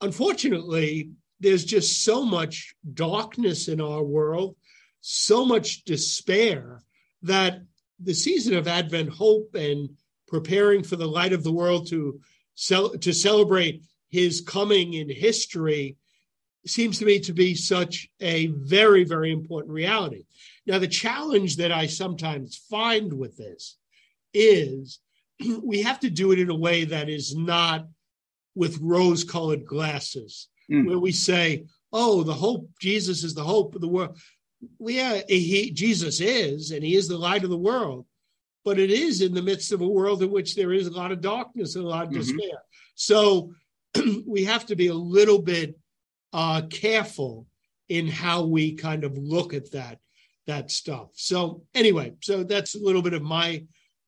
Unfortunately, 0.02 1.12
there's 1.40 1.66
just 1.66 2.04
so 2.04 2.24
much 2.24 2.76
darkness 2.94 3.68
in 3.68 3.82
our 3.82 4.04
world, 4.04 4.56
so 5.02 5.46
much 5.46 5.84
despair 5.84 6.82
that 7.22 7.62
the 8.00 8.14
season 8.14 8.56
of 8.56 8.68
Advent 8.68 9.10
hope 9.10 9.56
and 9.56 9.90
preparing 10.28 10.84
for 10.84 10.96
the 10.96 11.08
light 11.08 11.34
of 11.34 11.44
the 11.44 11.52
world 11.52 11.88
to 11.88 12.20
cel- 12.56 12.98
to 12.98 13.14
celebrate 13.14 13.84
his 14.10 14.42
coming 14.42 14.94
in 14.94 15.10
history 15.10 15.98
seems 16.66 17.00
to 17.00 17.06
me 17.06 17.20
to 17.20 17.34
be 17.34 17.56
such 17.56 18.08
a 18.22 18.48
very 18.48 19.04
very 19.04 19.32
important 19.32 19.74
reality. 19.74 20.24
Now 20.66 20.80
the 20.80 20.88
challenge 20.88 21.58
that 21.58 21.72
I 21.72 21.88
sometimes 21.88 22.58
find 22.70 23.12
with 23.14 23.38
this 23.38 23.78
is 24.34 25.00
we 25.64 25.82
have 25.82 26.00
to 26.02 26.10
do 26.10 26.32
it 26.32 26.40
in 26.40 26.50
a 26.50 26.56
way 26.56 26.86
that 26.86 27.10
is 27.10 27.36
not 27.36 27.88
with 28.56 28.80
rose 28.82 29.24
colored 29.24 29.66
glasses, 29.66 30.48
mm. 30.70 30.86
where 30.86 31.00
we 31.00 31.12
say, 31.12 31.66
oh, 31.92 32.24
the 32.24 32.34
hope, 32.34 32.70
Jesus 32.80 33.24
is 33.24 33.34
the 33.34 33.44
hope 33.44 33.76
of 33.76 33.82
the 33.82 33.88
world. 33.88 34.18
Well, 34.80 34.94
yeah, 34.94 35.22
he, 35.28 35.72
Jesus 35.72 36.22
is, 36.22 36.72
and 36.72 36.84
he 36.84 36.96
is 36.96 37.08
the 37.08 37.18
light 37.18 37.44
of 37.44 37.50
the 37.50 37.58
world, 37.58 38.06
but 38.64 38.80
it 38.80 38.92
is 38.92 39.22
in 39.22 39.34
the 39.34 39.42
midst 39.42 39.72
of 39.72 39.82
a 39.82 39.88
world 39.88 40.24
in 40.24 40.32
which 40.32 40.56
there 40.56 40.72
is 40.72 40.88
a 40.88 40.92
lot 40.92 41.12
of 41.12 41.22
darkness 41.22 41.76
and 41.76 41.84
a 41.84 41.88
lot 41.88 42.04
of 42.04 42.10
mm-hmm. 42.10 42.20
despair. 42.20 42.60
So 42.96 43.54
we 44.26 44.46
have 44.46 44.66
to 44.68 44.76
be 44.76 44.88
a 44.88 44.94
little 44.94 45.42
bit 45.42 45.78
uh, 46.32 46.64
careful 46.70 47.48
in 47.90 48.08
how 48.08 48.44
we 48.44 48.74
kind 48.74 49.04
of 49.04 49.18
look 49.18 49.54
at 49.54 49.72
that 49.72 50.00
that 50.46 50.72
stuff. 50.72 51.08
So 51.14 51.64
anyway, 51.74 52.14
so 52.22 52.44
that's 52.44 52.76
a 52.76 52.80
little 52.80 53.02
bit 53.02 53.14
of 53.14 53.22
my 53.22 53.64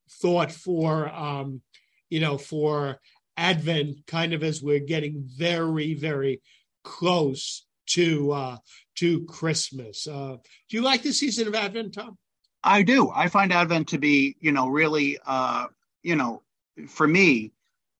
thought 0.10 0.52
for 0.52 1.10
um, 1.10 1.62
you 2.10 2.20
know 2.20 2.38
for 2.38 3.00
Advent, 3.38 4.06
kind 4.08 4.34
of 4.34 4.44
as 4.44 4.62
we're 4.62 4.80
getting 4.80 5.24
very 5.26 5.94
very 5.94 6.42
close 6.84 7.66
to 7.88 8.32
uh, 8.32 8.58
to 8.96 9.26
Christmas. 9.26 10.08
Uh, 10.08 10.38
do 10.70 10.78
you 10.78 10.82
like 10.82 11.02
the 11.02 11.12
season 11.12 11.48
of 11.48 11.56
Advent, 11.56 11.94
Tom? 11.94 12.18
I 12.64 12.82
do. 12.82 13.12
I 13.14 13.28
find 13.28 13.54
Advent 13.54 13.90
to 13.90 13.98
be 13.98 14.36
you 14.40 14.52
know 14.52 14.68
really 14.68 15.18
uh, 15.26 15.68
you 16.04 16.16
know 16.16 16.42
for 16.88 17.08
me 17.08 17.52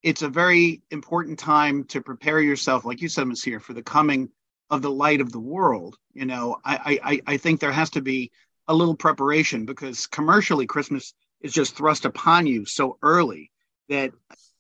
it's 0.06 0.22
a 0.22 0.30
very 0.30 0.84
important 0.92 1.40
time 1.40 1.84
to 1.86 2.00
prepare 2.00 2.40
yourself, 2.40 2.86
like 2.86 3.02
you 3.02 3.10
said, 3.10 3.26
Monsignor, 3.26 3.60
for 3.60 3.74
the 3.74 3.82
coming 3.82 4.30
of 4.70 4.84
the 4.84 4.92
light 4.92 5.20
of 5.20 5.32
the 5.32 5.40
world. 5.40 5.98
You 6.14 6.26
know, 6.26 6.58
I, 6.64 7.00
I, 7.04 7.22
I 7.26 7.38
think 7.38 7.60
there 7.60 7.72
has 7.72 7.90
to 7.92 8.02
be 8.02 8.32
a 8.68 8.74
little 8.74 8.96
preparation 8.96 9.66
because 9.66 10.06
commercially 10.06 10.68
Christmas 10.68 11.16
is 11.42 11.54
just 11.54 11.76
thrust 11.76 12.06
upon 12.06 12.48
you 12.48 12.66
so 12.66 12.98
early 13.02 13.52
that 13.90 14.12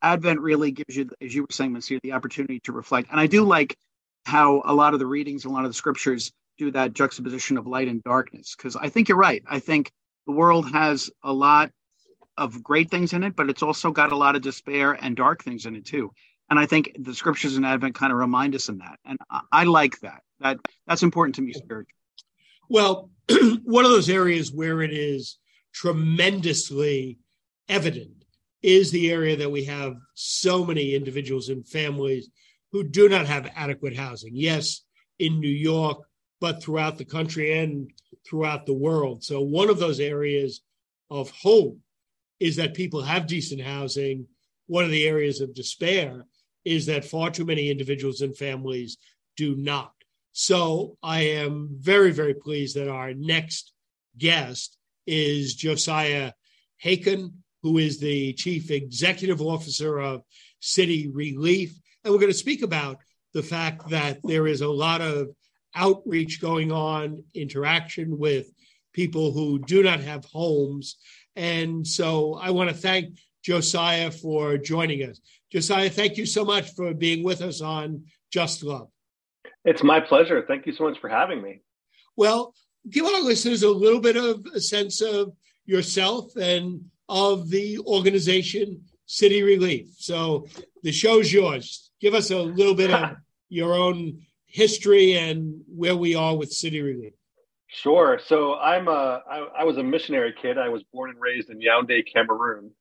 Advent 0.01 0.39
really 0.39 0.71
gives 0.71 0.95
you, 0.95 1.09
as 1.21 1.33
you 1.33 1.43
were 1.43 1.47
saying, 1.51 1.73
Monsignor, 1.73 1.99
the 2.03 2.11
opportunity 2.11 2.59
to 2.61 2.71
reflect. 2.71 3.09
And 3.11 3.19
I 3.19 3.27
do 3.27 3.43
like 3.43 3.75
how 4.25 4.61
a 4.65 4.73
lot 4.73 4.93
of 4.93 4.99
the 4.99 5.05
readings, 5.05 5.45
a 5.45 5.49
lot 5.49 5.65
of 5.65 5.69
the 5.69 5.75
scriptures 5.75 6.31
do 6.57 6.71
that 6.71 6.93
juxtaposition 6.93 7.57
of 7.57 7.67
light 7.67 7.87
and 7.87 8.03
darkness. 8.03 8.55
Because 8.55 8.75
I 8.75 8.89
think 8.89 9.09
you're 9.09 9.17
right. 9.17 9.43
I 9.47 9.59
think 9.59 9.91
the 10.27 10.33
world 10.33 10.71
has 10.71 11.09
a 11.23 11.33
lot 11.33 11.71
of 12.37 12.61
great 12.63 12.91
things 12.91 13.13
in 13.13 13.23
it, 13.23 13.35
but 13.35 13.49
it's 13.49 13.63
also 13.63 13.91
got 13.91 14.11
a 14.11 14.17
lot 14.17 14.35
of 14.35 14.41
despair 14.41 14.91
and 14.91 15.15
dark 15.15 15.43
things 15.43 15.65
in 15.65 15.75
it 15.75 15.85
too. 15.85 16.11
And 16.49 16.59
I 16.59 16.65
think 16.65 16.95
the 16.99 17.13
scriptures 17.15 17.57
in 17.57 17.65
Advent 17.65 17.95
kind 17.95 18.11
of 18.11 18.19
remind 18.19 18.55
us 18.55 18.69
of 18.69 18.79
that. 18.79 18.99
And 19.05 19.17
I, 19.29 19.41
I 19.51 19.63
like 19.63 19.99
that. 20.01 20.21
That 20.41 20.59
that's 20.85 21.03
important 21.03 21.35
to 21.35 21.41
me 21.41 21.53
spiritually. 21.53 21.87
Well, 22.69 23.09
one 23.63 23.85
of 23.85 23.91
those 23.91 24.09
areas 24.09 24.51
where 24.51 24.81
it 24.81 24.93
is 24.93 25.37
tremendously 25.75 27.19
evident 27.67 28.23
is 28.63 28.91
the 28.91 29.11
area 29.11 29.35
that 29.35 29.51
we 29.51 29.65
have 29.65 29.93
so 30.13 30.65
many 30.65 30.95
individuals 30.95 31.49
and 31.49 31.67
families 31.67 32.29
who 32.71 32.81
do 32.81 33.09
not 33.09 33.25
have 33.25 33.51
adequate 33.55 33.95
housing. 33.95 34.31
Yes, 34.33 34.81
in 35.19 35.39
New 35.39 35.47
York, 35.47 35.99
but 36.39 36.63
throughout 36.63 36.97
the 36.97 37.05
country 37.05 37.59
and 37.59 37.91
throughout 38.25 38.65
the 38.65 38.73
world. 38.73 39.23
So, 39.23 39.41
one 39.41 39.69
of 39.69 39.77
those 39.77 39.99
areas 39.99 40.61
of 41.11 41.29
hope 41.31 41.77
is 42.39 42.55
that 42.55 42.73
people 42.73 43.01
have 43.01 43.27
decent 43.27 43.61
housing. 43.61 44.27
One 44.67 44.85
of 44.85 44.91
the 44.91 45.05
areas 45.05 45.41
of 45.41 45.53
despair 45.53 46.25
is 46.63 46.85
that 46.85 47.05
far 47.05 47.31
too 47.31 47.45
many 47.45 47.69
individuals 47.69 48.21
and 48.21 48.35
families 48.35 48.97
do 49.35 49.55
not. 49.57 49.91
So, 50.31 50.97
I 51.03 51.21
am 51.21 51.69
very, 51.73 52.11
very 52.11 52.33
pleased 52.33 52.77
that 52.77 52.89
our 52.89 53.13
next 53.13 53.73
guest 54.17 54.77
is 55.05 55.55
Josiah 55.55 56.31
Haken, 56.83 57.31
who 57.63 57.77
is 57.77 57.99
the 57.99 58.33
chief 58.33 58.71
executive 58.71 59.41
officer 59.41 59.99
of 59.99 60.21
City 60.59 61.09
Relief. 61.09 61.77
And 62.03 62.13
we're 62.13 62.19
going 62.19 62.31
to 62.31 62.37
speak 62.37 62.61
about 62.61 62.97
the 63.33 63.43
fact 63.43 63.89
that 63.89 64.19
there 64.23 64.47
is 64.47 64.61
a 64.61 64.69
lot 64.69 65.01
of 65.01 65.29
outreach 65.73 66.39
going 66.39 66.71
on, 66.71 67.23
interaction 67.33 68.17
with 68.17 68.47
people 68.93 69.31
who 69.31 69.59
do 69.59 69.83
not 69.83 69.99
have 69.99 70.23
homes. 70.25 70.97
And 71.35 71.85
so 71.85 72.35
I 72.35 72.51
want 72.51 72.69
to 72.69 72.75
thank 72.75 73.17
Josiah 73.43 74.09
for 74.09 74.57
joining 74.57 75.03
us. 75.03 75.19
Josiah, 75.51 75.89
thank 75.89 76.17
you 76.17 76.25
so 76.25 76.45
much 76.45 76.73
for 76.75 76.93
being 76.93 77.23
with 77.23 77.41
us 77.41 77.61
on 77.61 78.05
Just 78.31 78.63
Love. 78.63 78.89
It's 79.65 79.83
my 79.83 79.99
pleasure. 79.99 80.43
Thank 80.47 80.65
you 80.65 80.73
so 80.73 80.85
much 80.85 80.99
for 80.99 81.09
having 81.09 81.41
me. 81.41 81.61
Well, 82.15 82.53
give 82.89 83.05
our 83.05 83.21
listeners 83.21 83.63
a 83.63 83.69
little 83.69 83.99
bit 83.99 84.15
of 84.15 84.45
a 84.53 84.59
sense 84.59 85.01
of 85.01 85.33
yourself 85.65 86.35
and 86.35 86.85
of 87.09 87.49
the 87.49 87.79
organization 87.79 88.81
City 89.05 89.43
Relief. 89.43 89.87
So 89.97 90.47
the 90.83 90.91
show's 90.91 91.31
yours. 91.31 91.91
Give 92.01 92.13
us 92.13 92.31
a 92.31 92.37
little 92.37 92.75
bit 92.75 92.91
of 92.91 93.17
your 93.49 93.75
own 93.75 94.21
history 94.45 95.13
and 95.13 95.61
where 95.67 95.95
we 95.95 96.15
are 96.15 96.35
with 96.35 96.51
City 96.51 96.81
Relief. 96.81 97.13
Sure. 97.67 98.19
So 98.25 98.55
I'm 98.55 98.87
a 98.87 99.21
I, 99.29 99.47
I 99.59 99.63
was 99.65 99.77
a 99.77 99.83
missionary 99.83 100.33
kid. 100.41 100.57
I 100.57 100.69
was 100.69 100.83
born 100.93 101.09
and 101.09 101.19
raised 101.19 101.49
in 101.49 101.59
Yaoundé, 101.59 102.03
Cameroon, 102.11 102.71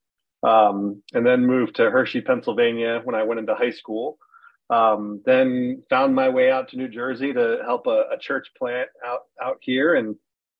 um, 0.42 1.02
and 1.12 1.26
then 1.26 1.46
moved 1.46 1.76
to 1.76 1.90
Hershey, 1.90 2.20
Pennsylvania 2.20 3.00
when 3.02 3.14
I 3.14 3.24
went 3.24 3.40
into 3.40 3.54
high 3.54 3.72
school. 3.72 4.18
Um, 4.70 5.20
then 5.26 5.82
found 5.90 6.14
my 6.14 6.28
way 6.30 6.50
out 6.50 6.70
to 6.70 6.76
New 6.76 6.88
Jersey 6.88 7.32
to 7.32 7.58
help 7.64 7.86
a, 7.86 8.04
a 8.12 8.18
church 8.18 8.48
plant 8.56 8.88
out 9.06 9.20
out 9.42 9.58
here, 9.60 9.94
and 9.94 10.16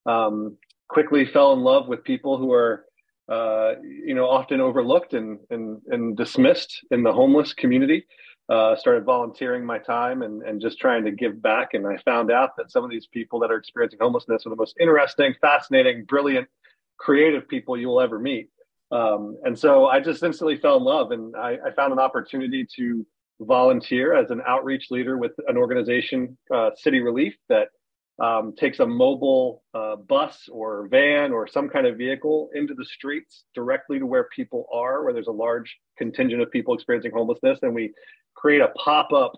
um, 0.07 0.59
quickly 0.89 1.25
fell 1.25 1.53
in 1.55 1.61
love 1.61 1.89
with 1.89 2.05
people 2.05 2.37
who 2.37 2.53
are 2.53 2.85
uh, 3.31 3.75
you 3.83 4.15
know 4.15 4.29
often 4.29 4.61
overlooked 4.61 5.15
and, 5.15 5.39
and 5.51 5.81
and 5.89 6.17
dismissed 6.17 6.85
in 6.91 7.03
the 7.03 7.13
homeless 7.13 7.55
community. 7.55 8.07
Uh, 8.51 8.77
started 8.77 9.07
volunteering 9.07 9.65
my 9.65 9.79
time 9.79 10.21
and, 10.21 10.43
and 10.43 10.61
just 10.61 10.79
trying 10.79 11.03
to 11.03 11.11
give 11.11 11.41
back. 11.41 11.73
And 11.73 11.87
i 11.87 11.97
found 12.05 12.31
out 12.31 12.51
that 12.59 12.71
some 12.71 12.85
of 12.85 12.91
these 12.91 13.07
people 13.07 13.41
that 13.41 13.51
are 13.51 13.57
experiencing 13.57 14.01
homelessness 14.03 14.45
are 14.45 14.51
the 14.51 14.57
most 14.57 14.77
interesting 14.79 15.35
fascinating 15.41 16.05
brilliant 16.05 16.47
creative 16.99 17.49
people 17.49 17.79
you 17.79 17.89
will 17.89 18.03
ever 18.03 18.19
meet. 18.19 18.51
Um, 18.93 19.39
and 19.45 19.59
so 19.59 19.87
i 19.87 19.99
just 19.99 20.23
instantly 20.23 20.59
fell 20.59 20.77
in 20.77 20.85
love 20.85 21.11
and 21.11 21.35
I, 21.35 21.57
I, 21.67 21.71
found 21.75 21.95
an 21.95 21.99
opportunity 21.99 22.67
to 22.77 23.07
volunteer 23.41 24.15
as 24.15 24.31
an 24.31 24.41
outreach 24.47 24.91
leader 24.91 25.19
with 25.19 25.33
an 25.49 25.57
organization 25.57 26.37
uh, 26.53 26.71
city 26.77 27.01
relief 27.01 27.35
that 27.49 27.69
um, 28.23 28.55
takes 28.57 28.79
a 28.79 28.87
mobile 28.87 29.65
uh, 29.75 29.97
bus 29.97 30.49
or 30.51 30.87
van 30.89 31.33
or 31.33 31.49
some 31.49 31.69
kind 31.69 31.87
of 31.87 31.97
vehicle 31.97 32.49
into 32.55 32.75
the 32.75 32.85
streets 32.85 33.45
directly 33.55 33.99
to 33.99 34.07
where 34.07 34.29
people 34.35 34.67
are, 34.73 35.03
where 35.03 35.13
there's 35.13 35.27
a 35.27 35.33
large 35.33 35.77
contingent 35.99 36.41
of 36.41 36.51
people 36.51 36.75
experiencing 36.75 37.11
homelessness. 37.13 37.59
And 37.63 37.75
we 37.75 37.93
create 38.35 38.61
a 38.61 38.69
pop 38.69 39.13
up 39.13 39.33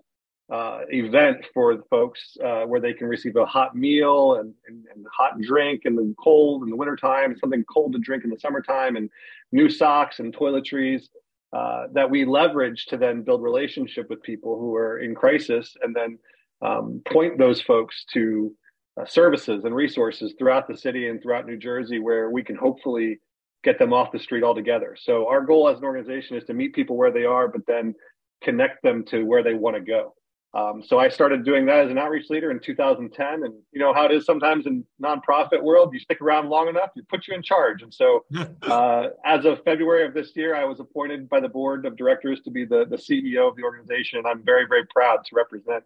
uh, 0.53 0.81
event 0.91 1.45
for 1.53 1.77
the 1.77 1.83
folks 1.91 2.37
uh, 2.45 2.63
where 2.63 2.81
they 2.81 2.93
can 2.93 3.09
receive 3.09 3.35
a 3.35 3.45
hot 3.47 3.75
meal 3.75 4.37
and, 4.37 4.55
and, 4.69 4.85
and, 4.95 5.05
hot 5.13 5.41
drink 5.41 5.83
in 5.87 5.97
the 5.97 6.15
cold 6.23 6.63
in 6.63 6.71
the 6.71 6.77
wintertime, 6.77 7.37
something 7.39 7.65
cold 7.65 7.93
to 7.93 7.99
drink 7.99 8.23
in 8.23 8.31
the 8.31 8.39
summertime, 8.39 8.95
and 8.95 9.11
new 9.51 9.69
socks 9.69 10.21
and 10.21 10.37
toiletries. 10.37 11.09
Uh, 11.57 11.87
that 11.93 12.11
we 12.11 12.27
leverage 12.27 12.85
to 12.85 12.99
then 12.99 13.23
build 13.23 13.43
relationship 13.43 14.11
with 14.11 14.23
people 14.23 14.59
who 14.61 14.75
are 14.75 14.99
in 14.99 15.15
crisis 15.15 15.75
and 15.81 15.97
then 15.97 16.19
um, 16.61 17.01
point 17.11 17.39
those 17.39 17.63
folks 17.63 18.05
to 18.13 18.55
uh, 19.01 19.07
services 19.07 19.65
and 19.65 19.75
resources 19.75 20.35
throughout 20.37 20.69
the 20.69 20.77
city 20.77 21.09
and 21.09 21.23
throughout 21.23 21.47
New 21.47 21.57
Jersey 21.57 21.99
where 21.99 22.29
we 22.31 22.43
can 22.43 22.57
hopefully 22.57 23.21
get 23.65 23.79
them 23.79 23.95
off 23.95 24.13
the 24.13 24.19
street 24.19 24.45
altogether. 24.45 24.95
So 25.01 25.29
our 25.29 25.41
goal 25.41 25.67
as 25.71 25.79
an 25.79 25.85
organization 25.85 26.37
is 26.37 26.45
to 26.45 26.53
meet 26.53 26.75
people 26.75 26.95
where 26.95 27.13
they 27.13 27.25
are, 27.25 27.49
but 27.49 27.63
then 27.67 27.95
connect 28.43 28.83
them 28.83 29.03
to 29.07 29.23
where 29.23 29.43
they 29.43 29.55
want 29.55 29.77
to 29.77 29.83
go. 29.83 30.15
Um, 30.57 30.83
so 30.83 30.99
I 30.99 31.11
started 31.11 31.45
doing 31.45 31.67
that 31.67 31.81
as 31.81 31.91
an 31.91 31.99
outreach 31.99 32.31
leader 32.31 32.51
in 32.51 32.61
2010, 32.61 33.45
and 33.45 33.53
you 33.73 33.79
know 33.79 33.93
how 33.93 34.07
it 34.07 34.13
is 34.13 34.25
sometimes 34.25 34.65
in 34.65 34.85
nonprofit 35.03 35.63
world. 35.63 35.91
You 35.93 36.01
stick 36.01 36.23
around 36.23 36.49
long 36.49 36.69
enough, 36.69 36.91
you 36.97 37.03
put 37.11 37.29
you 37.29 37.35
in 37.35 37.43
charge. 37.43 37.83
And 37.83 37.93
so, 37.93 38.25
uh, 38.63 39.09
as 39.23 39.45
of 39.45 39.63
February 39.65 40.07
of 40.07 40.15
this 40.15 40.35
year, 40.35 40.55
I 40.55 40.65
was 40.65 40.81
appointed 40.81 41.29
by 41.29 41.41
the 41.41 41.49
board 41.49 41.85
of 41.85 41.95
directors 41.95 42.41
to 42.45 42.51
be 42.51 42.65
the 42.65 42.87
the 42.89 42.97
CEO 42.97 43.47
of 43.47 43.57
the 43.57 43.65
organization, 43.65 44.19
and 44.19 44.27
I'm 44.27 44.43
very 44.45 44.67
very 44.67 44.87
proud 44.87 45.27
to 45.27 45.35
represent 45.35 45.85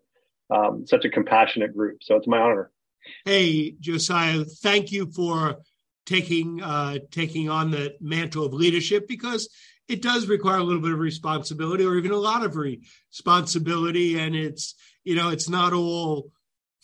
um, 0.54 0.86
such 0.86 1.04
a 1.04 1.08
compassionate 1.10 1.76
group. 1.76 1.98
So 2.02 2.14
it's 2.14 2.28
my 2.28 2.38
honor. 2.38 2.70
Hey, 3.24 3.72
Josiah, 3.80 4.44
thank 4.44 4.92
you 4.92 5.10
for 5.10 5.56
taking 6.06 6.62
uh, 6.62 6.98
taking 7.10 7.48
on 7.48 7.72
the 7.72 7.96
mantle 8.00 8.46
of 8.46 8.52
leadership 8.52 9.08
because 9.08 9.48
it 9.90 10.02
does 10.02 10.28
require 10.28 10.58
a 10.58 10.64
little 10.64 10.82
bit 10.82 10.92
of 10.92 10.98
responsibility 10.98 11.84
or 11.84 11.96
even 11.96 12.12
a 12.12 12.16
lot 12.16 12.44
of 12.44 12.56
responsibility. 12.56 14.18
And 14.18 14.34
it's 14.34 14.74
you 15.04 15.14
know 15.14 15.30
it's 15.30 15.48
not 15.48 15.72
all 15.72 16.30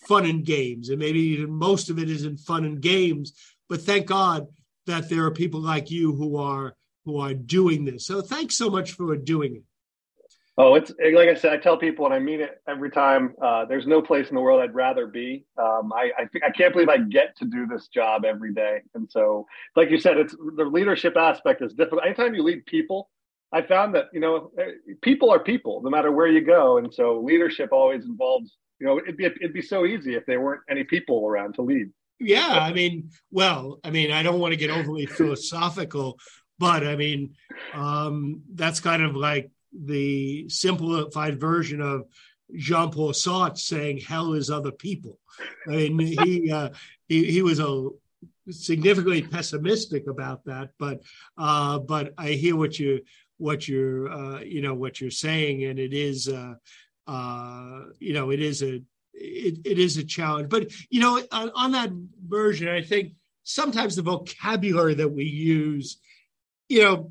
fun 0.09 0.27
and 0.27 0.45
games. 0.45 0.89
And 0.89 0.99
maybe 0.99 1.21
even 1.21 1.51
most 1.51 1.91
of 1.91 1.99
it 1.99 2.11
isn't 2.11 2.39
fun 2.39 2.65
and 2.65 2.81
games 2.81 3.33
but 3.69 3.83
thank 3.83 4.07
god 4.07 4.47
that 4.87 5.09
there 5.09 5.25
are 5.25 5.31
people 5.31 5.61
like 5.61 5.91
you 5.91 6.15
who 6.15 6.37
are 6.37 6.75
who 7.05 7.21
are 7.21 7.35
doing 7.35 7.85
this. 7.85 8.07
So 8.07 8.21
thanks 8.21 8.57
so 8.57 8.69
much 8.69 8.93
for 8.93 9.17
doing 9.17 9.57
it 9.57 9.63
Oh, 10.59 10.75
it's 10.75 10.91
like 10.91 11.29
I 11.29 11.35
said. 11.35 11.53
I 11.53 11.59
tell 11.59 11.77
people, 11.77 12.07
and 12.07 12.15
I 12.15 12.19
mean 12.19 12.41
it 12.41 12.63
every 12.67 12.91
time. 12.91 13.35
Uh, 13.43 13.67
there's 13.67 13.87
no 13.87 14.01
place 14.01 14.31
in 14.31 14.35
the 14.35 14.41
world 14.41 14.63
I'd 14.63 14.75
rather 14.75 15.07
be. 15.07 15.45
Um, 15.59 15.93
I 15.93 16.11
I, 16.19 16.47
I 16.47 16.51
can't 16.51 16.73
believe 16.73 16.89
I 16.89 16.97
get 16.99 17.37
to 17.39 17.45
do 17.45 17.67
this 17.67 17.89
job 17.89 18.25
every 18.25 18.55
day. 18.55 18.81
And 18.95 19.11
so, 19.11 19.47
like 19.75 19.91
you 19.91 20.01
said, 20.01 20.17
it's 20.17 20.35
the 20.35 20.65
leadership 20.65 21.15
aspect 21.17 21.61
is 21.61 21.75
difficult. 21.75 22.05
Anytime 22.07 22.35
you 22.35 22.43
lead 22.43 22.65
people, 22.65 23.11
I 23.53 23.61
found 23.61 23.95
that 23.97 24.07
you 24.15 24.21
know 24.21 24.51
people 25.03 25.31
are 25.31 25.41
people, 25.41 25.83
no 25.83 25.91
matter 25.91 26.11
where 26.11 26.29
you 26.29 26.41
go. 26.41 26.79
And 26.79 26.93
so, 26.93 27.21
leadership 27.21 27.71
always 27.73 28.07
involves. 28.07 28.57
You 28.79 28.87
know, 28.87 28.99
it'd 28.99 29.19
be 29.19 29.27
it'd 29.27 29.53
be 29.53 29.63
so 29.63 29.85
easy 29.85 30.15
if 30.15 30.25
there 30.25 30.41
weren't 30.41 30.63
any 30.71 30.85
people 30.85 31.27
around 31.27 31.55
to 31.57 31.63
lead. 31.63 31.91
Yeah, 32.19 32.49
I 32.49 32.73
mean, 32.73 33.11
well, 33.31 33.79
I 33.85 33.91
mean, 33.91 34.11
I 34.11 34.23
don't 34.23 34.41
want 34.41 34.53
to 34.53 34.57
get 34.57 34.71
overly 34.71 35.05
philosophical, 35.05 36.19
but 36.59 36.87
I 36.87 36.97
mean, 36.97 37.35
um, 37.75 38.41
that's 38.55 38.81
kind 38.81 39.03
of 39.03 39.15
like 39.15 39.51
the 39.85 40.49
simplified 40.49 41.41
version 41.41 41.81
of 41.81 42.07
Jean 42.55 42.91
Paul 42.91 43.13
Sartre 43.13 43.59
saying 43.59 43.99
"hell 43.99 44.35
is 44.35 44.51
other 44.51 44.73
people." 44.73 45.19
I 45.69 45.89
mean, 45.89 46.19
he 46.25 46.51
uh, 46.53 46.71
he, 47.09 47.31
he 47.31 47.43
was 47.43 47.61
a 47.61 47.89
significantly 48.51 49.23
pessimistic 49.23 50.07
about 50.07 50.45
that, 50.45 50.71
but 50.79 51.03
uh, 51.39 51.79
but 51.79 52.15
I 52.17 52.31
hear 52.31 52.57
what 52.57 52.79
you 52.79 53.01
what 53.39 53.69
you're 53.69 54.11
uh, 54.11 54.41
you 54.41 54.63
know 54.63 54.75
what 54.75 55.01
you're 55.01 55.11
saying, 55.11 55.65
and 55.65 55.79
it 55.79 55.93
is 55.93 56.29
uh, 56.29 56.55
uh, 57.07 57.81
you 57.99 58.13
know 58.13 58.31
it 58.31 58.41
is 58.41 58.63
a 58.63 58.83
it, 59.13 59.59
it 59.65 59.79
is 59.79 59.97
a 59.97 60.05
challenge. 60.05 60.49
But 60.49 60.73
you 60.91 61.01
know, 61.01 61.23
on, 61.33 61.51
on 61.55 61.73
that 61.73 61.91
version, 62.27 62.69
I 62.69 62.83
think 62.83 63.13
sometimes 63.45 63.97
the 63.97 64.03
vocabulary 64.03 64.95
that 64.95 65.09
we 65.09 65.25
use, 65.25 65.99
you 66.69 66.83
know, 66.83 67.11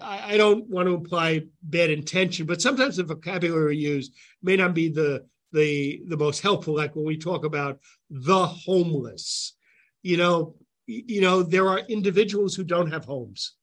I, 0.00 0.36
don't 0.36 0.68
want 0.68 0.86
to 0.88 0.94
imply 0.94 1.42
bad 1.62 1.90
intention, 1.90 2.46
but 2.46 2.62
sometimes 2.62 2.96
the 2.96 3.02
vocabulary 3.02 3.76
used 3.76 4.14
may 4.42 4.56
not 4.56 4.74
be 4.74 4.88
the 4.88 5.24
the 5.52 6.02
the 6.06 6.16
most 6.16 6.40
helpful. 6.40 6.74
Like 6.74 6.94
when 6.94 7.04
we 7.04 7.16
talk 7.16 7.44
about 7.44 7.80
the 8.08 8.46
homeless, 8.46 9.56
you 10.02 10.16
know, 10.16 10.54
you 10.86 11.20
know, 11.20 11.42
there 11.42 11.68
are 11.68 11.80
individuals 11.80 12.54
who 12.54 12.64
don't 12.64 12.92
have 12.92 13.04
homes, 13.04 13.54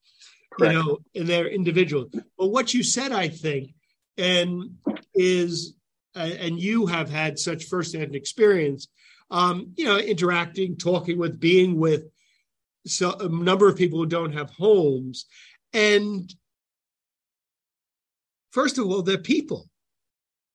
Correct. 0.52 0.74
you 0.74 0.78
know, 0.78 0.98
and 1.14 1.26
they're 1.26 1.48
individuals. 1.48 2.10
But 2.38 2.48
what 2.48 2.74
you 2.74 2.82
said, 2.82 3.12
I 3.12 3.28
think, 3.28 3.74
and 4.18 4.76
is, 5.14 5.74
and 6.14 6.60
you 6.60 6.86
have 6.86 7.10
had 7.10 7.38
such 7.38 7.64
firsthand 7.64 8.14
experience, 8.14 8.88
um, 9.30 9.72
you 9.76 9.84
know, 9.84 9.98
interacting, 9.98 10.76
talking 10.76 11.18
with, 11.18 11.38
being 11.40 11.78
with 11.78 12.04
so 12.86 13.12
a 13.12 13.28
number 13.28 13.68
of 13.68 13.76
people 13.76 13.98
who 13.98 14.06
don't 14.06 14.32
have 14.32 14.50
homes 14.50 15.26
and 15.72 16.32
first 18.50 18.78
of 18.78 18.86
all, 18.86 19.02
they're 19.02 19.18
people. 19.18 19.68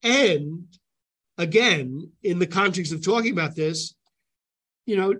And 0.02 0.66
again, 1.38 2.12
in 2.22 2.38
the 2.38 2.46
context 2.46 2.92
of 2.92 3.04
talking 3.04 3.32
about 3.32 3.54
this, 3.54 3.94
you 4.84 4.96
know, 4.96 5.14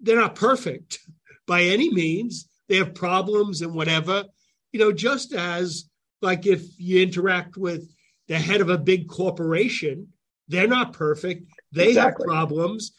they're 0.00 0.16
not 0.16 0.34
perfect 0.34 0.98
by 1.46 1.62
any 1.62 1.92
means. 1.92 2.48
They 2.68 2.76
have 2.76 2.94
problems 2.94 3.62
and 3.62 3.74
whatever, 3.74 4.24
you 4.72 4.80
know, 4.80 4.92
just 4.92 5.32
as 5.32 5.90
like 6.22 6.46
if 6.46 6.62
you 6.78 7.02
interact 7.02 7.56
with 7.56 7.90
the 8.28 8.38
head 8.38 8.60
of 8.60 8.70
a 8.70 8.78
big 8.78 9.08
corporation, 9.08 10.08
they're 10.48 10.68
not 10.68 10.92
perfect. 10.92 11.44
They 11.72 11.88
exactly. 11.88 12.24
have 12.24 12.28
problems, 12.28 12.92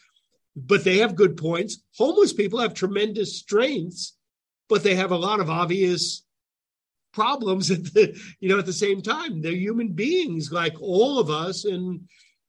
but 0.55 0.83
they 0.83 0.97
have 0.97 1.15
good 1.15 1.37
points. 1.37 1.81
Homeless 1.97 2.33
people 2.33 2.59
have 2.59 2.73
tremendous 2.73 3.37
strengths, 3.37 4.17
but 4.67 4.83
they 4.83 4.95
have 4.95 5.11
a 5.11 5.17
lot 5.17 5.39
of 5.39 5.49
obvious 5.49 6.23
problems 7.11 7.71
at 7.71 7.83
the 7.93 8.17
you 8.39 8.49
know 8.49 8.59
at 8.59 8.65
the 8.65 8.73
same 8.73 9.01
time. 9.01 9.41
They're 9.41 9.51
human 9.51 9.89
beings 9.89 10.51
like 10.51 10.73
all 10.81 11.19
of 11.19 11.29
us. 11.29 11.65
And 11.65 12.01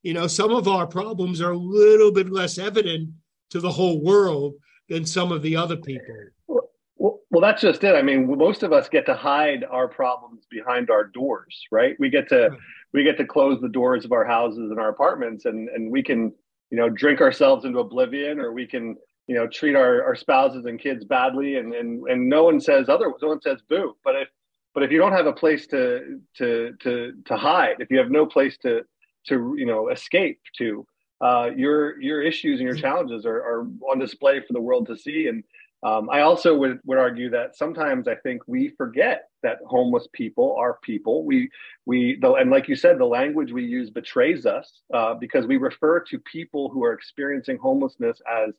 you 0.02 0.14
know 0.14 0.26
some 0.26 0.52
of 0.52 0.68
our 0.68 0.86
problems 0.86 1.40
are 1.40 1.52
a 1.52 1.56
little 1.58 2.12
bit 2.12 2.30
less 2.30 2.58
evident 2.58 3.10
to 3.50 3.60
the 3.60 3.70
whole 3.70 4.02
world 4.02 4.54
than 4.88 5.04
some 5.04 5.32
of 5.32 5.42
the 5.42 5.56
other 5.56 5.76
people. 5.76 6.14
Well, 6.46 7.20
well 7.30 7.40
that's 7.40 7.62
just 7.62 7.84
it. 7.84 7.94
I 7.94 8.02
mean 8.02 8.26
most 8.36 8.62
of 8.62 8.72
us 8.72 8.88
get 8.88 9.06
to 9.06 9.14
hide 9.14 9.64
our 9.70 9.88
problems 9.88 10.44
behind 10.50 10.90
our 10.90 11.04
doors 11.04 11.64
right? 11.70 11.96
We 11.98 12.10
get 12.10 12.28
to 12.28 12.48
right. 12.48 12.58
we 12.92 13.04
get 13.04 13.16
to 13.18 13.26
close 13.26 13.60
the 13.60 13.68
doors 13.68 14.04
of 14.04 14.12
our 14.12 14.24
houses 14.24 14.70
and 14.70 14.78
our 14.78 14.88
apartments 14.88 15.44
and 15.44 15.68
and 15.68 15.90
we 15.90 16.02
can 16.02 16.32
you 16.70 16.78
know 16.78 16.88
drink 16.88 17.20
ourselves 17.20 17.64
into 17.64 17.78
oblivion 17.78 18.40
or 18.40 18.52
we 18.52 18.66
can 18.66 18.96
you 19.26 19.34
know 19.34 19.46
treat 19.46 19.76
our, 19.76 20.02
our 20.02 20.14
spouses 20.16 20.64
and 20.64 20.80
kids 20.80 21.04
badly 21.04 21.56
and, 21.56 21.74
and 21.74 22.02
and 22.08 22.28
no 22.28 22.44
one 22.44 22.60
says 22.60 22.88
other 22.88 23.12
no 23.22 23.28
one 23.28 23.40
says 23.40 23.58
boo. 23.68 23.96
But 24.04 24.16
if 24.16 24.28
but 24.74 24.82
if 24.82 24.90
you 24.90 24.98
don't 24.98 25.12
have 25.12 25.26
a 25.26 25.32
place 25.32 25.66
to 25.68 26.20
to 26.38 26.74
to 26.80 27.12
to 27.26 27.36
hide, 27.36 27.76
if 27.78 27.90
you 27.90 27.98
have 27.98 28.10
no 28.10 28.26
place 28.26 28.56
to 28.58 28.82
to 29.26 29.54
you 29.56 29.66
know 29.66 29.88
escape 29.90 30.40
to, 30.58 30.86
uh, 31.20 31.50
your 31.54 32.00
your 32.00 32.22
issues 32.22 32.58
and 32.58 32.66
your 32.66 32.76
challenges 32.76 33.26
are, 33.26 33.36
are 33.36 33.66
on 33.90 33.98
display 33.98 34.40
for 34.40 34.52
the 34.52 34.60
world 34.60 34.86
to 34.86 34.96
see. 34.96 35.28
And 35.28 35.44
um, 35.82 36.08
I 36.10 36.20
also 36.20 36.56
would 36.56 36.80
would 36.84 36.98
argue 36.98 37.28
that 37.30 37.56
sometimes 37.56 38.08
I 38.08 38.14
think 38.16 38.42
we 38.46 38.70
forget 38.70 39.28
that 39.42 39.58
homeless 39.66 40.08
people 40.12 40.56
are 40.58 40.78
people. 40.82 41.24
We 41.24 41.50
we 41.84 42.18
and 42.22 42.50
like 42.50 42.68
you 42.68 42.76
said, 42.76 42.98
the 42.98 43.04
language 43.04 43.52
we 43.52 43.64
use 43.64 43.90
betrays 43.90 44.46
us 44.46 44.80
uh, 44.94 45.14
because 45.14 45.46
we 45.46 45.58
refer 45.58 46.00
to 46.00 46.18
people 46.20 46.70
who 46.70 46.82
are 46.82 46.92
experiencing 46.92 47.58
homelessness 47.58 48.20
as 48.30 48.54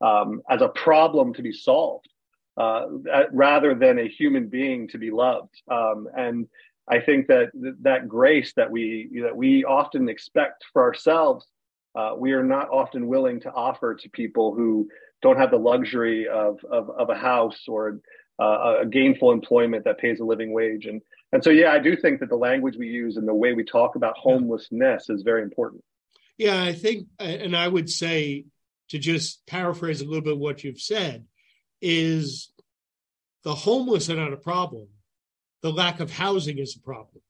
um, 0.00 0.42
as 0.50 0.60
a 0.60 0.68
problem 0.68 1.32
to 1.34 1.42
be 1.42 1.52
solved 1.52 2.08
uh, 2.56 2.86
rather 3.32 3.74
than 3.74 3.98
a 3.98 4.08
human 4.08 4.48
being 4.48 4.88
to 4.88 4.98
be 4.98 5.10
loved. 5.10 5.54
Um, 5.68 6.08
and 6.16 6.48
I 6.88 7.00
think 7.00 7.28
that 7.28 7.50
that 7.82 8.08
grace 8.08 8.52
that 8.56 8.70
we 8.70 9.08
that 9.22 9.36
we 9.36 9.64
often 9.64 10.08
expect 10.08 10.64
for 10.72 10.82
ourselves, 10.82 11.46
uh, 11.94 12.14
we 12.16 12.32
are 12.32 12.44
not 12.44 12.68
often 12.70 13.06
willing 13.06 13.40
to 13.40 13.52
offer 13.52 13.94
to 13.94 14.08
people 14.10 14.54
who 14.54 14.88
don't 15.22 15.38
have 15.38 15.50
the 15.50 15.56
luxury 15.56 16.28
of 16.28 16.58
of, 16.70 16.90
of 16.90 17.08
a 17.10 17.14
house 17.14 17.62
or 17.66 18.00
uh, 18.40 18.78
a 18.82 18.86
gainful 18.86 19.32
employment 19.32 19.84
that 19.84 19.98
pays 19.98 20.20
a 20.20 20.24
living 20.24 20.52
wage. 20.52 20.86
And 20.86 21.00
and 21.32 21.42
so 21.42 21.50
yeah, 21.50 21.72
I 21.72 21.78
do 21.78 21.96
think 21.96 22.20
that 22.20 22.28
the 22.28 22.36
language 22.36 22.76
we 22.76 22.88
use 22.88 23.16
and 23.16 23.26
the 23.26 23.34
way 23.34 23.54
we 23.54 23.64
talk 23.64 23.96
about 23.96 24.16
homelessness 24.16 25.08
is 25.08 25.22
very 25.22 25.42
important. 25.42 25.82
Yeah, 26.36 26.62
I 26.62 26.72
think, 26.72 27.06
and 27.18 27.56
I 27.56 27.68
would 27.68 27.88
say 27.88 28.46
to 28.90 28.98
just 28.98 29.46
paraphrase 29.46 30.00
a 30.00 30.04
little 30.04 30.20
bit 30.20 30.36
what 30.36 30.64
you've 30.64 30.80
said 30.80 31.24
is 31.84 32.50
the 33.42 33.54
homeless 33.54 34.08
are 34.08 34.16
not 34.16 34.32
a 34.32 34.38
problem. 34.38 34.88
The 35.60 35.70
lack 35.70 36.00
of 36.00 36.10
housing 36.10 36.58
is 36.58 36.76
a 36.76 36.80
problem. 36.80 37.22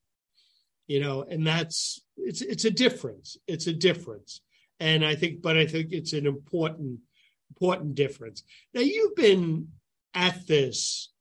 You 0.87 1.01
know, 1.01 1.23
and 1.23 1.45
that's 1.45 2.01
it's 2.15 2.41
it's 2.41 2.63
a 2.63 2.71
difference. 2.71 3.37
It's 3.47 3.67
a 3.67 3.73
difference. 3.73 4.41
And 4.79 5.05
I 5.05 5.15
think, 5.15 5.41
but 5.41 5.57
I 5.57 5.65
think 5.65 5.91
it's 5.91 6.13
an 6.13 6.25
important 6.25 6.99
important 7.49 7.95
difference. 7.95 8.43
Now 8.73 8.81
you've 8.81 9.15
been 9.15 9.69
at 10.13 10.47
this 10.47 11.11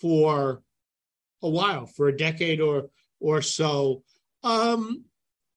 for 0.00 0.62
a 1.42 1.48
while, 1.48 1.86
for 1.86 2.08
a 2.08 2.16
decade 2.16 2.60
or 2.60 2.90
or 3.20 3.42
so. 3.42 4.02
Um, 4.42 5.04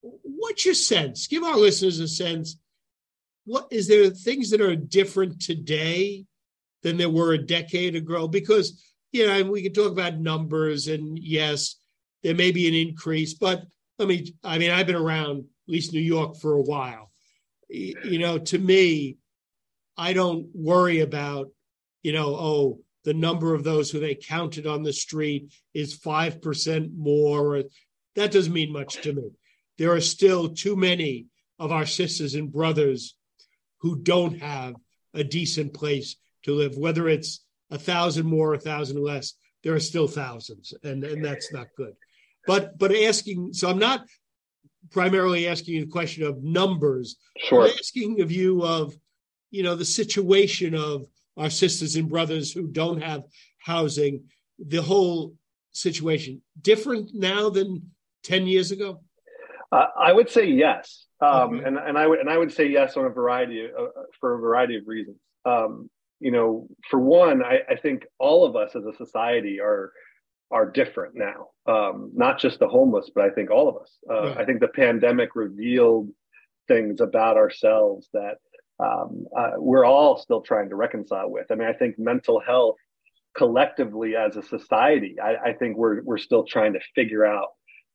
what's 0.02 0.66
your 0.66 0.74
sense? 0.74 1.28
Give 1.28 1.44
our 1.44 1.58
listeners 1.58 2.00
a 2.00 2.08
sense. 2.08 2.58
What 3.46 3.68
is 3.72 3.88
there 3.88 4.10
things 4.10 4.50
that 4.50 4.62
are 4.62 4.76
different 4.76 5.42
today 5.42 6.26
than 6.84 6.98
there 6.98 7.10
were 7.10 7.34
a 7.34 7.38
decade 7.38 7.96
ago? 7.96 8.28
Because 8.28 8.84
you 9.12 9.28
know, 9.28 9.52
we 9.52 9.62
can 9.62 9.74
talk 9.74 9.92
about 9.92 10.20
numbers, 10.20 10.88
and 10.88 11.20
yes, 11.20 11.76
there 12.24 12.36
may 12.36 12.52
be 12.52 12.68
an 12.68 12.74
increase, 12.74 13.34
but 13.34 13.64
I 14.00 14.06
mean, 14.06 14.28
I 14.44 14.58
mean, 14.58 14.72
I've 14.72 14.88
been 14.88 14.96
around 14.96 15.40
at 15.40 15.46
least 15.68 15.94
New 15.94 16.00
York 16.00 16.38
for 16.38 16.54
a 16.54 16.62
while. 16.62 17.12
You 17.70 18.20
know, 18.20 18.38
to 18.38 18.58
me, 18.58 19.18
I 19.98 20.14
don't 20.14 20.48
worry 20.54 21.02
about, 21.02 21.50
you 22.04 22.14
know, 22.14 22.36
oh, 22.36 22.80
the 23.04 23.14
number 23.14 23.54
of 23.54 23.64
those 23.64 23.90
who 23.90 24.00
they 24.00 24.16
counted 24.16 24.68
on 24.68 24.84
the 24.84 24.94
street 24.94 25.52
is 25.74 25.98
5% 25.98 26.96
more. 26.96 27.64
That 28.16 28.32
doesn't 28.32 28.54
mean 28.54 28.72
much 28.72 29.02
to 29.02 29.14
me. 29.14 29.32
There 29.78 29.94
are 29.94 30.02
still 30.02 30.50
too 30.50 30.76
many 30.76 31.28
of 31.60 31.72
our 31.72 31.86
sisters 31.86 32.36
and 32.36 32.52
brothers 32.52 33.16
who 33.80 33.98
don't 33.98 34.40
have 34.40 34.76
a 35.14 35.24
decent 35.24 35.74
place 35.74 36.16
to 36.44 36.54
live, 36.54 36.78
whether 36.78 37.08
it's 37.08 37.44
a 37.70 37.78
thousand 37.78 38.26
more, 38.26 38.54
a 38.54 38.60
thousand 38.60 39.02
less, 39.02 39.34
there 39.64 39.74
are 39.74 39.80
still 39.80 40.08
thousands, 40.08 40.74
and, 40.84 41.04
and 41.04 41.24
that's 41.24 41.54
not 41.54 41.68
good. 41.78 41.94
But 42.48 42.78
but 42.78 42.96
asking, 42.96 43.54
so 43.54 43.70
I'm 43.70 43.80
not 43.80 44.06
primarily 44.89 45.48
asking 45.48 45.76
you 45.76 45.86
the 45.86 45.92
question 45.92 46.24
of 46.24 46.44
numbers. 46.44 47.18
Sure. 47.38 47.64
I'm 47.64 47.70
asking 47.70 48.22
of 48.22 48.32
you 48.32 48.64
of, 48.64 48.96
you 49.52 49.62
know, 49.62 49.76
the 49.76 49.86
situation 49.86 50.74
of 50.74 51.06
our 51.38 51.50
sisters 51.50 51.96
and 51.96 52.10
brothers 52.10 52.52
who 52.52 52.68
don't 52.68 53.02
have 53.02 53.24
housing, 53.60 54.24
the 54.60 54.82
whole 54.82 55.36
situation 55.72 56.42
different 56.62 57.12
now 57.14 57.50
than 57.50 57.92
10 58.24 58.48
years 58.48 58.72
ago? 58.72 59.02
Uh, 59.72 59.88
I 59.98 60.12
would 60.12 60.30
say 60.30 60.46
yes. 60.46 61.06
Um, 61.22 61.56
okay. 61.56 61.66
and, 61.66 61.78
and 61.78 61.98
I 61.98 62.08
would, 62.08 62.20
and 62.20 62.30
I 62.30 62.38
would 62.38 62.52
say 62.52 62.68
yes 62.68 62.98
on 62.98 63.06
a 63.06 63.10
variety 63.10 63.66
of, 63.66 63.72
uh, 63.72 64.02
for 64.20 64.36
a 64.36 64.39
variety 64.39 64.78
of 64.78 64.88
reasons. 64.88 65.18
Um, 65.46 65.89
you 66.22 66.32
know, 66.32 66.67
for 66.89 66.99
one, 66.99 67.43
I, 67.43 67.61
I, 67.67 67.76
think 67.76 68.05
all 68.19 68.45
of 68.45 68.55
us 68.55 68.76
as 68.76 68.86
a 68.86 68.95
society 68.95 69.59
are, 69.59 69.91
are 70.51 70.69
different 70.69 71.15
now. 71.15 71.47
Um, 71.65 72.11
not 72.13 72.39
just 72.39 72.59
the 72.59 72.67
homeless, 72.67 73.09
but 73.13 73.26
I 73.26 73.32
think 73.32 73.49
all 73.49 73.67
of 73.67 73.76
us. 73.78 73.91
Uh, 74.09 74.28
right. 74.28 74.38
I 74.38 74.45
think 74.45 74.59
the 74.59 74.67
pandemic 74.67 75.36
revealed 75.36 76.09
things 76.67 77.01
about 77.01 77.38
ourselves 77.38 78.07
that 78.13 78.36
um, 78.80 79.26
uh, 79.38 79.51
we're 79.57 79.86
all 79.86 80.17
still 80.17 80.41
trying 80.41 80.69
to 80.69 80.76
reconcile 80.76 81.30
with. 81.30 81.47
I 81.51 81.55
mean, 81.55 81.67
I 81.67 81.74
think 81.74 81.97
mental 81.97 82.39
health 82.39 82.78
collectively 83.36 84.15
as 84.15 84.36
a 84.36 84.43
society, 84.43 85.15
I, 85.22 85.49
I 85.49 85.53
think 85.53 85.78
we're 85.78 86.01
we're 86.03 86.17
still 86.17 86.43
trying 86.43 86.74
to 86.74 86.80
figure 86.95 87.26
out 87.26 87.47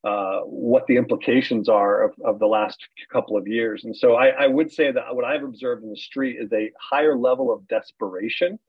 uh, 0.06 0.42
what 0.42 0.86
the 0.86 0.96
implications 0.96 1.68
are 1.68 2.04
of, 2.04 2.14
of 2.24 2.38
the 2.38 2.46
last 2.46 2.78
couple 3.12 3.36
of 3.36 3.48
years. 3.48 3.84
And 3.84 3.96
so 3.96 4.14
I, 4.14 4.28
I, 4.28 4.46
would 4.46 4.70
say 4.70 4.92
that 4.92 5.16
what 5.16 5.24
I've 5.24 5.42
observed 5.42 5.82
in 5.82 5.90
the 5.90 5.96
street 5.96 6.36
is 6.40 6.52
a 6.52 6.70
higher 6.80 7.18
level 7.18 7.52
of 7.52 7.66
desperation 7.66 8.60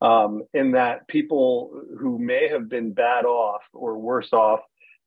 um, 0.00 0.42
in 0.54 0.70
that 0.70 1.06
people 1.06 1.82
who 1.98 2.18
may 2.18 2.48
have 2.48 2.70
been 2.70 2.94
bad 2.94 3.26
off 3.26 3.60
or 3.74 3.98
worse 3.98 4.32
off 4.32 4.60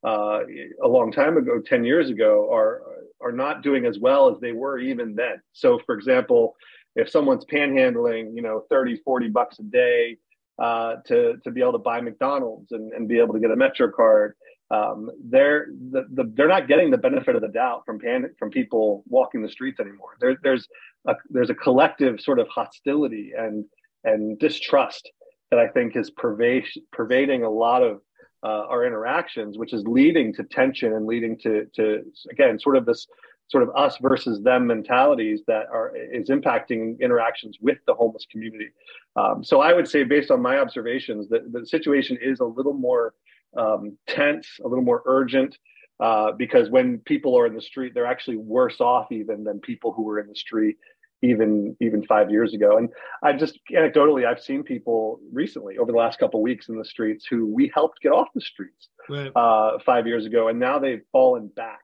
uh, 0.06 0.42
a 0.84 0.88
long 0.88 1.12
time 1.12 1.38
ago, 1.38 1.60
10 1.60 1.84
years 1.84 2.12
ago, 2.12 2.54
are 2.54 2.84
are 3.22 3.32
not 3.32 3.64
doing 3.64 3.86
as 3.86 3.98
well 3.98 4.30
as 4.30 4.40
they 4.42 4.52
were 4.52 4.78
even 4.78 5.16
then. 5.16 5.42
So, 5.54 5.80
for 5.88 5.96
example, 5.96 6.56
if 6.96 7.10
someone's 7.10 7.46
panhandling, 7.46 8.36
you 8.36 8.44
know, 8.44 8.66
30, 8.70 8.98
40 8.98 9.30
bucks 9.30 9.58
a 9.60 9.64
day 9.64 10.18
uh, 10.60 10.98
to, 11.08 11.38
to 11.44 11.50
be 11.50 11.62
able 11.62 11.72
to 11.72 11.78
buy 11.80 12.02
McDonald's 12.02 12.74
and, 12.74 12.92
and 12.92 13.08
be 13.08 13.20
able 13.20 13.34
to 13.34 13.40
get 13.40 13.50
a 13.50 13.56
Metro 13.56 13.90
card, 13.90 14.36
um, 14.72 15.10
they're 15.24 15.68
the, 15.92 16.08
the, 16.14 16.32
they're 16.36 16.48
not 16.48 16.68
getting 16.68 16.90
the 16.90 16.98
benefit 16.98 17.36
of 17.36 17.42
the 17.42 17.48
doubt 17.48 17.84
from 17.86 18.00
pan, 18.00 18.30
from 18.40 18.50
people 18.50 19.04
walking 19.08 19.42
the 19.42 19.50
streets 19.50 19.80
anymore. 19.80 20.16
There, 20.20 20.38
there's 20.42 20.68
a 21.08 21.16
there's 21.30 21.50
a 21.50 21.56
collective 21.56 22.20
sort 22.22 22.40
of 22.40 22.48
hostility 22.48 23.34
and 23.38 23.66
and 24.04 24.40
distrust 24.40 25.10
that 25.52 25.60
I 25.60 25.68
think 25.68 25.96
is 25.96 26.10
pervade, 26.12 26.66
pervading 26.92 27.44
a 27.44 27.50
lot 27.50 27.84
of 27.84 28.02
uh, 28.44 28.66
our 28.68 28.86
interactions, 28.86 29.58
which 29.58 29.74
is 29.74 29.84
leading 29.86 30.34
to 30.34 30.44
tension 30.44 30.94
and 30.94 31.06
leading 31.06 31.38
to 31.40 31.68
to 31.76 32.04
again 32.32 32.60
sort 32.60 32.78
of 32.78 32.86
this 32.86 33.08
sort 33.50 33.64
of 33.64 33.70
us 33.76 33.98
versus 34.02 34.42
them 34.42 34.66
mentalities 34.66 35.42
that 35.48 35.68
are 35.72 35.94
is 35.96 36.30
impacting 36.30 37.00
interactions 37.00 37.58
with 37.62 37.78
the 37.86 37.94
homeless 37.94 38.26
community. 38.32 38.70
Um, 39.16 39.44
so 39.44 39.62
I 39.62 39.74
would 39.74 39.88
say, 39.88 40.04
based 40.04 40.32
on 40.32 40.42
my 40.42 40.58
observations, 40.58 41.30
that 41.30 41.52
the 41.52 41.66
situation 41.68 42.18
is 42.22 42.40
a 42.40 42.46
little 42.46 42.74
more 42.74 43.14
um, 43.58 43.98
tense, 44.08 44.48
a 44.64 44.68
little 44.68 44.84
more 44.84 45.04
urgent. 45.06 45.58
Uh, 46.00 46.32
because 46.32 46.70
when 46.70 46.98
people 46.98 47.38
are 47.38 47.46
in 47.46 47.54
the 47.54 47.62
street, 47.62 47.94
they're 47.94 48.08
actually 48.08 48.36
worse 48.36 48.82
off 48.82 49.12
even 49.12 49.44
than 49.44 49.60
people 49.60 49.94
who 49.94 50.04
were 50.04 50.20
in 50.20 50.28
the 50.28 50.36
street 50.36 50.76
even 51.24 51.76
even 51.82 52.06
five 52.06 52.30
years 52.30 52.54
ago. 52.54 52.78
And 52.78 52.90
I 53.24 53.34
just 53.34 53.58
anecdotally, 53.72 54.28
I've 54.28 54.42
seen 54.42 54.62
people 54.64 55.20
recently 55.32 55.78
over 55.78 55.92
the 55.92 55.98
last 55.98 56.20
couple 56.20 56.42
of 56.42 56.44
weeks 56.44 56.68
in 56.68 56.78
the 56.78 56.86
streets 56.86 57.26
who 57.28 57.48
we 57.48 57.72
helped 57.74 58.02
get 58.02 58.12
off 58.12 58.28
the 58.36 58.42
streets 58.42 58.90
right. 59.10 59.32
uh, 59.36 59.80
five 59.86 60.06
years 60.06 60.26
ago, 60.26 60.50
and 60.50 60.60
now 60.60 60.78
they've 60.78 61.02
fallen 61.12 61.48
back. 61.48 61.80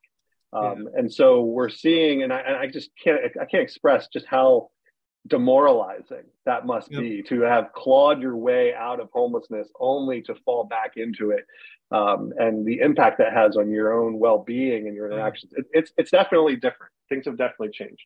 Um, 0.51 0.89
yeah. 0.91 0.99
And 0.99 1.13
so 1.13 1.41
we're 1.41 1.69
seeing, 1.69 2.23
and 2.23 2.33
I, 2.33 2.39
and 2.39 2.55
I, 2.57 2.67
just 2.67 2.89
can't 3.01 3.19
I 3.39 3.45
can't 3.45 3.63
express 3.63 4.07
just 4.11 4.25
how 4.25 4.69
demoralizing 5.27 6.23
that 6.45 6.65
must 6.65 6.91
yep. 6.91 7.01
be 7.01 7.21
to 7.23 7.41
have 7.41 7.71
clawed 7.73 8.21
your 8.21 8.35
way 8.35 8.73
out 8.73 8.99
of 8.99 9.09
homelessness 9.11 9.67
only 9.79 10.21
to 10.23 10.35
fall 10.45 10.63
back 10.63 10.93
into 10.95 11.31
it 11.31 11.45
um, 11.91 12.33
and 12.37 12.65
the 12.65 12.79
impact 12.79 13.17
that 13.17 13.33
has 13.33 13.57
on 13.57 13.69
your 13.69 13.93
own 13.93 14.19
well-being 14.19 14.87
and 14.87 14.95
your 14.95 15.11
interactions. 15.11 15.53
It, 15.55 15.65
it's 15.71 15.91
it's 15.97 16.11
definitely 16.11 16.55
different. 16.55 16.91
Things 17.09 17.25
have 17.25 17.37
definitely 17.37 17.69
changed. 17.69 18.03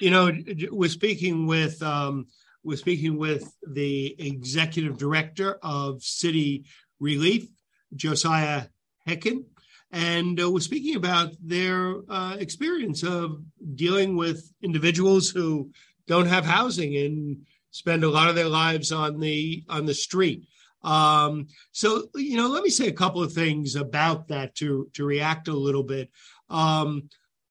You 0.00 0.10
know, 0.10 0.32
we're 0.70 0.88
speaking 0.88 1.46
with 1.46 1.82
um, 1.82 2.26
we're 2.62 2.76
speaking 2.76 3.18
with 3.18 3.54
the 3.66 4.14
executive 4.18 4.98
director 4.98 5.58
of 5.62 6.02
City 6.02 6.64
Relief, 7.00 7.46
Josiah 7.94 8.64
Haken, 9.08 9.44
and 9.90 10.40
uh, 10.40 10.50
we're 10.50 10.60
speaking 10.60 10.96
about 10.96 11.34
their 11.42 11.96
uh, 12.08 12.36
experience 12.38 13.02
of 13.02 13.42
dealing 13.74 14.16
with 14.16 14.52
individuals 14.62 15.30
who 15.30 15.70
don't 16.06 16.26
have 16.26 16.44
housing 16.44 16.96
and 16.96 17.38
spend 17.70 18.04
a 18.04 18.10
lot 18.10 18.28
of 18.28 18.34
their 18.34 18.48
lives 18.48 18.92
on 18.92 19.20
the 19.20 19.64
on 19.68 19.86
the 19.86 19.94
street. 19.94 20.46
Um, 20.82 21.46
so, 21.70 22.08
you 22.14 22.36
know, 22.36 22.48
let 22.48 22.64
me 22.64 22.70
say 22.70 22.88
a 22.88 22.92
couple 22.92 23.22
of 23.22 23.32
things 23.32 23.76
about 23.76 24.28
that 24.28 24.54
to 24.56 24.88
to 24.94 25.04
react 25.04 25.48
a 25.48 25.52
little 25.52 25.84
bit. 25.84 26.10
Um, 26.50 27.08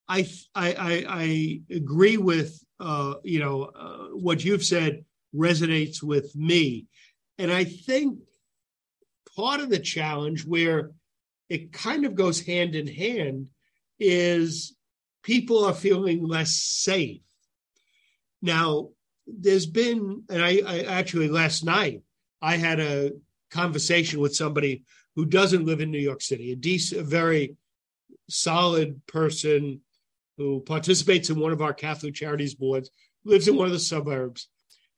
I 0.07 0.27
I 0.53 1.05
I, 1.07 1.61
agree 1.73 2.17
with 2.17 2.61
uh, 2.79 3.15
you 3.23 3.39
know 3.39 3.63
uh, 3.63 4.07
what 4.13 4.43
you've 4.43 4.65
said 4.65 5.05
resonates 5.33 6.03
with 6.03 6.35
me, 6.35 6.87
and 7.37 7.51
I 7.51 7.63
think 7.63 8.19
part 9.35 9.61
of 9.61 9.69
the 9.69 9.79
challenge 9.79 10.45
where 10.45 10.91
it 11.49 11.71
kind 11.71 12.05
of 12.05 12.15
goes 12.15 12.45
hand 12.45 12.75
in 12.75 12.87
hand 12.87 13.47
is 13.99 14.75
people 15.23 15.63
are 15.63 15.73
feeling 15.73 16.27
less 16.27 16.53
safe. 16.53 17.21
Now, 18.41 18.89
there's 19.27 19.65
been, 19.65 20.23
and 20.29 20.43
I, 20.43 20.61
I 20.65 20.79
actually 20.81 21.29
last 21.29 21.63
night 21.63 22.01
I 22.41 22.57
had 22.57 22.79
a 22.79 23.11
conversation 23.51 24.19
with 24.19 24.35
somebody 24.35 24.83
who 25.15 25.25
doesn't 25.25 25.65
live 25.65 25.81
in 25.81 25.91
New 25.91 25.99
York 25.99 26.21
City, 26.21 26.51
a 26.51 26.55
decent, 26.55 27.01
a 27.01 27.03
very 27.03 27.55
solid 28.29 29.05
person 29.07 29.81
who 30.37 30.61
participates 30.61 31.29
in 31.29 31.39
one 31.39 31.51
of 31.51 31.61
our 31.61 31.73
Catholic 31.73 32.15
Charities 32.15 32.55
boards, 32.55 32.89
lives 33.23 33.47
in 33.47 33.55
one 33.55 33.67
of 33.67 33.73
the 33.73 33.79
suburbs. 33.79 34.47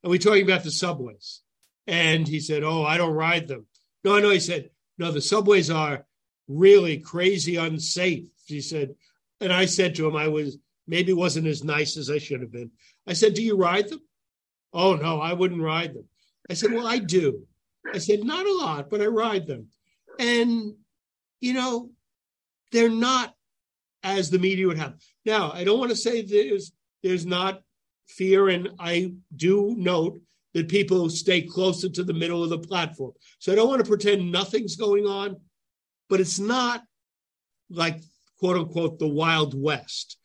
And 0.02 0.10
we're 0.10 0.18
talking 0.18 0.44
about 0.44 0.64
the 0.64 0.70
subways. 0.70 1.42
And 1.86 2.26
he 2.26 2.40
said, 2.40 2.62
Oh, 2.62 2.84
I 2.84 2.96
don't 2.96 3.14
ride 3.14 3.48
them. 3.48 3.66
No, 4.04 4.18
no, 4.18 4.30
he 4.30 4.40
said, 4.40 4.70
No, 4.96 5.10
the 5.10 5.20
subways 5.20 5.70
are 5.70 6.06
really 6.48 6.98
crazy 6.98 7.56
unsafe. 7.56 8.28
He 8.46 8.60
said, 8.60 8.94
and 9.40 9.52
I 9.52 9.66
said 9.66 9.94
to 9.96 10.06
him, 10.06 10.16
I 10.16 10.28
was 10.28 10.58
maybe 10.86 11.12
wasn't 11.12 11.46
as 11.46 11.64
nice 11.64 11.96
as 11.96 12.10
I 12.10 12.18
should 12.18 12.40
have 12.40 12.52
been. 12.52 12.70
I 13.06 13.12
said, 13.12 13.34
Do 13.34 13.42
you 13.42 13.56
ride 13.56 13.88
them? 13.88 14.00
Oh, 14.72 14.94
no, 14.94 15.20
I 15.20 15.32
wouldn't 15.32 15.62
ride 15.62 15.94
them. 15.94 16.08
I 16.50 16.54
said, 16.54 16.72
Well, 16.72 16.86
I 16.86 16.98
do. 16.98 17.46
I 17.92 17.98
said, 17.98 18.24
Not 18.24 18.46
a 18.46 18.54
lot, 18.54 18.90
but 18.90 19.00
I 19.00 19.06
ride 19.06 19.46
them. 19.46 19.68
And, 20.18 20.74
you 21.40 21.52
know, 21.52 21.90
they're 22.72 22.90
not 22.90 23.34
as 24.02 24.30
the 24.30 24.38
media 24.38 24.66
would 24.66 24.78
have. 24.78 24.94
Now, 25.24 25.50
I 25.52 25.64
don't 25.64 25.78
want 25.78 25.90
to 25.90 25.96
say 25.96 26.22
there's 26.22 26.72
there's 27.02 27.26
not 27.26 27.62
fear, 28.06 28.48
and 28.48 28.70
I 28.78 29.14
do 29.34 29.74
note 29.76 30.20
that 30.52 30.68
people 30.68 31.10
stay 31.10 31.42
closer 31.42 31.88
to 31.88 32.04
the 32.04 32.12
middle 32.12 32.42
of 32.42 32.50
the 32.50 32.58
platform. 32.58 33.12
So 33.38 33.52
I 33.52 33.54
don't 33.54 33.68
want 33.68 33.82
to 33.82 33.88
pretend 33.88 34.30
nothing's 34.30 34.76
going 34.76 35.06
on, 35.06 35.36
but 36.08 36.20
it's 36.20 36.38
not 36.38 36.82
like 37.70 38.00
quote 38.38 38.56
unquote 38.56 38.98
the 38.98 39.08
Wild 39.08 39.60
West. 39.60 40.18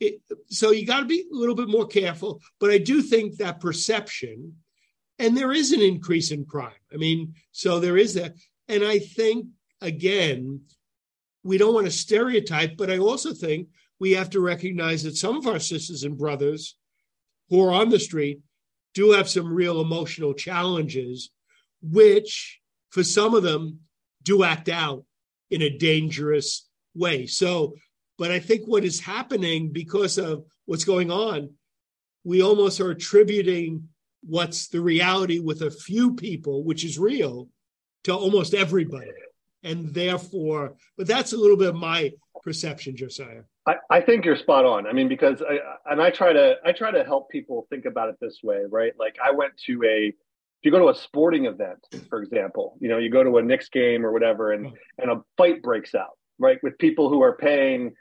It, 0.00 0.22
so 0.48 0.70
you 0.70 0.86
got 0.86 1.00
to 1.00 1.06
be 1.06 1.20
a 1.30 1.36
little 1.36 1.54
bit 1.54 1.68
more 1.68 1.86
careful. 1.86 2.40
But 2.58 2.70
I 2.70 2.78
do 2.78 3.02
think 3.02 3.36
that 3.36 3.60
perception, 3.60 4.56
and 5.18 5.36
there 5.36 5.52
is 5.52 5.72
an 5.72 5.82
increase 5.82 6.30
in 6.30 6.46
crime. 6.46 6.72
I 6.92 6.96
mean, 6.96 7.34
so 7.52 7.78
there 7.78 7.98
is 7.98 8.14
that. 8.14 8.34
And 8.68 8.82
I 8.82 8.98
think, 8.98 9.46
again, 9.80 10.62
we 11.42 11.58
don't 11.58 11.74
want 11.74 11.86
to 11.86 11.92
stereotype, 11.92 12.76
but 12.76 12.90
I 12.90 12.98
also 12.98 13.34
think 13.34 13.68
we 13.98 14.12
have 14.12 14.30
to 14.30 14.40
recognize 14.40 15.02
that 15.02 15.16
some 15.16 15.36
of 15.36 15.46
our 15.46 15.58
sisters 15.58 16.04
and 16.04 16.16
brothers 16.16 16.76
who 17.50 17.62
are 17.62 17.72
on 17.72 17.90
the 17.90 17.98
street 17.98 18.40
do 18.94 19.12
have 19.12 19.28
some 19.28 19.52
real 19.52 19.80
emotional 19.80 20.34
challenges, 20.34 21.30
which 21.82 22.60
for 22.90 23.04
some 23.04 23.34
of 23.34 23.42
them 23.42 23.80
do 24.22 24.42
act 24.42 24.68
out 24.68 25.04
in 25.50 25.62
a 25.62 25.76
dangerous 25.76 26.68
way. 26.94 27.26
So, 27.26 27.74
but 28.20 28.30
I 28.30 28.38
think 28.38 28.66
what 28.66 28.84
is 28.84 29.00
happening 29.00 29.70
because 29.72 30.18
of 30.18 30.44
what's 30.66 30.84
going 30.84 31.10
on, 31.10 31.54
we 32.22 32.42
almost 32.42 32.78
are 32.78 32.90
attributing 32.90 33.88
what's 34.22 34.68
the 34.68 34.82
reality 34.82 35.38
with 35.38 35.62
a 35.62 35.70
few 35.70 36.14
people, 36.14 36.62
which 36.62 36.84
is 36.84 36.98
real, 36.98 37.48
to 38.04 38.14
almost 38.14 38.52
everybody. 38.52 39.10
And 39.62 39.94
therefore, 39.94 40.74
but 40.98 41.06
that's 41.06 41.32
a 41.32 41.38
little 41.38 41.56
bit 41.56 41.70
of 41.70 41.76
my 41.76 42.12
perception, 42.42 42.94
Josiah. 42.94 43.44
I, 43.66 43.76
I 43.88 44.00
think 44.02 44.26
you're 44.26 44.36
spot 44.36 44.66
on. 44.66 44.86
I 44.86 44.92
mean, 44.92 45.08
because 45.08 45.40
I 45.40 45.58
and 45.90 46.02
I 46.02 46.10
try 46.10 46.34
to 46.34 46.56
I 46.62 46.72
try 46.72 46.90
to 46.90 47.02
help 47.02 47.30
people 47.30 47.66
think 47.70 47.86
about 47.86 48.10
it 48.10 48.16
this 48.20 48.40
way, 48.42 48.64
right? 48.70 48.92
Like 48.98 49.16
I 49.24 49.30
went 49.30 49.56
to 49.66 49.82
a 49.84 50.08
if 50.08 50.14
you 50.62 50.70
go 50.70 50.78
to 50.78 50.90
a 50.90 50.94
sporting 50.94 51.46
event, 51.46 51.86
for 52.10 52.22
example, 52.22 52.76
you 52.80 52.90
know, 52.90 52.98
you 52.98 53.08
go 53.08 53.24
to 53.24 53.38
a 53.38 53.42
Knicks 53.42 53.70
game 53.70 54.04
or 54.04 54.12
whatever, 54.12 54.52
and 54.52 54.66
oh. 54.66 54.72
and 54.98 55.10
a 55.10 55.22
fight 55.38 55.62
breaks 55.62 55.94
out, 55.94 56.18
right, 56.38 56.58
with 56.62 56.76
people 56.76 57.08
who 57.08 57.22
are 57.22 57.36
paying 57.36 57.94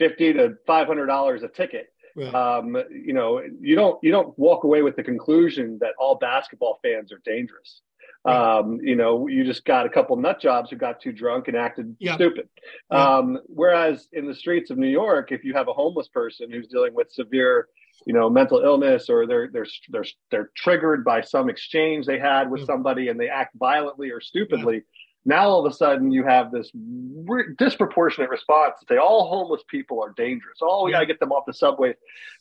fifty 0.00 0.32
to 0.32 0.56
five 0.66 0.88
hundred 0.88 1.06
dollars 1.06 1.44
a 1.44 1.48
ticket. 1.48 1.92
Right. 2.16 2.34
Um, 2.34 2.76
you 2.90 3.12
know, 3.12 3.40
you 3.60 3.76
don't 3.76 4.02
you 4.02 4.10
don't 4.10 4.36
walk 4.36 4.64
away 4.64 4.82
with 4.82 4.96
the 4.96 5.04
conclusion 5.04 5.78
that 5.80 5.92
all 5.98 6.16
basketball 6.16 6.80
fans 6.82 7.12
are 7.12 7.20
dangerous. 7.24 7.82
Um, 8.24 8.78
you 8.82 8.96
know, 8.96 9.28
you 9.28 9.44
just 9.44 9.64
got 9.64 9.86
a 9.86 9.88
couple 9.88 10.16
nut 10.16 10.40
jobs 10.40 10.70
who 10.70 10.76
got 10.76 11.00
too 11.00 11.12
drunk 11.12 11.48
and 11.48 11.56
acted 11.56 11.96
yeah. 11.98 12.14
stupid. 12.16 12.48
Yeah. 12.90 13.16
Um, 13.16 13.38
whereas 13.46 14.08
in 14.12 14.26
the 14.26 14.34
streets 14.34 14.70
of 14.70 14.76
New 14.76 14.88
York, 14.88 15.32
if 15.32 15.42
you 15.42 15.54
have 15.54 15.68
a 15.68 15.72
homeless 15.72 16.08
person 16.08 16.50
who's 16.50 16.66
dealing 16.66 16.92
with 16.94 17.10
severe, 17.10 17.68
you 18.06 18.12
know, 18.12 18.28
mental 18.28 18.60
illness 18.60 19.08
or 19.08 19.26
they're 19.26 19.48
they're 19.50 19.66
they're 19.88 20.04
they're 20.30 20.50
triggered 20.54 21.02
by 21.04 21.22
some 21.22 21.48
exchange 21.48 22.04
they 22.04 22.18
had 22.18 22.50
with 22.50 22.66
somebody 22.66 23.08
and 23.08 23.18
they 23.18 23.28
act 23.28 23.56
violently 23.58 24.10
or 24.10 24.20
stupidly. 24.20 24.82
Now 25.24 25.48
all 25.48 25.64
of 25.64 25.70
a 25.70 25.74
sudden 25.74 26.10
you 26.10 26.24
have 26.24 26.50
this 26.50 26.70
re- 26.74 27.54
disproportionate 27.58 28.30
response 28.30 28.74
to 28.80 28.86
say 28.88 28.96
all 28.96 29.28
homeless 29.28 29.62
people 29.68 30.02
are 30.02 30.12
dangerous. 30.16 30.58
Oh, 30.62 30.84
we 30.84 30.92
got 30.92 31.00
to 31.00 31.06
get 31.06 31.20
them 31.20 31.32
off 31.32 31.44
the 31.46 31.52
subway. 31.52 31.94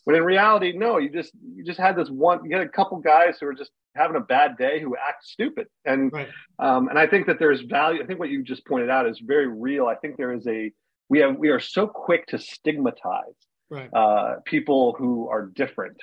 But 0.05 0.15
in 0.15 0.23
reality, 0.23 0.73
no, 0.75 0.97
you 0.97 1.09
just 1.09 1.33
you 1.55 1.63
just 1.63 1.79
had 1.79 1.95
this 1.97 2.09
one. 2.09 2.45
You 2.45 2.55
had 2.55 2.65
a 2.65 2.69
couple 2.69 2.97
guys 2.99 3.37
who 3.39 3.47
are 3.47 3.53
just 3.53 3.71
having 3.95 4.15
a 4.15 4.21
bad 4.21 4.57
day 4.57 4.79
who 4.79 4.95
act 4.95 5.25
stupid, 5.25 5.67
and 5.85 6.11
right. 6.13 6.29
um, 6.57 6.87
and 6.87 6.97
I 6.97 7.05
think 7.05 7.27
that 7.27 7.37
there's 7.37 7.61
value. 7.61 8.01
I 8.01 8.05
think 8.05 8.19
what 8.19 8.29
you 8.29 8.43
just 8.43 8.65
pointed 8.65 8.89
out 8.89 9.07
is 9.07 9.19
very 9.19 9.47
real. 9.47 9.87
I 9.87 9.95
think 9.95 10.15
there 10.17 10.33
is 10.33 10.47
a 10.47 10.71
we 11.09 11.19
have 11.19 11.37
we 11.37 11.49
are 11.49 11.59
so 11.59 11.85
quick 11.85 12.27
to 12.27 12.39
stigmatize 12.39 13.35
right. 13.69 13.89
uh, 13.93 14.35
people 14.45 14.95
who 14.97 15.27
are 15.27 15.47
different 15.47 15.97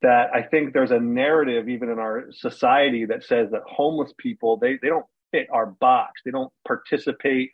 that 0.00 0.30
I 0.34 0.42
think 0.42 0.72
there's 0.72 0.90
a 0.90 0.98
narrative 0.98 1.68
even 1.68 1.88
in 1.88 1.98
our 1.98 2.26
society 2.32 3.06
that 3.06 3.22
says 3.24 3.50
that 3.52 3.62
homeless 3.66 4.12
people 4.18 4.56
they 4.56 4.78
they 4.80 4.88
don't 4.88 5.06
fit 5.32 5.48
our 5.52 5.66
box. 5.66 6.20
They 6.24 6.30
don't 6.30 6.52
participate 6.66 7.50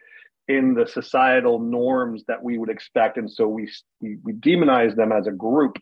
in 0.49 0.75
the 0.75 0.87
societal 0.87 1.59
norms 1.59 2.25
that 2.27 2.43
we 2.43 2.59
would 2.59 2.71
expect, 2.71 3.17
and 3.17 3.31
so 3.31 3.47
we, 3.47 3.71
we 4.01 4.19
we, 4.23 4.33
demonize 4.33 4.97
them 4.97 5.13
as 5.13 5.27
a 5.27 5.31
group 5.31 5.77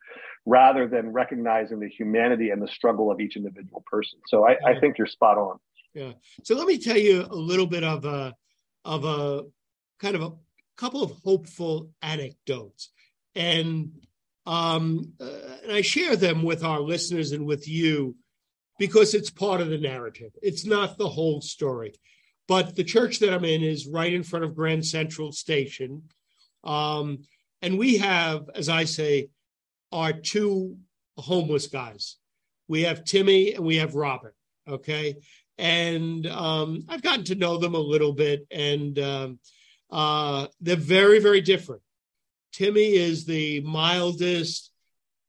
rather 0.45 0.89
than 0.89 1.13
recognizing 1.13 1.81
the 1.81 1.89
humanity 1.89 2.51
and 2.51 2.61
the 2.61 2.69
struggle 2.69 3.11
of 3.11 3.21
each 3.21 3.37
individual 3.37 3.85
person. 3.87 4.19
So 4.27 4.47
I, 4.47 4.57
I 4.65 4.81
think 4.81 4.99
you're 4.99 5.07
spot 5.07 5.39
on. 5.39 5.59
Yeah. 5.95 6.13
So 6.45 6.57
let 6.57 6.67
me 6.67 6.79
tell 6.79 6.97
you 6.97 7.27
a 7.29 7.35
little 7.35 7.67
bit 7.67 7.85
of 7.85 8.05
a 8.05 8.35
of 8.85 9.05
a 9.05 9.45
kind 10.01 10.15
of 10.15 10.23
a 10.23 10.33
couple 10.77 11.03
of 11.03 11.13
hopeful 11.25 11.91
anecdotes, 12.03 12.91
and 13.35 13.93
um, 14.47 15.13
uh, 15.21 15.59
and 15.63 15.73
I 15.73 15.81
share 15.81 16.17
them 16.17 16.43
with 16.43 16.65
our 16.65 16.81
listeners 16.81 17.33
and 17.33 17.47
with 17.47 17.69
you 17.69 18.17
because 18.79 19.15
it's 19.15 19.31
part 19.31 19.61
of 19.61 19.69
the 19.69 19.79
narrative. 19.79 20.33
It's 20.43 20.65
not 20.65 20.99
the 20.99 21.09
whole 21.09 21.41
story. 21.41 21.95
But 22.49 22.77
the 22.77 22.85
church 22.85 23.19
that 23.21 23.33
I'm 23.33 23.45
in 23.45 23.63
is 23.63 23.87
right 23.87 24.13
in 24.13 24.23
front 24.23 24.45
of 24.45 24.55
Grand 24.55 24.85
Central 24.87 25.33
Station. 25.33 26.03
Um, 26.63 27.25
and 27.63 27.79
we 27.79 27.99
have, 27.99 28.49
as 28.55 28.69
I 28.69 28.85
say, 28.85 29.31
our 29.93 30.13
two 30.13 30.77
homeless 31.17 31.67
guys. 31.67 32.17
We 32.69 32.83
have 32.83 33.05
Timmy 33.05 33.55
and 33.55 33.65
we 33.65 33.77
have 33.77 33.95
Robert. 33.95 34.35
Okay. 34.69 35.17
And 35.59 36.27
um, 36.27 36.85
I've 36.89 37.03
gotten 37.03 37.25
to 37.27 37.35
know 37.35 37.57
them 37.57 37.75
a 37.75 37.79
little 37.79 38.13
bit, 38.13 38.47
and 38.51 38.99
um, 38.99 39.39
uh, 39.91 40.49
they're 40.61 40.77
very, 40.77 41.19
very 41.19 41.41
different. 41.41 41.81
Timmy 42.53 42.95
is 42.95 43.25
the 43.25 43.61
mildest, 43.61 44.71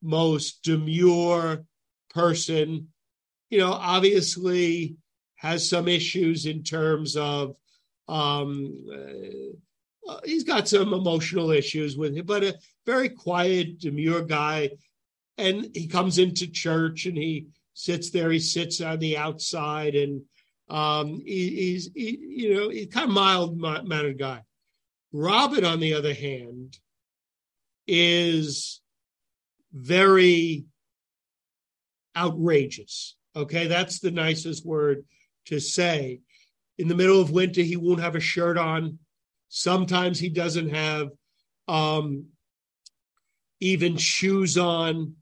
most 0.02 0.64
demure 0.64 1.64
person 2.10 2.89
you 3.50 3.60
know, 3.60 3.72
obviously 3.72 4.95
has 5.36 5.70
some 5.70 5.88
issues 5.88 6.45
in 6.45 6.64
terms 6.64 7.16
of 7.16 7.56
um, 8.08 8.86
uh, 8.91 10.12
uh, 10.12 10.20
he's 10.24 10.43
got 10.43 10.68
some 10.68 10.93
emotional 10.93 11.52
issues 11.52 11.98
with 11.98 12.16
him, 12.16 12.26
but 12.26 12.43
a 12.43 12.58
very 12.86 13.10
quiet, 13.10 13.80
demure 13.80 14.22
guy. 14.22 14.72
And 15.38 15.70
he 15.74 15.88
comes 15.88 16.18
into 16.18 16.48
church 16.48 17.06
and 17.06 17.18
he 17.18 17.48
sits 17.74 18.10
there. 18.10 18.32
He 18.32 18.39
sits 18.39 18.82
on 18.82 19.00
the 19.00 19.18
outside, 19.18 19.95
and 19.95 20.24
um, 20.70 21.22
he, 21.26 21.50
he's 21.50 21.89
he, 21.93 22.18
you 22.18 22.54
know 22.56 22.70
he's 22.70 22.88
kind 22.88 23.10
of 23.10 23.14
mild 23.14 23.60
mannered 23.60 24.18
guy. 24.18 24.41
Robin, 25.12 25.64
on 25.64 25.80
the 25.80 25.93
other 25.93 26.14
hand, 26.14 26.78
is 27.86 28.82
very 29.72 30.66
outrageous. 32.16 33.16
Okay, 33.38 33.68
that's 33.68 34.00
the 34.00 34.10
nicest 34.10 34.66
word 34.66 35.06
to 35.46 35.60
say. 35.60 36.22
In 36.80 36.88
the 36.88 36.96
middle 36.96 37.22
of 37.22 37.30
winter, 37.30 37.62
he 37.62 37.76
won't 37.76 38.02
have 38.02 38.16
a 38.16 38.20
shirt 38.20 38.58
on. 38.58 38.98
Sometimes 39.50 40.20
he 40.20 40.30
doesn't 40.30 40.70
have 40.70 41.10
um, 41.68 42.26
even 43.60 43.96
shoes 43.96 44.58
on. 44.58 45.14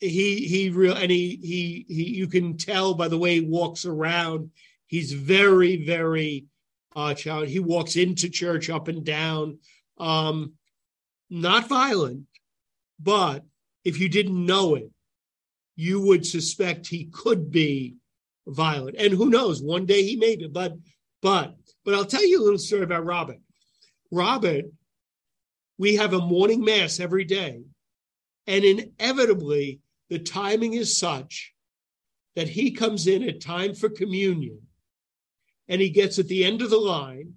He 0.00 0.48
he 0.48 0.70
real 0.70 0.96
and 0.96 1.12
he, 1.12 1.38
he 1.40 1.86
he 1.86 2.10
you 2.10 2.26
can 2.26 2.56
tell 2.56 2.94
by 2.94 3.06
the 3.06 3.18
way 3.18 3.34
he 3.34 3.46
walks 3.46 3.84
around. 3.84 4.50
He's 4.88 5.12
very 5.12 5.86
very 5.86 6.46
uh, 6.96 7.14
child. 7.14 7.46
He 7.46 7.60
walks 7.60 7.94
into 7.94 8.28
church 8.28 8.68
up 8.68 8.88
and 8.88 9.04
down. 9.04 9.60
Um, 9.98 10.54
not 11.30 11.68
violent, 11.68 12.24
but 12.98 13.44
if 13.84 14.00
you 14.00 14.08
didn't 14.08 14.44
know 14.44 14.74
it, 14.74 14.90
you 15.76 16.00
would 16.00 16.26
suspect 16.26 16.86
he 16.86 17.06
could 17.06 17.50
be 17.50 17.96
violent. 18.46 18.96
And 18.98 19.12
who 19.12 19.30
knows, 19.30 19.62
one 19.62 19.86
day 19.86 20.02
he 20.02 20.16
may 20.16 20.36
be. 20.36 20.48
But 20.48 20.74
but 21.20 21.56
but 21.84 21.94
I'll 21.94 22.04
tell 22.04 22.24
you 22.24 22.40
a 22.40 22.44
little 22.44 22.58
story 22.58 22.82
about 22.82 23.04
Robert. 23.04 23.38
Robert, 24.10 24.66
we 25.78 25.96
have 25.96 26.12
a 26.12 26.20
morning 26.20 26.64
mass 26.64 27.00
every 27.00 27.24
day, 27.24 27.62
and 28.46 28.64
inevitably 28.64 29.80
the 30.10 30.18
timing 30.18 30.74
is 30.74 30.96
such 30.96 31.54
that 32.36 32.48
he 32.48 32.70
comes 32.70 33.06
in 33.06 33.22
at 33.22 33.40
time 33.40 33.74
for 33.74 33.88
communion 33.88 34.60
and 35.68 35.80
he 35.80 35.90
gets 35.90 36.18
at 36.18 36.28
the 36.28 36.44
end 36.44 36.62
of 36.62 36.70
the 36.70 36.76
line 36.76 37.34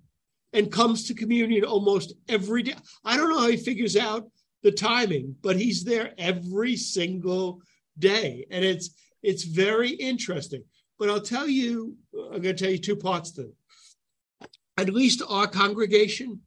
and 0.53 0.71
comes 0.71 1.07
to 1.07 1.13
communion 1.13 1.63
almost 1.63 2.13
every 2.27 2.63
day. 2.63 2.75
I 3.03 3.17
don't 3.17 3.29
know 3.29 3.39
how 3.39 3.49
he 3.49 3.57
figures 3.57 3.95
out 3.95 4.29
the 4.63 4.71
timing, 4.71 5.35
but 5.41 5.57
he's 5.57 5.83
there 5.83 6.13
every 6.17 6.75
single 6.75 7.61
day. 7.97 8.45
And 8.51 8.63
it's 8.63 8.89
it's 9.23 9.43
very 9.43 9.89
interesting. 9.89 10.63
But 10.97 11.09
I'll 11.09 11.21
tell 11.21 11.47
you, 11.47 11.95
I'm 12.13 12.41
going 12.41 12.55
to 12.55 12.63
tell 12.63 12.71
you 12.71 12.77
two 12.77 12.95
parts 12.95 13.31
to 13.31 13.41
it. 13.41 14.49
At 14.77 14.93
least 14.93 15.21
our 15.27 15.47
congregation, 15.47 16.41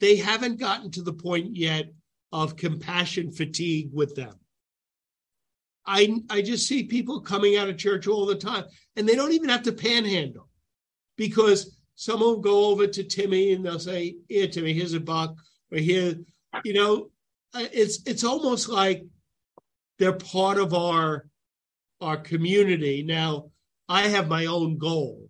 they 0.00 0.16
haven't 0.16 0.60
gotten 0.60 0.90
to 0.92 1.02
the 1.02 1.12
point 1.12 1.56
yet 1.56 1.90
of 2.32 2.56
compassion 2.56 3.30
fatigue 3.30 3.90
with 3.92 4.14
them. 4.14 4.34
I 5.86 6.20
I 6.28 6.42
just 6.42 6.66
see 6.66 6.84
people 6.84 7.20
coming 7.20 7.56
out 7.56 7.68
of 7.68 7.76
church 7.76 8.06
all 8.06 8.26
the 8.26 8.36
time, 8.36 8.64
and 8.96 9.08
they 9.08 9.16
don't 9.16 9.32
even 9.32 9.48
have 9.48 9.62
to 9.64 9.72
panhandle 9.72 10.48
because 11.16 11.76
someone 11.96 12.30
will 12.30 12.40
go 12.40 12.66
over 12.66 12.86
to 12.86 13.04
Timmy 13.04 13.52
and 13.52 13.64
they'll 13.64 13.78
say, 13.78 14.16
"Here, 14.28 14.46
Timmy, 14.46 14.72
here's 14.72 14.94
a 14.94 15.00
buck," 15.00 15.36
or 15.72 15.78
"Here," 15.78 16.16
you 16.64 16.74
know, 16.74 17.10
uh, 17.54 17.66
it's 17.72 18.00
it's 18.06 18.24
almost 18.24 18.68
like 18.68 19.04
they're 20.00 20.12
part 20.14 20.58
of 20.58 20.74
our 20.74 21.26
our 22.00 22.16
community. 22.16 23.04
Now, 23.06 23.50
I 23.88 24.08
have 24.08 24.26
my 24.26 24.46
own 24.46 24.78
goal. 24.78 25.28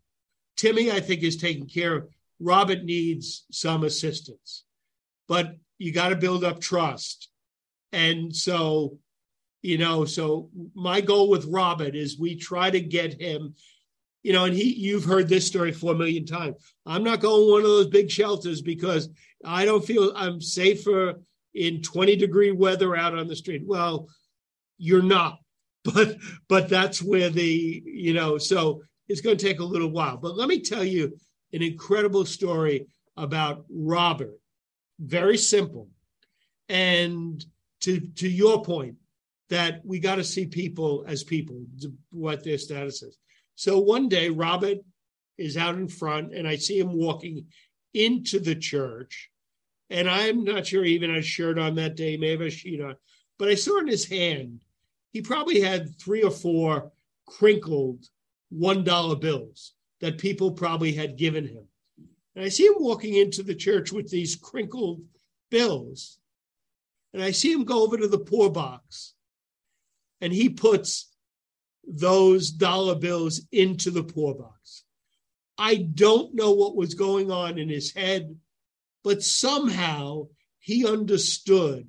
Timmy, 0.57 0.93
I 0.93 1.01
think, 1.01 1.23
is 1.23 1.37
taken 1.37 1.67
care 1.67 1.97
of. 1.97 2.09
Robert 2.39 2.85
needs 2.85 3.45
some 3.51 3.83
assistance, 3.83 4.65
but 5.27 5.57
you 5.79 5.93
got 5.93 6.11
to 6.11 6.17
build 6.17 6.45
up 6.45 6.61
trust. 6.61 7.29
And 7.93 8.35
so, 8.35 8.99
you 9.63 9.79
know, 9.79 10.05
so 10.05 10.49
my 10.75 11.01
goal 11.01 11.29
with 11.29 11.45
Robert 11.47 11.97
is 11.97 12.19
we 12.19 12.37
try 12.37 12.71
to 12.71 12.81
get 12.81 13.21
him, 13.21 13.55
you 14.23 14.33
know, 14.33 14.45
and 14.45 14.55
he, 14.55 14.73
you've 14.73 15.05
heard 15.05 15.29
this 15.29 15.47
story 15.47 15.73
four 15.73 15.97
million 15.97 16.25
times. 16.25 16.57
I'm 16.87 17.03
not 17.03 17.21
going 17.21 17.51
one 17.51 17.63
of 17.63 17.67
those 17.67 17.89
big 17.89 18.09
shelters 18.11 18.63
because 18.63 19.09
I 19.45 19.65
don't 19.65 19.85
feel 19.85 20.13
I'm 20.15 20.41
safer 20.41 21.21
in 21.55 21.83
20 21.83 22.15
degree 22.15 22.53
weather 22.53 22.95
out 22.95 23.19
on 23.19 23.27
the 23.27 23.35
street. 23.35 23.63
Well, 23.67 24.09
you're 24.81 25.03
not, 25.03 25.39
but 25.85 26.17
but 26.49 26.69
that's 26.69 27.03
where 27.03 27.31
the 27.31 27.83
you 27.85 28.13
know 28.13 28.39
so 28.39 28.83
it's 29.09 29.21
going 29.21 29.37
to 29.37 29.45
take 29.45 29.61
a 29.61 29.65
little 29.65 29.91
while. 29.91 30.17
But 30.17 30.37
let 30.37 30.49
me 30.49 30.61
tell 30.61 30.85
you 30.85 31.17
an 31.53 31.63
incredible 31.63 32.25
story 32.25 32.87
about 33.17 33.65
Robert. 33.69 34.39
Very 34.99 35.39
simple, 35.39 35.89
and 36.69 37.45
to 37.81 38.01
to 38.17 38.29
your 38.29 38.63
point 38.65 38.97
that 39.49 39.85
we 39.85 39.99
got 39.99 40.17
to 40.17 40.25
see 40.25 40.47
people 40.47 41.05
as 41.09 41.25
people, 41.25 41.65
what 42.11 42.45
their 42.45 42.59
status 42.59 43.03
is. 43.03 43.19
So 43.57 43.79
one 43.79 44.09
day, 44.09 44.31
Robert 44.31 44.79
is 45.37 45.57
out 45.57 45.75
in 45.75 45.89
front, 45.89 46.33
and 46.35 46.47
I 46.47 46.57
see 46.57 46.79
him 46.79 46.93
walking 46.93 47.47
into 47.93 48.39
the 48.39 48.55
church. 48.55 49.29
And 49.89 50.09
I'm 50.09 50.45
not 50.45 50.67
sure 50.67 50.85
even 50.85 51.11
had 51.11 51.19
a 51.19 51.23
shirt 51.23 51.59
on 51.59 51.75
that 51.75 51.97
day, 51.97 52.17
maybe 52.17 52.47
a 52.47 52.51
sheet 52.51 52.81
on, 52.81 52.95
but 53.41 53.49
I 53.49 53.55
saw 53.55 53.79
in 53.81 53.89
his 53.89 54.07
hand, 54.07 54.63
he 55.13 55.23
probably 55.23 55.61
had 55.61 55.99
three 55.99 56.23
or 56.23 56.31
four 56.31 56.93
crinkled 57.27 58.09
$1 58.55 59.21
bills 59.21 59.75
that 60.01 60.19
people 60.19 60.53
probably 60.53 60.93
had 60.93 61.17
given 61.17 61.47
him. 61.47 61.65
And 62.35 62.45
I 62.45 62.49
see 62.49 62.67
him 62.67 62.75
walking 62.79 63.15
into 63.15 63.43
the 63.43 63.55
church 63.55 63.93
with 63.93 64.11
these 64.11 64.37
crinkled 64.37 65.03
bills. 65.51 66.19
And 67.13 67.23
I 67.23 67.33
see 67.33 67.53
him 67.53 67.65
go 67.65 67.83
over 67.83 67.97
to 67.97 68.09
the 68.09 68.19
poor 68.19 68.51
box 68.51 69.15
and 70.21 70.33
he 70.33 70.49
puts 70.49 71.09
those 71.87 72.51
dollar 72.51 72.95
bills 72.95 73.43
into 73.51 73.91
the 73.91 74.05
poor 74.05 74.35
box. 74.35 74.85
I 75.59 75.77
don't 75.77 76.35
know 76.35 76.53
what 76.53 76.77
was 76.77 76.95
going 76.95 77.31
on 77.31 77.59
in 77.59 77.69
his 77.69 77.93
head, 77.93 78.37
but 79.03 79.23
somehow 79.23 80.29
he 80.59 80.87
understood 80.87 81.89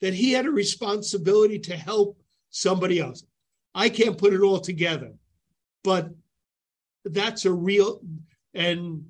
that 0.00 0.14
he 0.14 0.32
had 0.32 0.46
a 0.46 0.50
responsibility 0.50 1.58
to 1.58 1.76
help 1.76 2.18
somebody 2.50 3.00
else. 3.00 3.24
I 3.74 3.88
can't 3.88 4.18
put 4.18 4.32
it 4.32 4.40
all 4.40 4.60
together, 4.60 5.12
but 5.84 6.10
that's 7.04 7.44
a 7.44 7.52
real, 7.52 8.00
and 8.54 9.04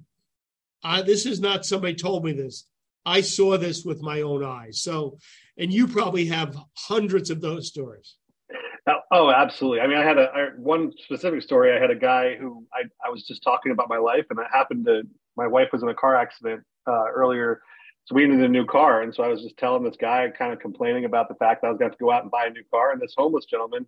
I, 0.82 1.02
this 1.02 1.26
is 1.26 1.40
not 1.40 1.64
somebody 1.66 1.94
told 1.94 2.24
me 2.24 2.32
this. 2.32 2.66
I 3.06 3.22
saw 3.22 3.56
this 3.56 3.84
with 3.84 4.02
my 4.02 4.22
own 4.22 4.44
eyes. 4.44 4.82
So, 4.82 5.18
and 5.56 5.72
you 5.72 5.86
probably 5.86 6.26
have 6.26 6.56
hundreds 6.76 7.30
of 7.30 7.40
those 7.40 7.68
stories. 7.68 8.16
Oh, 8.86 8.98
oh 9.10 9.30
absolutely. 9.30 9.80
I 9.80 9.86
mean, 9.86 9.98
I 9.98 10.04
had 10.04 10.18
a 10.18 10.30
I, 10.34 10.48
one 10.56 10.92
specific 11.04 11.42
story. 11.42 11.74
I 11.74 11.80
had 11.80 11.90
a 11.90 11.96
guy 11.96 12.36
who 12.36 12.66
I, 12.72 12.82
I 13.06 13.10
was 13.10 13.26
just 13.26 13.42
talking 13.42 13.72
about 13.72 13.88
my 13.88 13.98
life, 13.98 14.26
and 14.30 14.38
I 14.38 14.44
happened 14.52 14.86
to. 14.86 15.02
My 15.36 15.46
wife 15.46 15.68
was 15.72 15.82
in 15.82 15.88
a 15.88 15.94
car 15.94 16.16
accident 16.16 16.62
uh, 16.86 17.04
earlier, 17.14 17.62
so 18.10 18.16
we 18.16 18.26
needed 18.26 18.44
a 18.44 18.48
new 18.48 18.66
car, 18.66 19.02
and 19.02 19.14
so 19.14 19.22
I 19.22 19.28
was 19.28 19.40
just 19.40 19.56
telling 19.56 19.84
this 19.84 19.94
guy, 19.94 20.28
kind 20.36 20.52
of 20.52 20.58
complaining 20.58 21.04
about 21.04 21.28
the 21.28 21.36
fact 21.36 21.62
that 21.62 21.68
I 21.68 21.70
was 21.70 21.78
going 21.78 21.92
to, 21.92 21.96
to 21.96 22.04
go 22.04 22.10
out 22.10 22.22
and 22.22 22.30
buy 22.30 22.46
a 22.46 22.50
new 22.50 22.64
car, 22.68 22.90
and 22.90 23.00
this 23.00 23.14
homeless 23.16 23.44
gentleman 23.44 23.86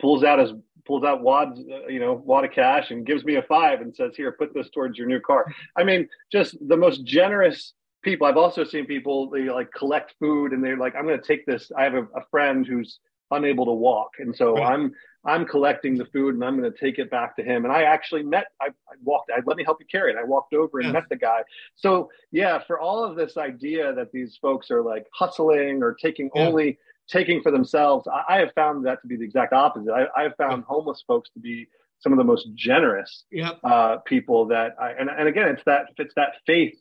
pulls 0.00 0.22
out 0.22 0.38
his 0.38 0.52
pulls 0.86 1.02
out 1.02 1.20
wads, 1.20 1.58
uh, 1.58 1.88
you 1.88 1.98
know, 1.98 2.12
wad 2.24 2.44
of 2.44 2.52
cash 2.52 2.92
and 2.92 3.04
gives 3.04 3.24
me 3.24 3.34
a 3.34 3.42
five 3.42 3.80
and 3.80 3.92
says, 3.92 4.14
"Here, 4.14 4.30
put 4.30 4.54
this 4.54 4.70
towards 4.70 4.96
your 4.96 5.08
new 5.08 5.18
car." 5.18 5.52
I 5.76 5.82
mean, 5.82 6.08
just 6.30 6.56
the 6.68 6.76
most 6.76 7.04
generous 7.04 7.72
people. 8.02 8.28
I've 8.28 8.36
also 8.36 8.62
seen 8.62 8.86
people 8.86 9.30
they 9.30 9.50
like 9.50 9.72
collect 9.72 10.14
food 10.20 10.52
and 10.52 10.62
they're 10.62 10.76
like, 10.76 10.94
"I'm 10.94 11.04
going 11.04 11.20
to 11.20 11.26
take 11.26 11.44
this." 11.44 11.72
I 11.76 11.82
have 11.82 11.94
a, 11.94 12.02
a, 12.14 12.24
friend 12.30 12.64
who's 12.64 13.00
unable 13.30 13.66
to 13.66 13.72
walk, 13.72 14.12
and 14.18 14.34
so 14.34 14.54
right. 14.54 14.72
I'm 14.72 14.92
I'm 15.26 15.44
collecting 15.44 15.96
the 15.96 16.06
food 16.06 16.34
and 16.34 16.44
I'm 16.44 16.58
going 16.58 16.70
to 16.72 16.78
take 16.78 16.98
it 16.98 17.10
back 17.10 17.36
to 17.36 17.42
him. 17.42 17.64
And 17.64 17.72
I 17.72 17.82
actually 17.82 18.22
met. 18.22 18.46
I, 18.60 18.66
I 18.66 18.94
walked. 19.02 19.30
I 19.34 19.40
let 19.44 19.56
me 19.56 19.64
help 19.64 19.78
you 19.80 19.86
carry 19.90 20.12
it. 20.12 20.16
I 20.16 20.24
walked 20.24 20.54
over 20.54 20.78
and 20.78 20.86
yeah. 20.86 20.92
met 20.92 21.08
the 21.10 21.16
guy. 21.16 21.40
So 21.74 22.10
yeah, 22.30 22.60
for 22.64 22.78
all 22.78 23.04
of 23.04 23.16
this 23.16 23.36
idea 23.36 23.92
that 23.94 24.12
these 24.12 24.38
folks 24.40 24.70
are 24.70 24.82
like 24.82 25.06
hustling 25.12 25.82
or 25.82 25.94
taking 25.94 26.30
yeah. 26.34 26.46
only 26.46 26.78
taking 27.08 27.42
for 27.42 27.50
themselves, 27.50 28.06
I, 28.08 28.34
I, 28.34 28.38
have 28.38 28.52
found 28.54 28.84
that 28.86 29.00
to 29.02 29.08
be 29.08 29.16
the 29.16 29.24
exact 29.24 29.52
opposite. 29.52 29.92
I, 29.92 30.06
I 30.16 30.22
have 30.24 30.36
found 30.36 30.62
yeah. 30.62 30.74
homeless 30.74 31.04
folks 31.06 31.30
to 31.34 31.40
be 31.40 31.68
some 32.00 32.12
of 32.12 32.18
the 32.18 32.24
most 32.24 32.48
generous 32.54 33.24
uh, 33.64 33.98
people 33.98 34.46
that 34.46 34.74
I, 34.80 34.90
and, 34.92 35.08
and 35.08 35.28
again, 35.28 35.48
it's 35.48 35.62
that, 35.66 35.86
it's 35.98 36.14
that 36.14 36.34
faith, 36.46 36.74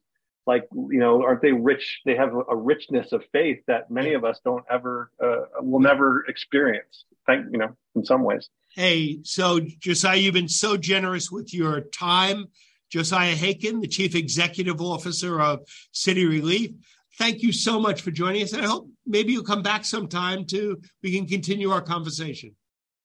like, 0.47 0.67
you 0.71 0.99
know, 0.99 1.23
aren't 1.23 1.41
they 1.41 1.51
rich? 1.51 2.01
They 2.05 2.15
have 2.15 2.33
a, 2.33 2.55
richness 2.55 3.11
of 3.11 3.23
faith 3.31 3.59
that 3.67 3.89
many 3.89 4.13
of 4.13 4.23
us 4.23 4.39
don't 4.43 4.63
ever, 4.69 5.11
uh, 5.23 5.61
will 5.61 5.79
never 5.79 6.25
experience. 6.27 7.05
Thank, 7.25 7.47
you 7.51 7.57
know, 7.57 7.75
in 7.95 8.05
some 8.05 8.23
ways. 8.23 8.49
Hey, 8.73 9.19
so 9.23 9.59
Josiah, 9.59 10.17
you've 10.17 10.33
been 10.33 10.49
so 10.49 10.77
generous 10.77 11.31
with 11.31 11.53
your 11.53 11.81
time. 11.81 12.47
Josiah 12.91 13.35
Haken, 13.35 13.81
the 13.81 13.87
Chief 13.87 14.15
Executive 14.15 14.79
Officer 14.81 15.41
of 15.41 15.61
City 15.91 16.25
Relief 16.25 16.71
thank 17.17 17.41
you 17.41 17.51
so 17.51 17.79
much 17.79 18.01
for 18.01 18.11
joining 18.11 18.43
us. 18.43 18.53
And 18.53 18.63
I 18.63 18.67
hope 18.67 18.89
maybe 19.05 19.33
you'll 19.33 19.43
come 19.43 19.61
back 19.61 19.85
sometime 19.85 20.45
to 20.47 20.81
we 21.03 21.15
can 21.15 21.27
continue 21.27 21.71
our 21.71 21.81
conversation. 21.81 22.55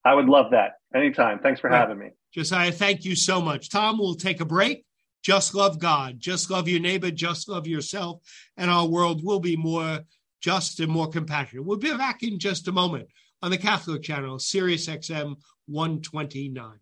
I 0.03 0.13
would 0.13 0.27
love 0.27 0.51
that. 0.51 0.73
Anytime. 0.95 1.39
Thanks 1.39 1.59
for 1.59 1.69
right. 1.69 1.77
having 1.77 1.99
me. 1.99 2.09
Josiah, 2.33 2.71
thank 2.71 3.05
you 3.05 3.15
so 3.15 3.41
much. 3.41 3.69
Tom, 3.69 3.97
we'll 3.97 4.15
take 4.15 4.41
a 4.41 4.45
break. 4.45 4.85
Just 5.23 5.53
love 5.53 5.79
God. 5.79 6.19
Just 6.19 6.49
love 6.49 6.67
your 6.67 6.79
neighbor. 6.79 7.11
Just 7.11 7.47
love 7.47 7.67
yourself. 7.67 8.21
And 8.57 8.69
our 8.69 8.87
world 8.87 9.23
will 9.23 9.39
be 9.39 9.55
more 9.55 10.01
just 10.41 10.79
and 10.79 10.91
more 10.91 11.07
compassionate. 11.07 11.65
We'll 11.65 11.77
be 11.77 11.95
back 11.95 12.23
in 12.23 12.39
just 12.39 12.67
a 12.67 12.71
moment 12.71 13.07
on 13.41 13.51
the 13.51 13.57
Catholic 13.57 14.01
channel, 14.01 14.39
Sirius 14.39 14.87
XM 14.87 15.35
129. 15.67 16.79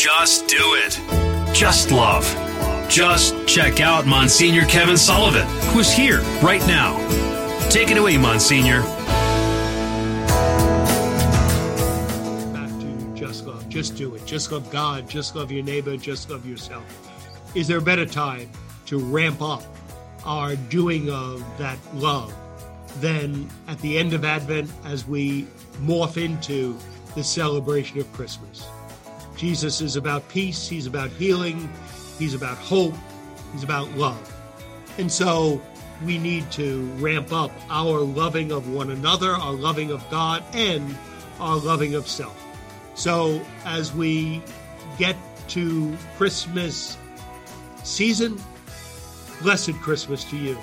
Just 0.00 0.48
do 0.48 0.56
it. 0.56 0.98
Just 1.54 1.90
love. 1.90 2.24
Just 2.88 3.34
check 3.46 3.82
out 3.82 4.06
Monsignor 4.06 4.64
Kevin 4.64 4.96
Sullivan, 4.96 5.46
who's 5.74 5.92
here 5.92 6.20
right 6.42 6.66
now. 6.66 6.96
Take 7.68 7.90
it 7.90 7.98
away, 7.98 8.16
Monsignor. 8.16 8.80
Back 12.50 12.70
to 12.80 13.12
just 13.14 13.46
love. 13.46 13.68
Just 13.68 13.94
do 13.94 14.14
it. 14.14 14.24
Just 14.24 14.50
love 14.50 14.70
God. 14.70 15.06
Just 15.06 15.36
love 15.36 15.52
your 15.52 15.62
neighbor. 15.62 15.98
Just 15.98 16.30
love 16.30 16.46
yourself. 16.46 16.82
Is 17.54 17.68
there 17.68 17.76
a 17.76 17.82
better 17.82 18.06
time 18.06 18.48
to 18.86 18.98
ramp 18.98 19.42
up 19.42 19.62
our 20.24 20.56
doing 20.56 21.10
of 21.10 21.44
that 21.58 21.76
love 21.94 22.34
than 23.02 23.50
at 23.68 23.78
the 23.80 23.98
end 23.98 24.14
of 24.14 24.24
Advent 24.24 24.72
as 24.86 25.06
we 25.06 25.46
morph 25.82 26.16
into 26.16 26.74
the 27.14 27.22
celebration 27.22 28.00
of 28.00 28.10
Christmas? 28.14 28.66
Jesus 29.40 29.80
is 29.80 29.96
about 29.96 30.28
peace, 30.28 30.68
he's 30.68 30.86
about 30.86 31.08
healing, 31.12 31.72
he's 32.18 32.34
about 32.34 32.58
hope, 32.58 32.92
he's 33.54 33.62
about 33.62 33.90
love. 33.92 34.20
And 34.98 35.10
so 35.10 35.62
we 36.04 36.18
need 36.18 36.50
to 36.52 36.84
ramp 36.98 37.32
up 37.32 37.50
our 37.70 38.00
loving 38.00 38.52
of 38.52 38.70
one 38.70 38.90
another, 38.90 39.32
our 39.32 39.54
loving 39.54 39.92
of 39.92 40.04
God, 40.10 40.44
and 40.52 40.94
our 41.38 41.56
loving 41.56 41.94
of 41.94 42.06
self. 42.06 42.38
So 42.94 43.40
as 43.64 43.94
we 43.94 44.42
get 44.98 45.16
to 45.48 45.96
Christmas 46.18 46.98
season, 47.82 48.38
blessed 49.40 49.72
Christmas 49.76 50.22
to 50.24 50.36
you. 50.36 50.58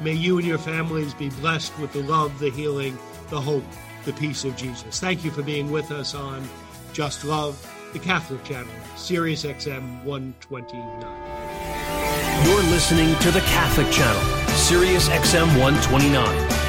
May 0.00 0.14
you 0.14 0.38
and 0.38 0.46
your 0.46 0.56
families 0.56 1.12
be 1.12 1.28
blessed 1.28 1.78
with 1.78 1.92
the 1.92 2.02
love, 2.02 2.38
the 2.38 2.48
healing, 2.48 2.96
the 3.28 3.42
hope, 3.42 3.64
the 4.06 4.14
peace 4.14 4.46
of 4.46 4.56
Jesus. 4.56 5.00
Thank 5.00 5.22
you 5.22 5.30
for 5.30 5.42
being 5.42 5.70
with 5.70 5.90
us 5.90 6.14
on 6.14 6.48
Just 6.94 7.22
Love 7.22 7.75
the 7.96 8.04
Catholic 8.04 8.44
Channel, 8.44 8.68
Sirius 8.94 9.44
XM 9.44 10.04
129. 10.04 12.46
You're 12.46 12.62
listening 12.70 13.18
to 13.20 13.30
the 13.30 13.40
Catholic 13.40 13.90
Channel, 13.90 14.22
Sirius 14.54 15.08
XM 15.08 15.46
129. 15.58 16.65